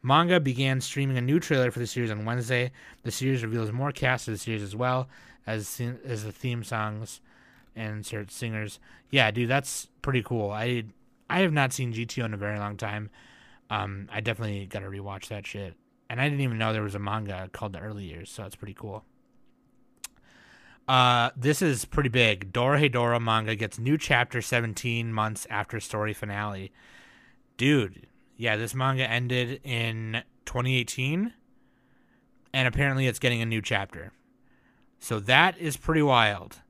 Manga 0.00 0.38
began 0.38 0.80
streaming 0.80 1.18
a 1.18 1.20
new 1.20 1.40
trailer 1.40 1.72
for 1.72 1.80
the 1.80 1.86
series 1.86 2.12
on 2.12 2.24
Wednesday. 2.24 2.70
The 3.02 3.10
series 3.10 3.42
reveals 3.42 3.72
more 3.72 3.90
cast 3.90 4.28
of 4.28 4.34
the 4.34 4.38
series 4.38 4.62
as 4.62 4.74
well 4.74 5.08
as 5.46 5.80
as 6.04 6.24
the 6.24 6.32
theme 6.32 6.62
songs 6.64 7.20
and 7.78 8.04
certain 8.04 8.28
singers. 8.28 8.78
Yeah, 9.10 9.30
dude, 9.30 9.48
that's 9.48 9.88
pretty 10.02 10.22
cool. 10.22 10.50
I 10.50 10.84
I 11.30 11.40
have 11.40 11.52
not 11.52 11.72
seen 11.72 11.92
GTO 11.92 12.24
in 12.24 12.34
a 12.34 12.38
very 12.38 12.58
long 12.58 12.76
time. 12.76 13.10
Um, 13.70 14.08
I 14.12 14.20
definitely 14.20 14.66
got 14.66 14.80
to 14.80 14.86
rewatch 14.86 15.28
that 15.28 15.46
shit 15.46 15.74
and 16.10 16.20
I 16.20 16.28
didn't 16.28 16.40
even 16.40 16.58
know 16.58 16.72
there 16.72 16.82
was 16.82 16.94
a 16.94 17.00
manga 17.00 17.48
called 17.52 17.72
The 17.72 17.80
Early 17.80 18.04
Years, 18.04 18.30
so 18.30 18.42
that's 18.42 18.56
pretty 18.56 18.74
cool. 18.74 19.04
Uh, 20.86 21.30
this 21.36 21.60
is 21.60 21.84
pretty 21.84 22.08
big. 22.08 22.52
Dorohedoro 22.52 23.20
manga 23.20 23.54
gets 23.54 23.78
new 23.78 23.98
chapter 23.98 24.40
17 24.40 25.12
months 25.12 25.46
after 25.50 25.80
story 25.80 26.14
finale. 26.14 26.72
Dude, 27.58 28.06
yeah, 28.36 28.56
this 28.56 28.74
manga 28.74 29.08
ended 29.08 29.60
in 29.64 30.22
2018, 30.46 31.34
and 32.54 32.68
apparently 32.68 33.06
it's 33.06 33.18
getting 33.18 33.42
a 33.42 33.46
new 33.46 33.60
chapter. 33.60 34.12
So 34.98 35.20
that 35.20 35.58
is 35.58 35.76
pretty 35.76 36.02
wild. 36.02 36.60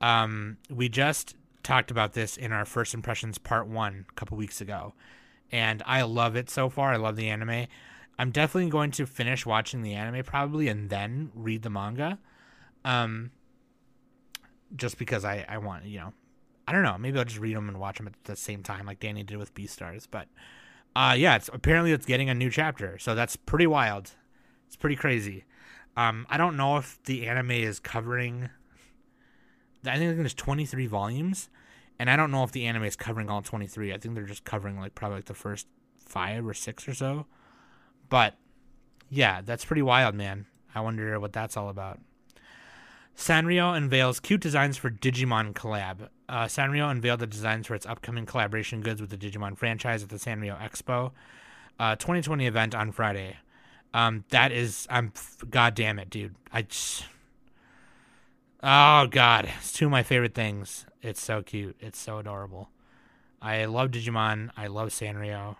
Um, 0.00 0.58
we 0.70 0.88
just 0.88 1.36
talked 1.62 1.90
about 1.90 2.12
this 2.12 2.36
in 2.36 2.52
our 2.52 2.64
first 2.64 2.94
impressions 2.94 3.38
part 3.38 3.66
one 3.66 4.06
a 4.08 4.14
couple 4.14 4.36
weeks 4.36 4.60
ago, 4.60 4.94
and 5.50 5.82
I 5.86 6.02
love 6.02 6.36
it 6.36 6.50
so 6.50 6.68
far. 6.68 6.92
I 6.92 6.96
love 6.96 7.16
the 7.16 7.28
anime. 7.28 7.66
I'm 8.18 8.30
definitely 8.30 8.70
going 8.70 8.90
to 8.92 9.06
finish 9.06 9.46
watching 9.46 9.82
the 9.82 9.94
anime 9.94 10.24
probably 10.24 10.68
and 10.68 10.90
then 10.90 11.30
read 11.34 11.62
the 11.62 11.70
manga. 11.70 12.18
Um, 12.84 13.30
just 14.74 14.98
because 14.98 15.24
I, 15.24 15.46
I 15.48 15.58
want, 15.58 15.84
you 15.84 16.00
know, 16.00 16.12
I 16.66 16.72
don't 16.72 16.82
know, 16.82 16.98
maybe 16.98 17.18
I'll 17.18 17.24
just 17.24 17.38
read 17.38 17.56
them 17.56 17.68
and 17.68 17.78
watch 17.78 17.98
them 17.98 18.06
at 18.06 18.14
the 18.24 18.36
same 18.36 18.62
time 18.62 18.86
like 18.86 19.00
Danny 19.00 19.22
did 19.22 19.38
with 19.38 19.54
Beastars. 19.54 20.06
But 20.10 20.28
uh, 20.96 21.14
yeah, 21.16 21.36
it's 21.36 21.48
apparently 21.52 21.92
it's 21.92 22.06
getting 22.06 22.28
a 22.28 22.34
new 22.34 22.50
chapter. 22.50 22.98
So 22.98 23.14
that's 23.14 23.36
pretty 23.36 23.66
wild. 23.66 24.10
It's 24.66 24.76
pretty 24.76 24.96
crazy. 24.96 25.44
Um, 25.96 26.26
I 26.28 26.36
don't 26.36 26.56
know 26.56 26.76
if 26.76 27.02
the 27.04 27.26
anime 27.26 27.52
is 27.52 27.80
covering. 27.80 28.50
I 29.86 29.98
think 29.98 30.16
there's 30.16 30.34
23 30.34 30.86
volumes, 30.86 31.48
and 31.98 32.10
I 32.10 32.16
don't 32.16 32.30
know 32.30 32.44
if 32.44 32.52
the 32.52 32.66
anime 32.66 32.84
is 32.84 32.96
covering 32.96 33.28
all 33.30 33.42
23. 33.42 33.92
I 33.92 33.98
think 33.98 34.14
they're 34.14 34.24
just 34.24 34.44
covering 34.44 34.78
like 34.78 34.94
probably 34.94 35.18
like 35.18 35.26
the 35.26 35.34
first 35.34 35.66
five 35.98 36.46
or 36.46 36.54
six 36.54 36.88
or 36.88 36.94
so. 36.94 37.26
But 38.08 38.34
yeah, 39.10 39.40
that's 39.42 39.64
pretty 39.64 39.82
wild, 39.82 40.14
man. 40.14 40.46
I 40.74 40.80
wonder 40.80 41.18
what 41.20 41.32
that's 41.32 41.56
all 41.56 41.68
about. 41.68 42.00
Sanrio 43.16 43.76
unveils 43.76 44.20
cute 44.20 44.40
designs 44.40 44.76
for 44.76 44.90
Digimon 44.90 45.52
collab. 45.52 46.08
Uh, 46.28 46.44
Sanrio 46.44 46.88
unveiled 46.88 47.18
the 47.18 47.26
designs 47.26 47.66
for 47.66 47.74
its 47.74 47.84
upcoming 47.84 48.26
collaboration 48.26 48.80
goods 48.80 49.00
with 49.00 49.10
the 49.10 49.16
Digimon 49.16 49.58
franchise 49.58 50.04
at 50.04 50.08
the 50.08 50.16
Sanrio 50.16 50.56
Expo, 50.60 51.10
uh, 51.80 51.96
2020 51.96 52.46
event 52.46 52.74
on 52.76 52.92
Friday. 52.92 53.36
Um, 53.92 54.24
that 54.28 54.52
is, 54.52 54.86
I'm, 54.88 55.12
god 55.50 55.74
damn 55.74 55.98
it, 55.98 56.10
dude. 56.10 56.36
I 56.52 56.62
just, 56.62 57.06
oh 58.62 59.06
god, 59.06 59.48
it's 59.58 59.72
two 59.72 59.86
of 59.86 59.90
my 59.90 60.02
favorite 60.02 60.34
things. 60.34 60.86
It's 61.02 61.22
so 61.22 61.42
cute. 61.42 61.76
It's 61.80 61.98
so 61.98 62.18
adorable. 62.18 62.70
I 63.40 63.64
love 63.66 63.90
Digimon. 63.90 64.50
I 64.56 64.66
love 64.66 64.88
Sanrio. 64.88 65.56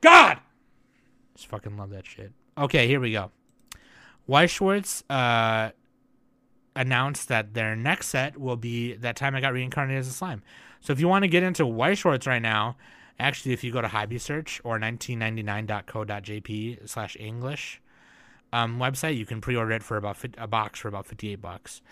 God! 0.00 0.38
Just 1.34 1.48
fucking 1.48 1.76
love 1.76 1.90
that 1.90 2.06
shit. 2.06 2.32
Okay, 2.56 2.88
here 2.88 3.00
we 3.00 3.12
go. 3.12 3.30
Weiss 4.26 4.50
Schwarz 4.50 5.04
uh, 5.08 5.70
announced 6.74 7.28
that 7.28 7.54
their 7.54 7.76
next 7.76 8.08
set 8.08 8.38
will 8.38 8.56
be 8.56 8.94
That 8.94 9.16
Time 9.16 9.34
I 9.34 9.40
Got 9.40 9.52
Reincarnated 9.52 10.00
as 10.00 10.08
a 10.08 10.12
Slime. 10.12 10.42
So 10.80 10.92
if 10.92 11.00
you 11.00 11.08
want 11.08 11.22
to 11.22 11.28
get 11.28 11.42
into 11.42 11.66
Weiss 11.66 11.98
Schwarz 11.98 12.26
right 12.26 12.42
now, 12.42 12.76
actually, 13.18 13.52
if 13.52 13.64
you 13.64 13.72
go 13.72 13.80
to 13.80 13.88
Hobby 13.88 14.18
Search 14.18 14.60
or 14.64 14.78
1999.co.jp 14.78 16.88
slash 16.88 17.16
English 17.18 17.80
um, 18.52 18.78
website, 18.78 19.16
you 19.16 19.26
can 19.26 19.40
pre-order 19.40 19.72
it 19.72 19.82
for 19.82 19.96
about 19.96 20.18
a 20.38 20.46
box 20.46 20.80
for 20.80 20.88
about 20.88 21.06
58 21.06 21.36
bucks. 21.36 21.82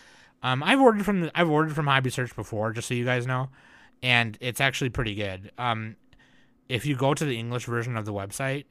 Um, 0.43 0.63
I've 0.63 0.81
ordered 0.81 1.05
from 1.05 1.23
the, 1.23 1.33
I've 1.35 1.51
ordered 1.51 1.75
from 1.75 1.87
Hobby 1.87 2.11
Search 2.11 2.35
before, 2.37 2.73
just 2.73 2.89
so 2.89 2.95
you 2.95 3.05
guys 3.05 3.27
know, 3.27 3.49
and 4.03 4.37
it's 4.41 4.61
actually 4.61 4.91
pretty 4.91 5.15
good. 5.15 5.51
Um, 5.59 5.97
if 6.69 6.87
you 6.87 6.97
go 6.97 7.15
to 7.15 7.25
the 7.25 7.39
English 7.39 7.65
version 7.65 7.97
of 7.97 8.05
the 8.05 8.13
website, 8.13 8.65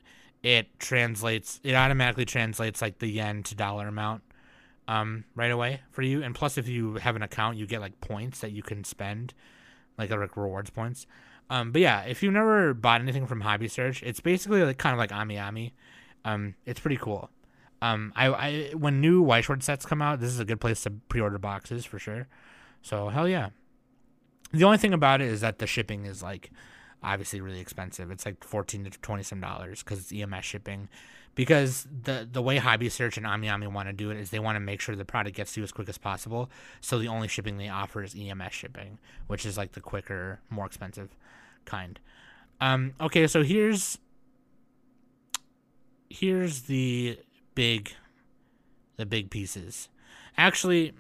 it 0.43 0.67
translates 0.79 1.59
it 1.63 1.73
automatically 1.73 2.25
translates 2.25 2.81
like 2.81 2.99
the 2.99 3.07
yen 3.07 3.41
to 3.43 3.55
dollar 3.55 3.87
amount 3.87 4.21
um, 4.87 5.25
right 5.35 5.51
away 5.51 5.81
for 5.91 6.01
you. 6.01 6.23
And 6.23 6.35
plus, 6.35 6.57
if 6.57 6.67
you 6.67 6.95
have 6.95 7.15
an 7.15 7.23
account, 7.23 7.57
you 7.57 7.65
get 7.65 7.81
like 7.81 7.99
points 8.01 8.39
that 8.39 8.51
you 8.51 8.61
can 8.61 8.83
spend, 8.83 9.33
like 9.97 10.11
like 10.11 10.37
rewards 10.37 10.69
points. 10.69 11.07
Um, 11.49 11.71
but 11.71 11.81
yeah, 11.81 12.01
if 12.01 12.23
you've 12.23 12.33
never 12.33 12.73
bought 12.73 13.01
anything 13.01 13.27
from 13.27 13.41
Hobby 13.41 13.67
Search, 13.67 14.01
it's 14.03 14.19
basically 14.19 14.63
like 14.63 14.77
kind 14.77 14.93
of 14.93 14.99
like 14.99 15.11
Ami 15.11 15.37
Ami. 15.37 15.73
Um, 16.23 16.55
it's 16.65 16.79
pretty 16.79 16.97
cool. 16.97 17.29
Um, 17.85 18.13
I, 18.15 18.27
I 18.27 18.71
when 18.73 18.99
new 18.99 19.21
Weiss 19.21 19.45
Schwarz 19.45 19.63
sets 19.63 19.85
come 19.85 20.01
out, 20.01 20.19
this 20.19 20.31
is 20.31 20.39
a 20.39 20.45
good 20.45 20.59
place 20.59 20.81
to 20.83 20.91
pre-order 21.07 21.37
boxes 21.37 21.85
for 21.85 21.99
sure. 21.99 22.27
So 22.81 23.09
hell 23.09 23.27
yeah. 23.27 23.49
The 24.51 24.63
only 24.63 24.79
thing 24.79 24.93
about 24.93 25.21
it 25.21 25.27
is 25.27 25.41
that 25.41 25.59
the 25.59 25.67
shipping 25.67 26.05
is 26.05 26.23
like 26.23 26.49
obviously 27.03 27.41
really 27.41 27.59
expensive. 27.59 28.09
It's 28.09 28.25
like 28.25 28.43
fourteen 28.43 28.85
to 28.85 28.89
twenty 28.89 29.21
some 29.21 29.39
dollars 29.39 29.83
because 29.83 29.99
it's 29.99 30.11
EMS 30.11 30.45
shipping. 30.45 30.89
Because 31.35 31.87
the 32.03 32.27
the 32.29 32.41
way 32.41 32.57
Hobby 32.57 32.89
Search 32.89 33.17
and 33.17 33.25
AmiAmi 33.25 33.71
want 33.71 33.87
to 33.87 33.93
do 33.93 34.09
it 34.09 34.17
is 34.17 34.31
they 34.31 34.39
want 34.39 34.55
to 34.55 34.61
make 34.61 34.81
sure 34.81 34.95
the 34.95 35.05
product 35.05 35.35
gets 35.35 35.53
to 35.53 35.59
you 35.59 35.63
as 35.63 35.71
quick 35.71 35.87
as 35.87 35.99
possible. 35.99 36.49
So 36.81 36.97
the 36.97 37.09
only 37.09 37.27
shipping 37.27 37.57
they 37.57 37.69
offer 37.69 38.01
is 38.01 38.15
EMS 38.17 38.53
shipping, 38.53 38.97
which 39.27 39.45
is 39.45 39.59
like 39.59 39.73
the 39.73 39.81
quicker, 39.81 40.39
more 40.49 40.65
expensive 40.65 41.15
kind. 41.65 41.99
Um, 42.59 42.93
okay, 42.99 43.27
so 43.27 43.43
here's 43.43 43.99
here's 46.09 46.63
the 46.63 47.19
big 47.55 47.93
the 48.97 49.05
big 49.05 49.29
pieces. 49.29 49.89
Actually, 50.37 50.93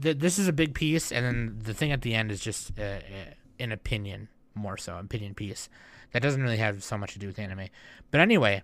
th- 0.00 0.18
this 0.18 0.38
is 0.38 0.48
a 0.48 0.52
big 0.52 0.74
piece, 0.74 1.12
and 1.12 1.24
then 1.24 1.58
the 1.62 1.74
thing 1.74 1.92
at 1.92 2.02
the 2.02 2.14
end 2.14 2.30
is 2.30 2.40
just 2.40 2.78
uh, 2.78 2.82
uh 2.82 3.00
an 3.58 3.72
opinion 3.72 4.28
more 4.54 4.76
so 4.76 4.98
opinion 4.98 5.34
piece 5.34 5.68
that 6.12 6.22
doesn't 6.22 6.42
really 6.42 6.56
have 6.56 6.82
so 6.82 6.98
much 6.98 7.12
to 7.12 7.18
do 7.18 7.26
with 7.26 7.38
anime. 7.38 7.68
But 8.10 8.20
anyway, 8.20 8.62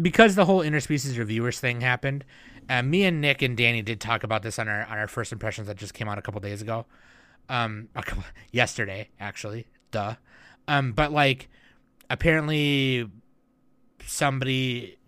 because 0.00 0.34
the 0.34 0.44
whole 0.44 0.60
interspecies 0.60 1.18
reviewers 1.18 1.60
thing 1.60 1.80
happened, 1.80 2.24
uh, 2.68 2.82
me 2.82 3.04
and 3.04 3.20
Nick 3.20 3.42
and 3.42 3.56
Danny 3.56 3.82
did 3.82 4.00
talk 4.00 4.24
about 4.24 4.42
this 4.42 4.58
on 4.58 4.68
our 4.68 4.84
on 4.84 4.98
our 4.98 5.08
first 5.08 5.32
impressions 5.32 5.66
that 5.68 5.76
just 5.76 5.94
came 5.94 6.08
out 6.08 6.18
a 6.18 6.22
couple 6.22 6.40
days 6.40 6.62
ago, 6.62 6.86
um, 7.48 7.88
couple, 7.94 8.24
yesterday 8.52 9.08
actually, 9.20 9.66
duh. 9.90 10.14
Um, 10.68 10.92
but 10.92 11.12
like, 11.12 11.48
apparently, 12.10 13.08
somebody 14.04 14.98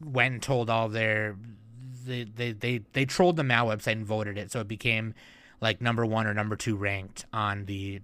went 0.00 0.34
and 0.34 0.42
told 0.42 0.70
all 0.70 0.88
their 0.88 1.36
they 2.04 2.24
they 2.24 2.52
they 2.52 2.80
they 2.92 3.04
trolled 3.04 3.36
the 3.36 3.44
Mal 3.44 3.66
website 3.66 3.92
and 3.92 4.06
voted 4.06 4.38
it, 4.38 4.50
so 4.50 4.60
it 4.60 4.68
became 4.68 5.14
like 5.60 5.80
number 5.80 6.04
one 6.06 6.26
or 6.26 6.34
number 6.34 6.56
two 6.56 6.76
ranked 6.76 7.26
on 7.32 7.66
the 7.66 8.00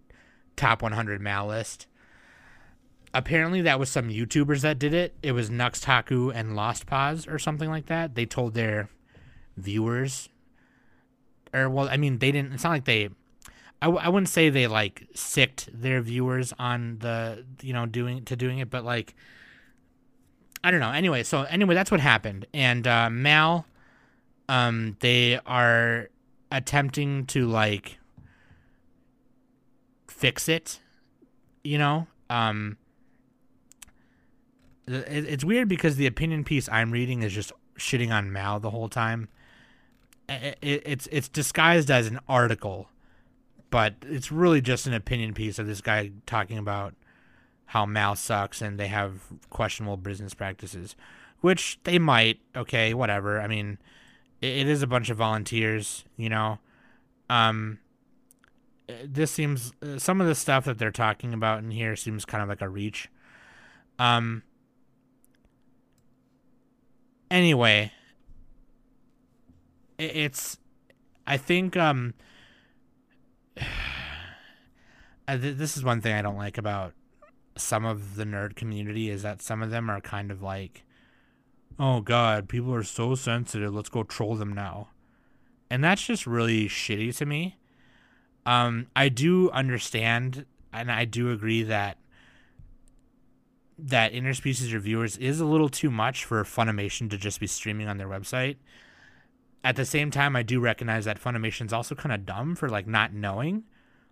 top 0.57 0.83
100 0.83 1.21
mal 1.21 1.47
list. 1.47 1.87
Apparently, 3.13 3.61
that 3.63 3.79
was 3.79 3.91
some 3.91 4.09
YouTubers 4.09 4.63
that 4.63 4.79
did 4.79 4.93
it. 4.93 5.15
It 5.23 5.33
was 5.33 5.51
Nux 5.51 5.71
Taku 5.81 6.31
and 6.31 6.57
Lost 6.57 6.87
Pause 6.87 7.29
or 7.29 7.39
something 7.39 7.71
like 7.71 7.87
that. 7.87 8.17
They 8.17 8.27
told 8.27 8.55
their 8.55 8.89
viewers, 9.57 10.29
or 11.53 11.71
well, 11.71 11.89
I 11.89 11.97
mean, 11.97 12.19
they 12.19 12.33
didn't. 12.33 12.53
It's 12.53 12.65
not 12.65 12.71
like 12.71 12.85
they. 12.87 13.11
I, 13.81 13.89
I 13.89 14.09
wouldn't 14.09 14.29
say 14.29 14.49
they 14.49 14.67
like 14.67 15.07
sicked 15.15 15.69
their 15.73 16.01
viewers 16.01 16.53
on 16.59 16.99
the 16.99 17.45
you 17.63 17.73
know 17.73 17.87
doing 17.87 18.25
to 18.25 18.35
doing 18.35 18.59
it, 18.59 18.69
but 18.69 18.85
like 18.85 19.15
I 20.65 20.71
don't 20.71 20.81
know. 20.81 20.93
Anyway, 20.93 21.23
so 21.25 21.43
anyway, 21.43 21.75
that's 21.75 21.91
what 21.91 22.01
happened, 22.01 22.47
and 22.55 22.87
uh, 22.87 23.11
Mal, 23.11 23.67
um, 24.49 24.97
they 25.01 25.39
are 25.45 26.09
attempting 26.51 27.27
to 27.27 27.47
like 27.47 27.99
fix 30.09 30.49
it, 30.49 30.81
you 31.63 31.77
know. 31.77 32.07
Um, 32.31 32.79
it, 34.89 35.27
it's 35.27 35.45
weird 35.45 35.69
because 35.69 35.97
the 35.97 36.07
opinion 36.07 36.45
piece 36.45 36.67
I'm 36.71 36.91
reading 36.93 37.23
is 37.23 37.35
just 37.35 37.53
shitting 37.77 38.11
on 38.11 38.33
Mal 38.33 38.59
the 38.59 38.71
whole 38.71 38.89
time. 38.89 39.29
It, 40.31 40.57
it, 40.63 40.83
it's 40.87 41.09
it's 41.13 41.29
disguised 41.29 41.91
as 41.91 42.07
an 42.07 42.21
article, 42.27 42.89
but 43.69 43.97
it's 44.01 44.33
really 44.33 44.63
just 44.63 44.87
an 44.87 44.95
opinion 44.95 45.35
piece 45.35 45.59
of 45.59 45.67
this 45.67 45.83
guy 45.83 46.13
talking 46.25 46.57
about 46.57 46.95
how 47.67 47.87
Mal 47.87 48.15
sucks 48.15 48.61
and 48.61 48.79
they 48.79 48.89
have 48.89 49.23
questionable 49.51 49.97
business 49.97 50.35
practices, 50.35 50.95
which 51.41 51.79
they 51.85 51.99
might. 51.99 52.41
Okay, 52.55 52.95
whatever. 52.95 53.41
I 53.41 53.47
mean, 53.47 53.79
it, 54.41 54.59
it 54.59 54.69
is 54.69 54.83
a 54.83 54.87
bunch 54.87 55.11
of 55.11 55.17
volunteers, 55.17 56.05
you 56.17 56.29
know. 56.29 56.59
Um, 57.31 57.79
this 59.05 59.31
seems 59.31 59.73
some 59.97 60.21
of 60.21 60.27
the 60.27 60.35
stuff 60.35 60.67
that 60.67 60.79
they're 60.79 60.91
talking 60.91 61.33
about 61.33 61.61
in 61.61 61.71
here 61.71 61.97
seems 61.97 62.25
kind 62.25 62.43
of 62.43 62.49
like 62.49 62.61
a 62.61 62.69
reach. 62.69 63.09
Um. 63.99 64.43
Anyway, 67.31 67.93
it, 69.99 70.17
it's. 70.17 70.59
I 71.27 71.39
think 71.39 71.77
um. 71.77 72.15
this 75.27 75.77
is 75.77 75.83
one 75.83 76.03
thing 76.03 76.13
I 76.13 76.21
don't 76.21 76.37
like 76.37 76.59
about 76.59 76.93
some 77.57 77.85
of 77.85 78.17
the 78.17 78.25
nerd 78.25 78.57
community 78.57 79.11
is 79.11 79.23
that 79.23 79.43
some 79.43 79.63
of 79.63 79.71
them 79.71 79.91
are 79.91 80.01
kind 80.01 80.31
of 80.31 80.43
like, 80.43 80.85
oh 81.79 82.01
god, 82.01 82.49
people 82.49 82.75
are 82.75 82.83
so 82.83 83.15
sensitive. 83.15 83.75
Let's 83.75 83.89
go 83.89 84.03
troll 84.03 84.37
them 84.37 84.53
now, 84.53 84.89
and 85.71 85.83
that's 85.83 86.05
just 86.05 86.27
really 86.27 86.69
shitty 86.69 87.17
to 87.17 87.27
me. 87.27 87.57
Um, 88.47 88.89
I 88.95 89.09
do 89.09 89.51
understand, 89.51 90.47
and 90.73 90.91
I 90.91 91.05
do 91.05 91.31
agree 91.31 91.63
that 91.63 91.99
that 93.79 94.13
interspecies 94.13 94.73
reviewers 94.73 95.17
is 95.17 95.41
a 95.41 95.45
little 95.45 95.69
too 95.69 95.91
much 95.91 96.25
for 96.25 96.43
Funimation 96.45 97.11
to 97.11 97.17
just 97.17 97.41
be 97.41 97.47
streaming 97.47 97.89
on 97.89 97.99
their 97.99 98.09
website. 98.09 98.57
At 99.65 99.77
the 99.77 99.85
same 99.85 100.11
time, 100.11 100.37
I 100.37 100.43
do 100.43 100.61
recognize 100.61 101.07
that 101.07 101.21
Funimation's 101.21 101.73
also 101.73 101.95
kind 101.95 102.13
of 102.13 102.27
dumb 102.27 102.55
for 102.55 102.69
like 102.69 102.87
not 102.87 103.13
knowing 103.13 103.65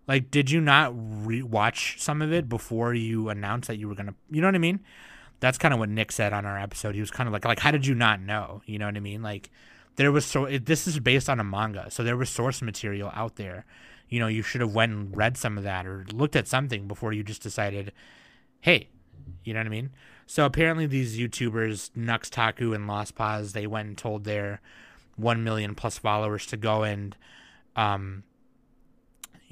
like, 0.07 0.31
did 0.31 0.51
you 0.51 0.61
not 0.61 0.93
re-watch 0.95 1.97
some 2.01 2.23
of 2.23 2.33
it 2.33 2.49
before 2.49 2.95
you 2.95 3.29
announced 3.29 3.69
that 3.69 3.77
you 3.77 3.89
were 3.89 3.95
gonna? 3.95 4.15
You 4.31 4.41
know 4.41 4.49
what 4.49 4.55
I 4.55 4.59
mean? 4.59 4.81
That's 5.41 5.59
kind 5.59 5.75
of 5.75 5.81
what 5.81 5.89
Nick 5.89 6.13
said 6.13 6.33
on 6.33 6.47
our 6.47 6.59
episode. 6.59 6.95
He 6.95 7.01
was 7.01 7.11
kind 7.11 7.27
of 7.27 7.33
like, 7.33 7.45
like, 7.45 7.61
how 7.61 7.71
did 7.71 7.87
you 7.87 7.95
not 7.95 8.21
know? 8.21 8.63
You 8.67 8.79
know 8.79 8.87
what 8.87 8.97
I 8.97 9.01
mean? 9.01 9.23
Like, 9.23 9.51
there 9.97 10.13
was 10.13 10.25
so 10.25 10.45
it, 10.45 10.67
this 10.67 10.87
is 10.87 10.99
based 11.01 11.29
on 11.29 11.41
a 11.41 11.45
manga, 11.45 11.91
so 11.91 12.03
there 12.03 12.17
was 12.17 12.31
source 12.31 12.63
material 12.63 13.11
out 13.15 13.37
there. 13.37 13.65
You 14.09 14.21
know, 14.21 14.27
you 14.27 14.43
should 14.43 14.61
have 14.61 14.75
went 14.75 14.93
and 14.93 15.17
read 15.17 15.37
some 15.37 15.57
of 15.57 15.65
that 15.65 15.87
or 15.87 16.05
looked 16.13 16.37
at 16.37 16.49
something 16.49 16.87
before 16.87 17.13
you 17.13 17.23
just 17.23 17.43
decided, 17.43 17.93
hey, 18.61 18.89
you 19.45 19.55
know 19.55 19.61
what 19.61 19.67
I 19.67 19.71
mean? 19.71 19.91
So 20.27 20.45
apparently, 20.45 20.87
these 20.87 21.19
YouTubers, 21.19 21.91
Nux 21.95 22.21
Taku 22.31 22.73
and 22.73 22.87
Lost 22.87 23.15
Pause, 23.15 23.53
they 23.53 23.67
went 23.67 23.89
and 23.89 23.99
told 23.99 24.25
their 24.25 24.61
one 25.17 25.45
million 25.45 25.75
plus 25.75 25.99
followers 25.99 26.47
to 26.47 26.57
go 26.57 26.83
and 26.83 27.17
um, 27.77 28.25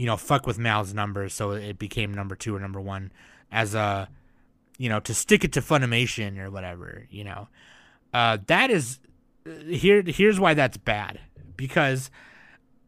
you 0.01 0.07
know, 0.07 0.17
fuck 0.17 0.47
with 0.47 0.59
Mal's 0.59 0.95
numbers, 0.95 1.35
so 1.35 1.51
it 1.51 1.79
became 1.79 2.15
number 2.15 2.35
two 2.35 2.57
or 2.57 2.59
number 2.59 2.81
one 2.81 3.13
as 3.53 3.75
a, 3.75 4.09
you 4.79 4.89
know, 4.89 4.99
to 4.99 5.13
stick 5.13 5.45
it 5.45 5.53
to 5.53 5.61
Funimation 5.61 6.39
or 6.39 6.51
whatever, 6.51 7.07
you 7.11 7.23
know. 7.23 7.49
Uh, 8.15 8.39
that 8.47 8.71
is 8.71 8.99
here. 9.69 10.03
Here's 10.07 10.41
why 10.41 10.55
that's 10.55 10.79
bad 10.79 11.21
because 11.55 12.11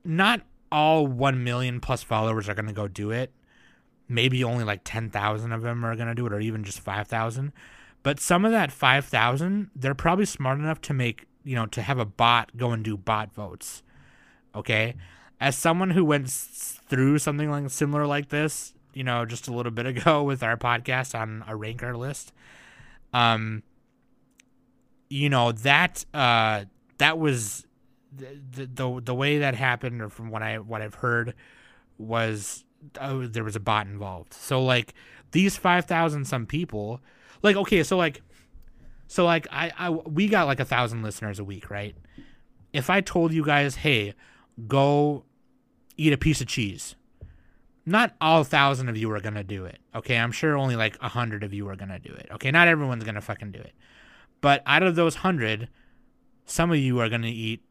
not 0.07 0.41
all 0.71 1.07
one 1.07 1.45
million 1.45 1.81
plus 1.81 2.03
followers 2.03 2.49
are 2.49 2.55
gonna 2.55 2.73
go 2.73 2.89
do 2.89 3.11
it. 3.11 3.31
Maybe 4.09 4.43
only 4.43 4.65
like 4.65 4.81
ten 4.83 5.11
thousand 5.11 5.53
of 5.53 5.61
them 5.61 5.85
are 5.85 5.95
gonna 5.95 6.15
do 6.15 6.25
it, 6.25 6.33
or 6.33 6.41
even 6.41 6.65
just 6.65 6.81
five 6.81 7.09
thousand. 7.09 7.53
But 8.03 8.21
some 8.21 8.47
of 8.47 8.53
that 8.53 8.73
five 8.73 9.05
thousand, 9.05 9.69
they're 9.77 9.95
probably 9.95 10.25
smart 10.25 10.59
enough 10.59 10.81
to 10.81 10.95
make 10.95 11.27
you 11.45 11.57
know 11.57 11.67
to 11.67 11.83
have 11.83 11.99
a 11.99 12.07
bot 12.07 12.57
go 12.57 12.71
and 12.71 12.83
do 12.83 12.97
bot 12.97 13.35
votes. 13.35 13.83
Okay, 14.55 14.95
as 15.43 15.57
someone 15.57 15.91
who 15.91 16.05
went 16.05 16.31
through 16.31 17.19
something 17.19 17.51
like 17.51 17.69
similar 17.69 18.07
like 18.07 18.29
this, 18.29 18.75
you 18.95 19.03
know, 19.03 19.27
just 19.27 19.49
a 19.49 19.53
little 19.53 19.73
bit 19.73 19.87
ago 19.95 20.23
with 20.23 20.41
our 20.43 20.57
podcast 20.57 21.19
on 21.19 21.45
a 21.49 21.57
ranker 21.57 21.97
list, 21.97 22.33
um, 23.13 23.65
you 25.11 25.29
know 25.29 25.51
that 25.51 26.05
uh, 26.15 26.65
that 26.99 27.19
was 27.19 27.67
the, 28.17 28.67
the 28.67 29.01
the 29.05 29.15
way 29.15 29.39
that 29.39 29.57
happened, 29.57 30.01
or 30.01 30.09
from 30.09 30.31
what 30.31 30.43
I 30.43 30.61
what 30.61 30.81
I've 30.81 30.95
heard, 30.95 31.35
was 31.99 32.65
oh, 33.01 33.27
there 33.27 33.45
was 33.45 33.57
a 33.57 33.61
bot 33.61 33.87
involved. 33.89 34.33
So 34.33 34.65
like 34.65 34.95
these 35.33 35.57
five 35.57 35.87
thousand 35.87 36.25
some 36.27 36.47
people, 36.47 37.01
like 37.43 37.57
okay, 37.57 37.83
so 37.83 37.97
like, 37.97 38.23
so 39.09 39.25
like 39.25 39.49
I 39.51 39.73
I 39.77 39.91
we 39.91 40.29
got 40.29 40.47
like 40.47 40.61
a 40.61 40.65
thousand 40.65 41.03
listeners 41.03 41.41
a 41.41 41.45
week, 41.45 41.69
right? 41.69 41.97
If 42.73 42.89
I 42.89 43.01
told 43.01 43.33
you 43.35 43.45
guys, 43.45 43.75
hey, 43.75 44.15
go 44.69 45.25
eat 45.97 46.13
a 46.13 46.19
piece 46.19 46.41
of 46.41 46.47
cheese. 46.47 46.95
Not 47.85 48.15
all 48.21 48.45
thousand 48.45 48.89
of 48.89 48.97
you 48.97 49.11
are 49.13 49.21
gonna 49.21 49.43
do 49.43 49.65
it. 49.65 49.79
Okay, 49.95 50.17
I'm 50.17 50.33
sure 50.33 50.57
only 50.57 50.77
like 50.77 50.97
a 51.01 51.09
hundred 51.09 51.43
of 51.43 51.53
you 51.53 51.69
are 51.69 51.77
gonna 51.77 51.99
do 51.99 52.13
it. 52.13 52.29
Okay, 52.33 52.51
not 52.51 52.69
everyone's 52.69 53.05
gonna 53.05 53.21
fucking 53.21 53.53
do 53.53 53.59
it. 53.59 53.73
But 54.41 54.63
out 54.67 54.83
of 54.83 54.95
those 54.95 55.17
hundred, 55.17 55.69
some 56.45 56.71
of 56.71 56.79
you 56.79 57.01
are 57.01 57.09
gonna 57.09 57.27
eat 57.27 57.63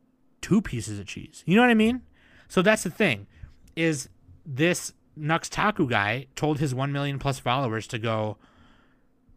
two 0.42 0.62
pieces 0.62 1.00
of 1.00 1.06
cheese. 1.06 1.44
You 1.46 1.56
know 1.56 1.62
what 1.62 1.70
I 1.70 1.76
mean? 1.76 2.02
So 2.48 2.62
that's 2.62 2.84
the 2.84 2.90
thing, 2.90 3.28
is 3.76 4.10
this 4.46 4.94
Nux 5.16 5.40
Taku 5.50 5.88
guy 5.88 6.28
told 6.36 6.60
his 6.60 6.76
one 6.76 6.92
million 6.92 7.20
plus 7.20 7.40
followers 7.40 7.88
to 7.88 8.00
go 8.00 8.38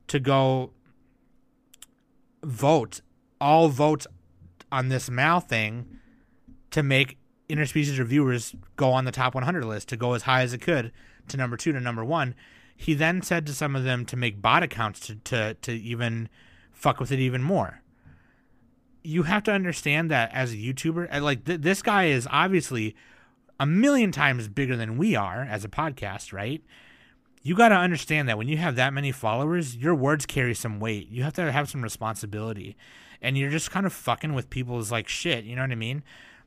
to 0.08 0.18
go 0.18 0.72
vote 2.42 3.00
all 3.40 3.68
votes 3.68 4.06
on 4.72 4.88
this 4.88 5.08
Mal 5.08 5.40
thing 5.40 5.86
to 6.70 6.82
make 6.82 7.16
interspecies 7.54 7.98
reviewers 7.98 8.54
go 8.76 8.92
on 8.92 9.04
the 9.04 9.12
top 9.12 9.34
100 9.34 9.64
list 9.64 9.88
to 9.88 9.96
go 9.96 10.14
as 10.14 10.22
high 10.22 10.42
as 10.42 10.52
it 10.52 10.60
could 10.60 10.92
to 11.28 11.36
number 11.36 11.56
two 11.56 11.72
to 11.72 11.80
number 11.80 12.04
one. 12.04 12.34
He 12.76 12.94
then 12.94 13.22
said 13.22 13.46
to 13.46 13.54
some 13.54 13.76
of 13.76 13.84
them 13.84 14.04
to 14.06 14.16
make 14.16 14.42
bot 14.42 14.62
accounts 14.62 15.00
to, 15.06 15.14
to, 15.16 15.54
to 15.54 15.72
even 15.72 16.28
fuck 16.72 17.00
with 17.00 17.12
it 17.12 17.18
even 17.18 17.42
more. 17.42 17.80
You 19.02 19.24
have 19.24 19.42
to 19.44 19.52
understand 19.52 20.10
that 20.10 20.32
as 20.32 20.52
a 20.52 20.56
YouTuber, 20.56 21.14
uh, 21.14 21.20
like 21.22 21.44
th- 21.44 21.60
this 21.60 21.82
guy 21.82 22.06
is 22.06 22.26
obviously 22.30 22.96
a 23.60 23.66
million 23.66 24.10
times 24.10 24.48
bigger 24.48 24.76
than 24.76 24.98
we 24.98 25.14
are 25.14 25.42
as 25.42 25.64
a 25.64 25.68
podcast, 25.68 26.32
right? 26.32 26.62
You 27.42 27.54
got 27.54 27.68
to 27.68 27.76
understand 27.76 28.28
that 28.28 28.38
when 28.38 28.48
you 28.48 28.56
have 28.56 28.76
that 28.76 28.92
many 28.92 29.12
followers, 29.12 29.76
your 29.76 29.94
words 29.94 30.26
carry 30.26 30.54
some 30.54 30.80
weight. 30.80 31.08
You 31.10 31.22
have 31.22 31.34
to 31.34 31.52
have 31.52 31.68
some 31.68 31.82
responsibility. 31.82 32.76
And 33.20 33.38
you're 33.38 33.50
just 33.50 33.70
kind 33.70 33.86
of 33.86 33.92
fucking 33.92 34.32
with 34.32 34.50
people's 34.50 34.90
like 34.90 35.08
shit, 35.08 35.44
you 35.44 35.54
know 35.54 35.62
what 35.62 35.70
I 35.70 35.76
mean? 35.76 36.02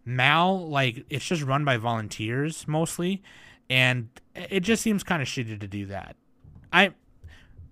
Mal, 0.08 0.68
like, 0.68 1.05
it's 1.10 1.26
just 1.26 1.43
run 1.43 1.66
by 1.66 1.78
volunteers 1.78 2.68
mostly, 2.68 3.22
and 3.70 4.10
it 4.36 4.62
just 4.62 4.82
seems 4.82 5.03
kind 5.03 5.22
of 5.22 5.28
shitty 5.28 5.60
to 5.60 5.68
do 5.68 5.86
that. 5.88 6.16
I, 6.72 6.93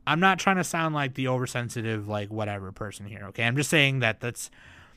I'm 0.08 0.20
not 0.20 0.40
trying 0.40 0.58
to 0.58 0.64
sound 0.64 0.94
like 0.94 1.16
the 1.16 1.28
oversensitive, 1.28 2.08
like 2.08 2.30
whatever 2.30 2.72
person 2.72 3.06
here. 3.06 3.26
Okay, 3.30 3.44
I'm 3.44 3.56
just 3.56 3.70
saying 3.70 4.00
that 4.00 4.20
that's 4.20 4.50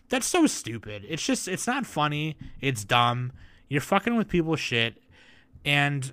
that's 0.08 0.26
so 0.26 0.46
stupid. 0.46 1.04
It's 1.08 1.24
just 1.24 1.48
it's 1.48 1.66
not 1.66 1.86
funny. 1.86 2.36
It's 2.60 2.84
dumb. 2.84 3.32
You're 3.68 3.80
fucking 3.80 4.16
with 4.16 4.28
people's 4.28 4.60
shit, 4.60 5.02
and 5.64 6.12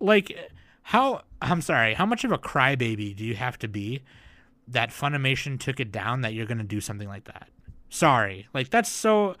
like 0.00 0.36
how 0.82 1.22
I'm 1.40 1.62
sorry, 1.62 1.94
how 1.94 2.06
much 2.06 2.24
of 2.24 2.32
a 2.32 2.38
crybaby 2.38 3.14
do 3.16 3.24
you 3.24 3.34
have 3.34 3.58
to 3.58 3.68
be 3.68 4.02
that 4.68 4.90
Funimation 4.90 5.58
took 5.58 5.80
it 5.80 5.90
down 5.90 6.20
that 6.20 6.34
you're 6.34 6.46
gonna 6.46 6.64
do 6.64 6.80
something 6.80 7.08
like 7.08 7.24
that? 7.24 7.48
Sorry, 7.88 8.48
like 8.54 8.70
that's 8.70 8.88
so 8.88 9.36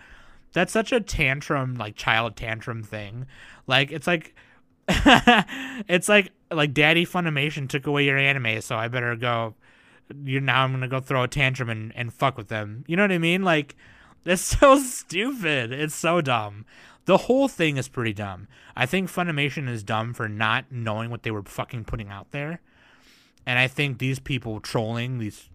that's 0.52 0.72
such 0.72 0.92
a 0.92 1.00
tantrum, 1.00 1.76
like 1.76 1.96
child 1.96 2.36
tantrum 2.36 2.82
thing. 2.82 3.26
Like 3.66 3.90
it's 3.90 4.06
like 4.06 4.34
it's 4.88 6.08
like 6.08 6.32
like 6.50 6.74
Daddy 6.74 7.06
Funimation 7.06 7.68
took 7.68 7.86
away 7.86 8.04
your 8.04 8.18
anime, 8.18 8.60
so 8.60 8.76
I 8.76 8.88
better 8.88 9.16
go. 9.16 9.54
You 10.24 10.40
now 10.40 10.64
I'm 10.64 10.72
gonna 10.72 10.88
go 10.88 11.00
throw 11.00 11.22
a 11.22 11.28
tantrum 11.28 11.70
and, 11.70 11.92
and 11.96 12.12
fuck 12.12 12.36
with 12.36 12.48
them. 12.48 12.84
You 12.86 12.96
know 12.96 13.04
what 13.04 13.12
I 13.12 13.18
mean? 13.18 13.42
Like 13.42 13.76
it's 14.24 14.42
so 14.58 14.78
stupid. 14.78 15.72
It's 15.72 15.94
so 15.94 16.20
dumb. 16.20 16.66
the 17.04 17.16
whole 17.16 17.48
thing 17.48 17.76
is 17.76 17.88
pretty 17.88 18.12
dumb. 18.12 18.48
I 18.76 18.86
think 18.86 19.10
Funimation 19.10 19.68
is 19.68 19.82
dumb 19.82 20.14
for 20.14 20.28
not 20.28 20.66
knowing 20.70 21.10
what 21.10 21.22
they 21.22 21.30
were 21.30 21.42
fucking 21.42 21.84
putting 21.84 22.08
out 22.10 22.30
there. 22.30 22.60
And 23.44 23.58
I 23.58 23.66
think 23.66 23.98
these 23.98 24.18
people 24.18 24.60
trolling 24.60 25.18
these 25.18 25.48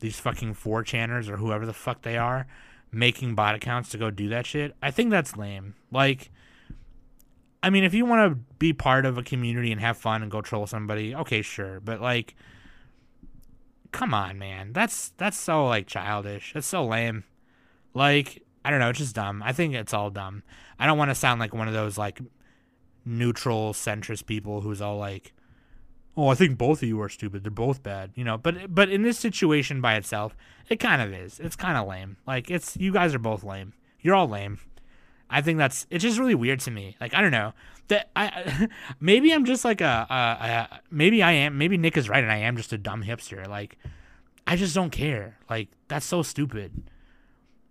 these 0.00 0.20
fucking 0.20 0.54
4chaners 0.54 1.28
or 1.28 1.38
whoever 1.38 1.64
the 1.64 1.72
fuck 1.72 2.02
they 2.02 2.18
are 2.18 2.46
making 2.94 3.34
bot 3.34 3.54
accounts 3.54 3.90
to 3.90 3.98
go 3.98 4.10
do 4.10 4.28
that 4.28 4.46
shit. 4.46 4.74
I 4.82 4.90
think 4.90 5.10
that's 5.10 5.36
lame. 5.36 5.74
Like 5.90 6.30
I 7.62 7.70
mean, 7.70 7.84
if 7.84 7.94
you 7.94 8.04
want 8.04 8.30
to 8.30 8.38
be 8.58 8.72
part 8.72 9.06
of 9.06 9.16
a 9.16 9.22
community 9.22 9.72
and 9.72 9.80
have 9.80 9.96
fun 9.96 10.22
and 10.22 10.30
go 10.30 10.42
troll 10.42 10.66
somebody, 10.66 11.14
okay, 11.14 11.42
sure. 11.42 11.80
But 11.80 12.00
like 12.00 12.34
come 13.94 14.12
on, 14.12 14.38
man. 14.38 14.72
That's 14.72 15.10
that's 15.16 15.38
so 15.38 15.66
like 15.66 15.86
childish. 15.86 16.52
That's 16.52 16.66
so 16.66 16.84
lame. 16.84 17.24
Like, 17.94 18.42
I 18.64 18.70
don't 18.70 18.80
know, 18.80 18.90
it's 18.90 18.98
just 18.98 19.14
dumb. 19.14 19.40
I 19.42 19.52
think 19.52 19.74
it's 19.74 19.94
all 19.94 20.10
dumb. 20.10 20.42
I 20.78 20.86
don't 20.86 20.98
want 20.98 21.12
to 21.12 21.14
sound 21.14 21.38
like 21.38 21.54
one 21.54 21.68
of 21.68 21.74
those 21.74 21.96
like 21.96 22.20
neutral 23.04 23.72
centrist 23.72 24.26
people 24.26 24.60
who's 24.60 24.82
all 24.82 24.98
like, 24.98 25.32
"Oh, 26.16 26.28
I 26.28 26.34
think 26.34 26.58
both 26.58 26.82
of 26.82 26.88
you 26.88 27.00
are 27.00 27.08
stupid. 27.08 27.44
They're 27.44 27.50
both 27.50 27.82
bad." 27.82 28.10
You 28.14 28.24
know, 28.24 28.38
but 28.38 28.74
but 28.74 28.88
in 28.88 29.02
this 29.02 29.18
situation 29.18 29.80
by 29.80 29.94
itself, 29.96 30.36
it 30.68 30.80
kind 30.80 31.02
of 31.02 31.12
is. 31.12 31.40
It's 31.40 31.56
kind 31.56 31.76
of 31.76 31.86
lame. 31.86 32.16
Like 32.26 32.50
it's 32.50 32.76
you 32.76 32.92
guys 32.92 33.14
are 33.14 33.18
both 33.18 33.44
lame. 33.44 33.72
You're 34.00 34.14
all 34.14 34.28
lame. 34.28 34.58
I 35.30 35.40
think 35.40 35.58
that's 35.58 35.86
it's 35.90 36.02
just 36.02 36.18
really 36.18 36.34
weird 36.34 36.60
to 36.60 36.70
me. 36.70 36.96
Like 37.00 37.14
I 37.14 37.20
don't 37.20 37.32
know 37.32 37.52
that 37.88 38.10
I 38.14 38.68
maybe 39.00 39.32
I'm 39.32 39.44
just 39.44 39.64
like 39.64 39.80
a, 39.80 40.06
a, 40.08 40.14
a 40.14 40.80
maybe 40.90 41.22
I 41.22 41.32
am 41.32 41.58
maybe 41.58 41.76
Nick 41.76 41.96
is 41.96 42.08
right 42.08 42.22
and 42.22 42.32
I 42.32 42.38
am 42.38 42.56
just 42.56 42.72
a 42.72 42.78
dumb 42.78 43.02
hipster. 43.02 43.48
Like 43.48 43.78
I 44.46 44.56
just 44.56 44.74
don't 44.74 44.90
care. 44.90 45.38
Like 45.48 45.68
that's 45.88 46.06
so 46.06 46.22
stupid. 46.22 46.84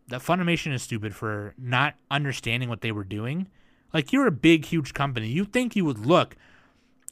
That 0.09 0.21
Funimation 0.21 0.73
is 0.73 0.83
stupid 0.83 1.15
for 1.15 1.53
not 1.57 1.95
understanding 2.11 2.69
what 2.69 2.81
they 2.81 2.91
were 2.91 3.05
doing. 3.05 3.47
Like 3.93 4.11
you're 4.11 4.27
a 4.27 4.31
big, 4.31 4.65
huge 4.65 4.93
company. 4.93 5.27
You 5.27 5.45
think 5.45 5.75
you 5.75 5.85
would 5.85 6.05
look 6.05 6.35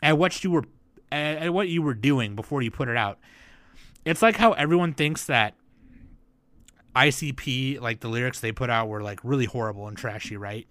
at 0.01 0.17
what 0.17 0.43
you 0.43 0.51
were 0.51 0.65
at 1.11 1.53
what 1.53 1.67
you 1.69 1.81
were 1.81 1.93
doing 1.93 2.35
before 2.35 2.61
you 2.61 2.71
put 2.71 2.87
it 2.87 2.97
out. 2.97 3.19
It's 4.05 4.21
like 4.21 4.37
how 4.37 4.53
everyone 4.53 4.93
thinks 4.93 5.25
that 5.25 5.55
ICP, 6.95 7.79
like 7.79 7.99
the 7.99 8.07
lyrics 8.07 8.39
they 8.39 8.51
put 8.51 8.69
out, 8.69 8.87
were 8.87 9.01
like 9.01 9.19
really 9.23 9.45
horrible 9.45 9.87
and 9.87 9.97
trashy, 9.97 10.37
right? 10.37 10.67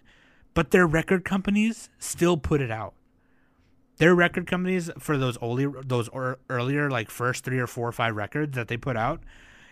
But 0.54 0.70
their 0.70 0.86
record 0.86 1.24
companies 1.24 1.88
still 1.98 2.36
put 2.36 2.60
it 2.60 2.70
out. 2.70 2.94
Their 3.98 4.14
record 4.14 4.46
companies 4.46 4.90
for 4.98 5.18
those 5.18 5.36
only 5.42 5.66
those 5.84 6.08
earlier 6.48 6.90
like 6.90 7.10
first 7.10 7.44
three 7.44 7.58
or 7.58 7.66
four 7.66 7.88
or 7.88 7.92
five 7.92 8.16
records 8.16 8.56
that 8.56 8.68
they 8.68 8.76
put 8.76 8.96
out 8.96 9.22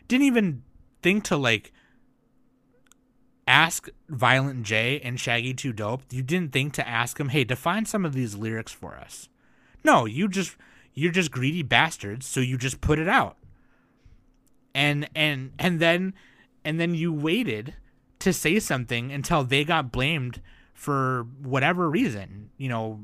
didn't 0.07 0.27
even 0.27 0.62
think 1.03 1.25
to 1.25 1.37
like 1.37 1.73
ask 3.47 3.89
Violent 4.11 4.64
J 4.64 5.01
and 5.03 5.19
Shaggy 5.19 5.55
2 5.55 5.73
Dope. 5.73 6.03
You 6.11 6.23
didn't 6.23 6.53
think 6.53 6.75
to 6.75 6.87
ask 6.87 7.16
them, 7.16 7.31
"Hey, 7.31 7.45
define 7.45 7.87
some 7.87 8.05
of 8.05 8.12
these 8.12 8.35
lyrics 8.35 8.73
for 8.73 8.97
us." 8.97 9.31
No, 9.85 10.05
you 10.05 10.29
just 10.29 10.57
you're 10.95 11.12
just 11.12 11.31
greedy 11.31 11.62
bastards, 11.62 12.26
so 12.26 12.41
you 12.41 12.59
just 12.59 12.81
put 12.81 12.99
it 12.99 13.09
out. 13.09 13.37
And 14.74 15.09
and 15.14 15.53
and 15.59 15.81
then 15.81 16.14
and 16.64 16.81
then 16.81 16.95
you 16.95 17.12
waited 17.12 17.74
to 18.18 18.33
say 18.33 18.59
something 18.59 19.12
until 19.12 19.45
they 19.45 19.64
got 19.64 19.93
blamed 19.93 20.43
for 20.74 21.26
whatever 21.43 21.89
reason, 21.89 22.51
you 22.57 22.68
know, 22.68 23.01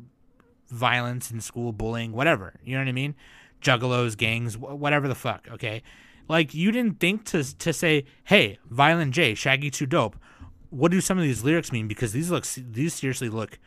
violence 0.68 1.30
in 1.30 1.40
school, 1.40 1.72
bullying, 1.72 2.12
whatever. 2.12 2.54
You 2.64 2.74
know 2.74 2.80
what 2.80 2.88
I 2.88 2.92
mean? 2.92 3.14
Juggalos, 3.60 4.16
gangs, 4.16 4.58
whatever 4.58 5.08
the 5.08 5.14
fuck. 5.14 5.48
Okay, 5.52 5.82
like 6.28 6.54
you 6.54 6.70
didn't 6.72 7.00
think 7.00 7.24
to 7.26 7.42
to 7.58 7.72
say, 7.72 8.04
"Hey, 8.24 8.58
Violent 8.70 9.12
J, 9.14 9.34
Shaggy 9.34 9.70
2 9.70 9.86
Dope, 9.86 10.16
what 10.70 10.90
do 10.90 11.00
some 11.00 11.18
of 11.18 11.24
these 11.24 11.44
lyrics 11.44 11.72
mean?" 11.72 11.88
Because 11.88 12.12
these 12.12 12.30
look 12.30 12.44
these 12.46 12.94
seriously 12.94 13.28
look 13.28 13.58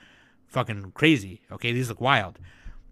fucking 0.47 0.91
crazy. 0.93 1.41
Okay, 1.51 1.72
these 1.72 1.89
look 1.89 2.01
wild. 2.01 2.39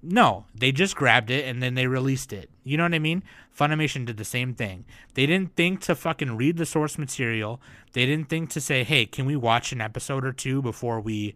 No, 0.07 0.45
they 0.53 0.71
just 0.71 0.95
grabbed 0.95 1.31
it 1.31 1.45
and 1.45 1.63
then 1.63 1.73
they 1.73 1.87
released 1.87 2.31
it. 2.31 2.51
You 2.63 2.77
know 2.77 2.83
what 2.83 2.93
I 2.93 2.99
mean? 2.99 3.23
Funimation 3.57 4.05
did 4.05 4.17
the 4.17 4.25
same 4.25 4.53
thing. 4.53 4.85
They 5.15 5.25
didn't 5.25 5.55
think 5.55 5.81
to 5.81 5.95
fucking 5.95 6.37
read 6.37 6.57
the 6.57 6.65
source 6.65 6.99
material. 6.99 7.59
They 7.93 8.05
didn't 8.05 8.29
think 8.29 8.51
to 8.51 8.61
say, 8.61 8.83
hey, 8.83 9.07
can 9.07 9.25
we 9.25 9.35
watch 9.35 9.71
an 9.71 9.81
episode 9.81 10.23
or 10.23 10.31
two 10.31 10.61
before 10.61 11.01
we 11.01 11.33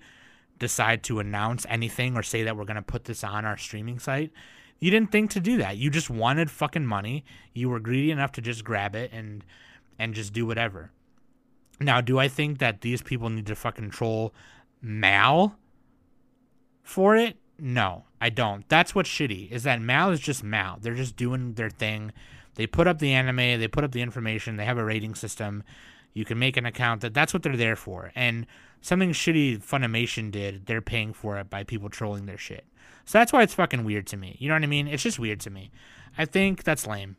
decide 0.60 1.02
to 1.04 1.20
announce 1.20 1.66
anything 1.68 2.16
or 2.16 2.22
say 2.22 2.44
that 2.44 2.56
we're 2.56 2.66
going 2.66 2.76
to 2.76 2.84
put 2.84 3.06
this 3.06 3.24
on 3.24 3.44
our 3.44 3.58
streaming 3.58 3.98
site? 3.98 4.32
You 4.78 4.92
didn't 4.92 5.12
think 5.12 5.32
to 5.32 5.40
do 5.40 5.58
that. 5.58 5.78
You 5.78 5.90
just 5.90 6.12
wanted 6.12 6.52
fucking 6.52 6.86
money. 6.86 7.26
You 7.54 7.70
were 7.70 7.80
greedy 7.80 8.12
enough 8.12 8.34
to 8.34 8.42
just 8.42 8.64
grab 8.64 8.96
it 8.96 9.12
and 9.12 9.44
and 9.98 10.14
just 10.14 10.32
do 10.32 10.46
whatever. 10.46 10.92
Now, 11.82 12.02
do 12.02 12.20
I 12.20 12.28
think 12.28 12.60
that 12.60 12.82
these 12.82 13.02
people 13.02 13.30
need 13.30 13.48
to 13.48 13.56
fucking 13.56 13.90
troll 13.90 14.34
Mal 14.82 15.56
for 16.84 17.18
it? 17.18 17.36
No, 17.62 18.06
I 18.20 18.30
don't. 18.30 18.68
That's 18.70 18.94
what's 18.94 19.10
shitty 19.10 19.52
is 19.52 19.64
that 19.64 19.82
Mal 19.82 20.12
is 20.12 20.20
just 20.20 20.44
Mal. 20.44 20.78
They're 20.82 20.94
just 20.94 21.16
doing 21.16 21.54
their 21.54 21.70
thing. 21.70 22.12
They 22.56 22.68
put 22.68 22.88
up 22.88 23.00
the 23.00 23.14
anime, 23.14 23.38
they 23.60 23.68
put 23.68 23.84
up 23.84 23.92
the 23.92 24.02
information, 24.02 24.58
they 24.58 24.66
have 24.66 24.78
a 24.78 24.84
rating 24.84 25.16
system. 25.16 25.64
You 26.14 26.26
can 26.26 26.40
make 26.40 26.58
an 26.58 26.66
account 26.66 27.02
that 27.02 27.14
that's 27.14 27.34
what 27.34 27.44
they're 27.44 27.56
there 27.56 27.76
for. 27.76 28.12
And 28.16 28.46
something 28.82 29.12
shitty 29.12 29.64
Funimation 29.64 30.32
did, 30.32 30.66
they're 30.66 30.82
paying 30.82 31.14
for 31.14 31.38
it 31.38 31.50
by 31.50 31.64
people 31.64 31.90
trolling 31.90 32.26
their 32.26 32.38
shit. 32.38 32.66
So 33.06 33.18
that's 33.18 33.32
why 33.32 33.44
it's 33.44 33.54
fucking 33.54 33.84
weird 33.86 34.08
to 34.08 34.18
me. 34.18 34.36
You 34.40 34.50
know 34.50 34.56
what 34.56 34.64
I 34.64 34.68
mean? 34.68 34.88
It's 34.88 35.04
just 35.04 35.20
weird 35.20 35.40
to 35.42 35.50
me. 35.50 35.72
I 36.18 36.26
think 36.26 36.64
that's 36.64 36.86
lame. 36.86 37.16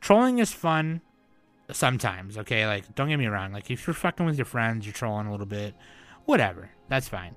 Trolling 0.00 0.38
is 0.38 0.52
fun 0.52 1.00
sometimes, 1.70 2.36
okay? 2.38 2.66
Like, 2.66 2.94
don't 2.94 3.08
get 3.08 3.18
me 3.18 3.26
wrong. 3.26 3.52
Like, 3.52 3.70
if 3.70 3.86
you're 3.86 3.94
fucking 3.94 4.26
with 4.26 4.36
your 4.36 4.44
friends, 4.44 4.84
you're 4.84 4.92
trolling 4.92 5.26
a 5.26 5.30
little 5.30 5.46
bit, 5.46 5.74
whatever. 6.24 6.70
That's 6.88 7.08
fine. 7.08 7.34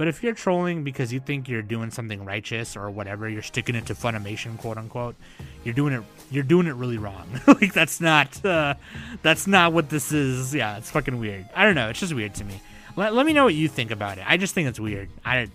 But 0.00 0.08
if 0.08 0.22
you're 0.22 0.32
trolling 0.32 0.82
because 0.82 1.12
you 1.12 1.20
think 1.20 1.46
you're 1.46 1.60
doing 1.60 1.90
something 1.90 2.24
righteous 2.24 2.74
or 2.74 2.88
whatever, 2.88 3.28
you're 3.28 3.42
sticking 3.42 3.74
it 3.74 3.84
to 3.84 3.94
Funimation, 3.94 4.56
quote 4.56 4.78
unquote, 4.78 5.14
you're 5.62 5.74
doing 5.74 5.92
it. 5.92 6.02
You're 6.30 6.42
doing 6.42 6.66
it 6.68 6.72
really 6.72 6.96
wrong. 6.96 7.28
like 7.46 7.74
that's 7.74 8.00
not. 8.00 8.42
Uh, 8.42 8.76
that's 9.20 9.46
not 9.46 9.74
what 9.74 9.90
this 9.90 10.10
is. 10.10 10.54
Yeah, 10.54 10.78
it's 10.78 10.90
fucking 10.90 11.20
weird. 11.20 11.50
I 11.54 11.66
don't 11.66 11.74
know. 11.74 11.90
It's 11.90 12.00
just 12.00 12.14
weird 12.14 12.34
to 12.36 12.44
me. 12.44 12.62
Let, 12.96 13.12
let 13.12 13.26
me 13.26 13.34
know 13.34 13.44
what 13.44 13.52
you 13.52 13.68
think 13.68 13.90
about 13.90 14.16
it. 14.16 14.24
I 14.26 14.38
just 14.38 14.54
think 14.54 14.70
it's 14.70 14.80
weird. 14.80 15.10
I. 15.22 15.48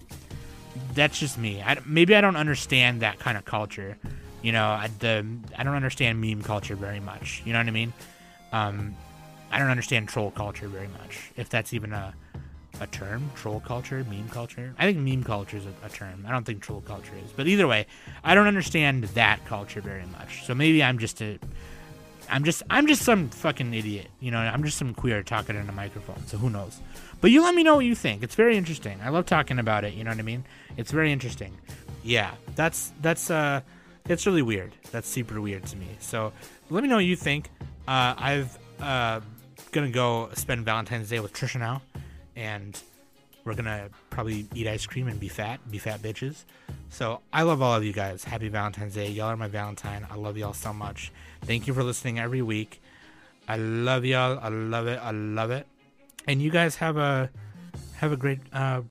That's 0.94 1.20
just 1.20 1.40
me. 1.40 1.64
I, 1.64 1.80
maybe 1.84 2.16
I 2.16 2.22
don't 2.22 2.36
understand 2.36 3.02
that 3.02 3.18
kind 3.18 3.40
of 3.40 3.46
culture. 3.46 3.98
You 4.44 4.52
know, 4.52 4.68
I, 4.68 4.92
the 5.00 5.26
I 5.58 5.64
don't 5.64 5.74
understand 5.74 6.22
meme 6.22 6.44
culture 6.44 6.76
very 6.76 7.00
much. 7.00 7.42
You 7.46 7.54
know 7.54 7.58
what 7.58 7.68
I 7.68 7.72
mean? 7.72 7.94
Um, 8.52 8.96
I 9.52 9.58
don't 9.58 9.72
understand 9.72 10.08
troll 10.08 10.30
culture 10.30 10.68
very 10.68 10.90
much. 10.90 11.32
If 11.36 11.50
that's 11.50 11.74
even 11.74 11.94
a 11.94 12.14
a 12.82 12.88
term? 12.88 13.30
Troll 13.36 13.60
culture? 13.60 14.06
Meme 14.10 14.30
culture? 14.30 14.74
I 14.78 14.86
think 14.86 14.98
meme 14.98 15.24
culture 15.24 15.58
is 15.58 15.66
a, 15.66 15.86
a, 15.86 15.90
term. 15.90 16.26
I 16.28 16.32
don't 16.32 16.44
think 16.44 16.62
troll 16.62 16.82
culture 16.82 17.14
is. 17.24 17.32
But 17.32 17.48
either 17.48 17.68
way 17.68 17.86
i 18.24 18.36
don't 18.36 18.48
understand 18.48 19.04
that 19.04 19.44
culture 19.46 19.82
very 19.82 20.06
much. 20.08 20.46
So 20.46 20.54
maybe 20.54 20.84
i'm 20.84 20.98
just 21.00 21.22
a 21.22 21.40
i'm 22.30 22.44
just 22.44 22.64
i'm 22.70 22.88
just 22.88 23.04
some 23.04 23.30
fucking 23.30 23.74
idiot 23.74 24.08
you 24.20 24.32
know? 24.32 24.40
I'm 24.40 24.64
just 24.64 24.78
some 24.78 24.94
queer 24.94 25.22
talking 25.24 25.56
in 25.56 25.70
a 25.70 25.72
microphone 25.72 26.26
so 26.28 26.38
who 26.38 26.50
knows? 26.50 26.80
But 27.22 27.32
you 27.32 27.42
let 27.44 27.56
me 27.56 27.64
know 27.64 27.76
what 27.76 27.86
you 27.86 27.96
think. 27.96 28.24
It's 28.24 28.36
very 28.36 28.58
interesting. 28.58 29.00
I 29.04 29.10
love 29.10 29.26
talking 29.26 29.60
about 29.60 29.84
it 29.84 29.94
you 29.94 30.04
know 30.04 30.12
what 30.12 30.20
i 30.20 30.24
mean? 30.24 30.44
It's 30.78 30.92
very 30.92 31.12
interesting. 31.12 31.58
Yeah 32.04 32.32
that's 32.56 32.92
that's 33.02 33.30
uh 33.30 33.62
it's 34.08 34.26
really 34.28 34.44
weird. 34.44 34.74
That's 34.92 35.10
super 35.10 35.42
weird 35.42 35.66
to 35.68 35.78
me. 35.78 35.88
So 36.00 36.32
let 36.70 36.84
me 36.84 36.90
know 36.90 36.96
what 36.96 37.06
you 37.06 37.16
think. 37.16 37.50
Uh 37.88 38.16
i've 38.18 38.58
uh 38.80 39.22
gonna 39.72 39.90
go 39.90 40.30
spend 40.34 40.64
valentine's 40.64 41.10
day 41.10 41.20
with 41.20 41.34
trisha 41.34 41.60
now 41.60 41.82
and 42.36 42.80
we're 43.44 43.54
gonna 43.54 43.90
probably 44.10 44.48
eat 44.56 44.68
ice 44.68 44.86
cream 44.86 45.08
and 45.08 45.20
be 45.20 45.28
fat, 45.28 45.60
be 45.70 45.78
fat 45.78 46.02
bitches. 46.02 46.44
So 46.90 47.22
I 47.32 47.44
love 47.44 47.62
all 47.62 47.76
of 47.76 47.84
you 47.84 47.94
guys. 47.94 48.24
Happy 48.24 48.50
Valentine's 48.50 48.96
Day. 48.96 49.10
Y'all 49.10 49.28
are 49.28 49.38
my 49.38 49.48
Valentine. 49.48 50.06
I 50.10 50.16
love 50.16 50.38
y'all 50.38 50.54
so 50.54 50.74
much. 50.74 51.12
Thank 51.44 51.68
you 51.68 51.74
for 51.74 51.84
listening 51.84 52.20
every 52.20 52.42
week. 52.42 52.82
I 53.48 53.58
love 53.58 54.04
y'all. 54.06 54.40
I 54.42 54.50
love 54.50 54.88
it. 54.88 55.00
I 55.02 55.12
love 55.12 55.52
it. 55.52 55.68
And 56.28 56.42
you 56.42 56.50
guys 56.50 56.78
have 56.78 56.98
a 56.98 57.30
have 57.98 58.12
a 58.12 58.18
great 58.18 58.40
uh, 58.52 58.82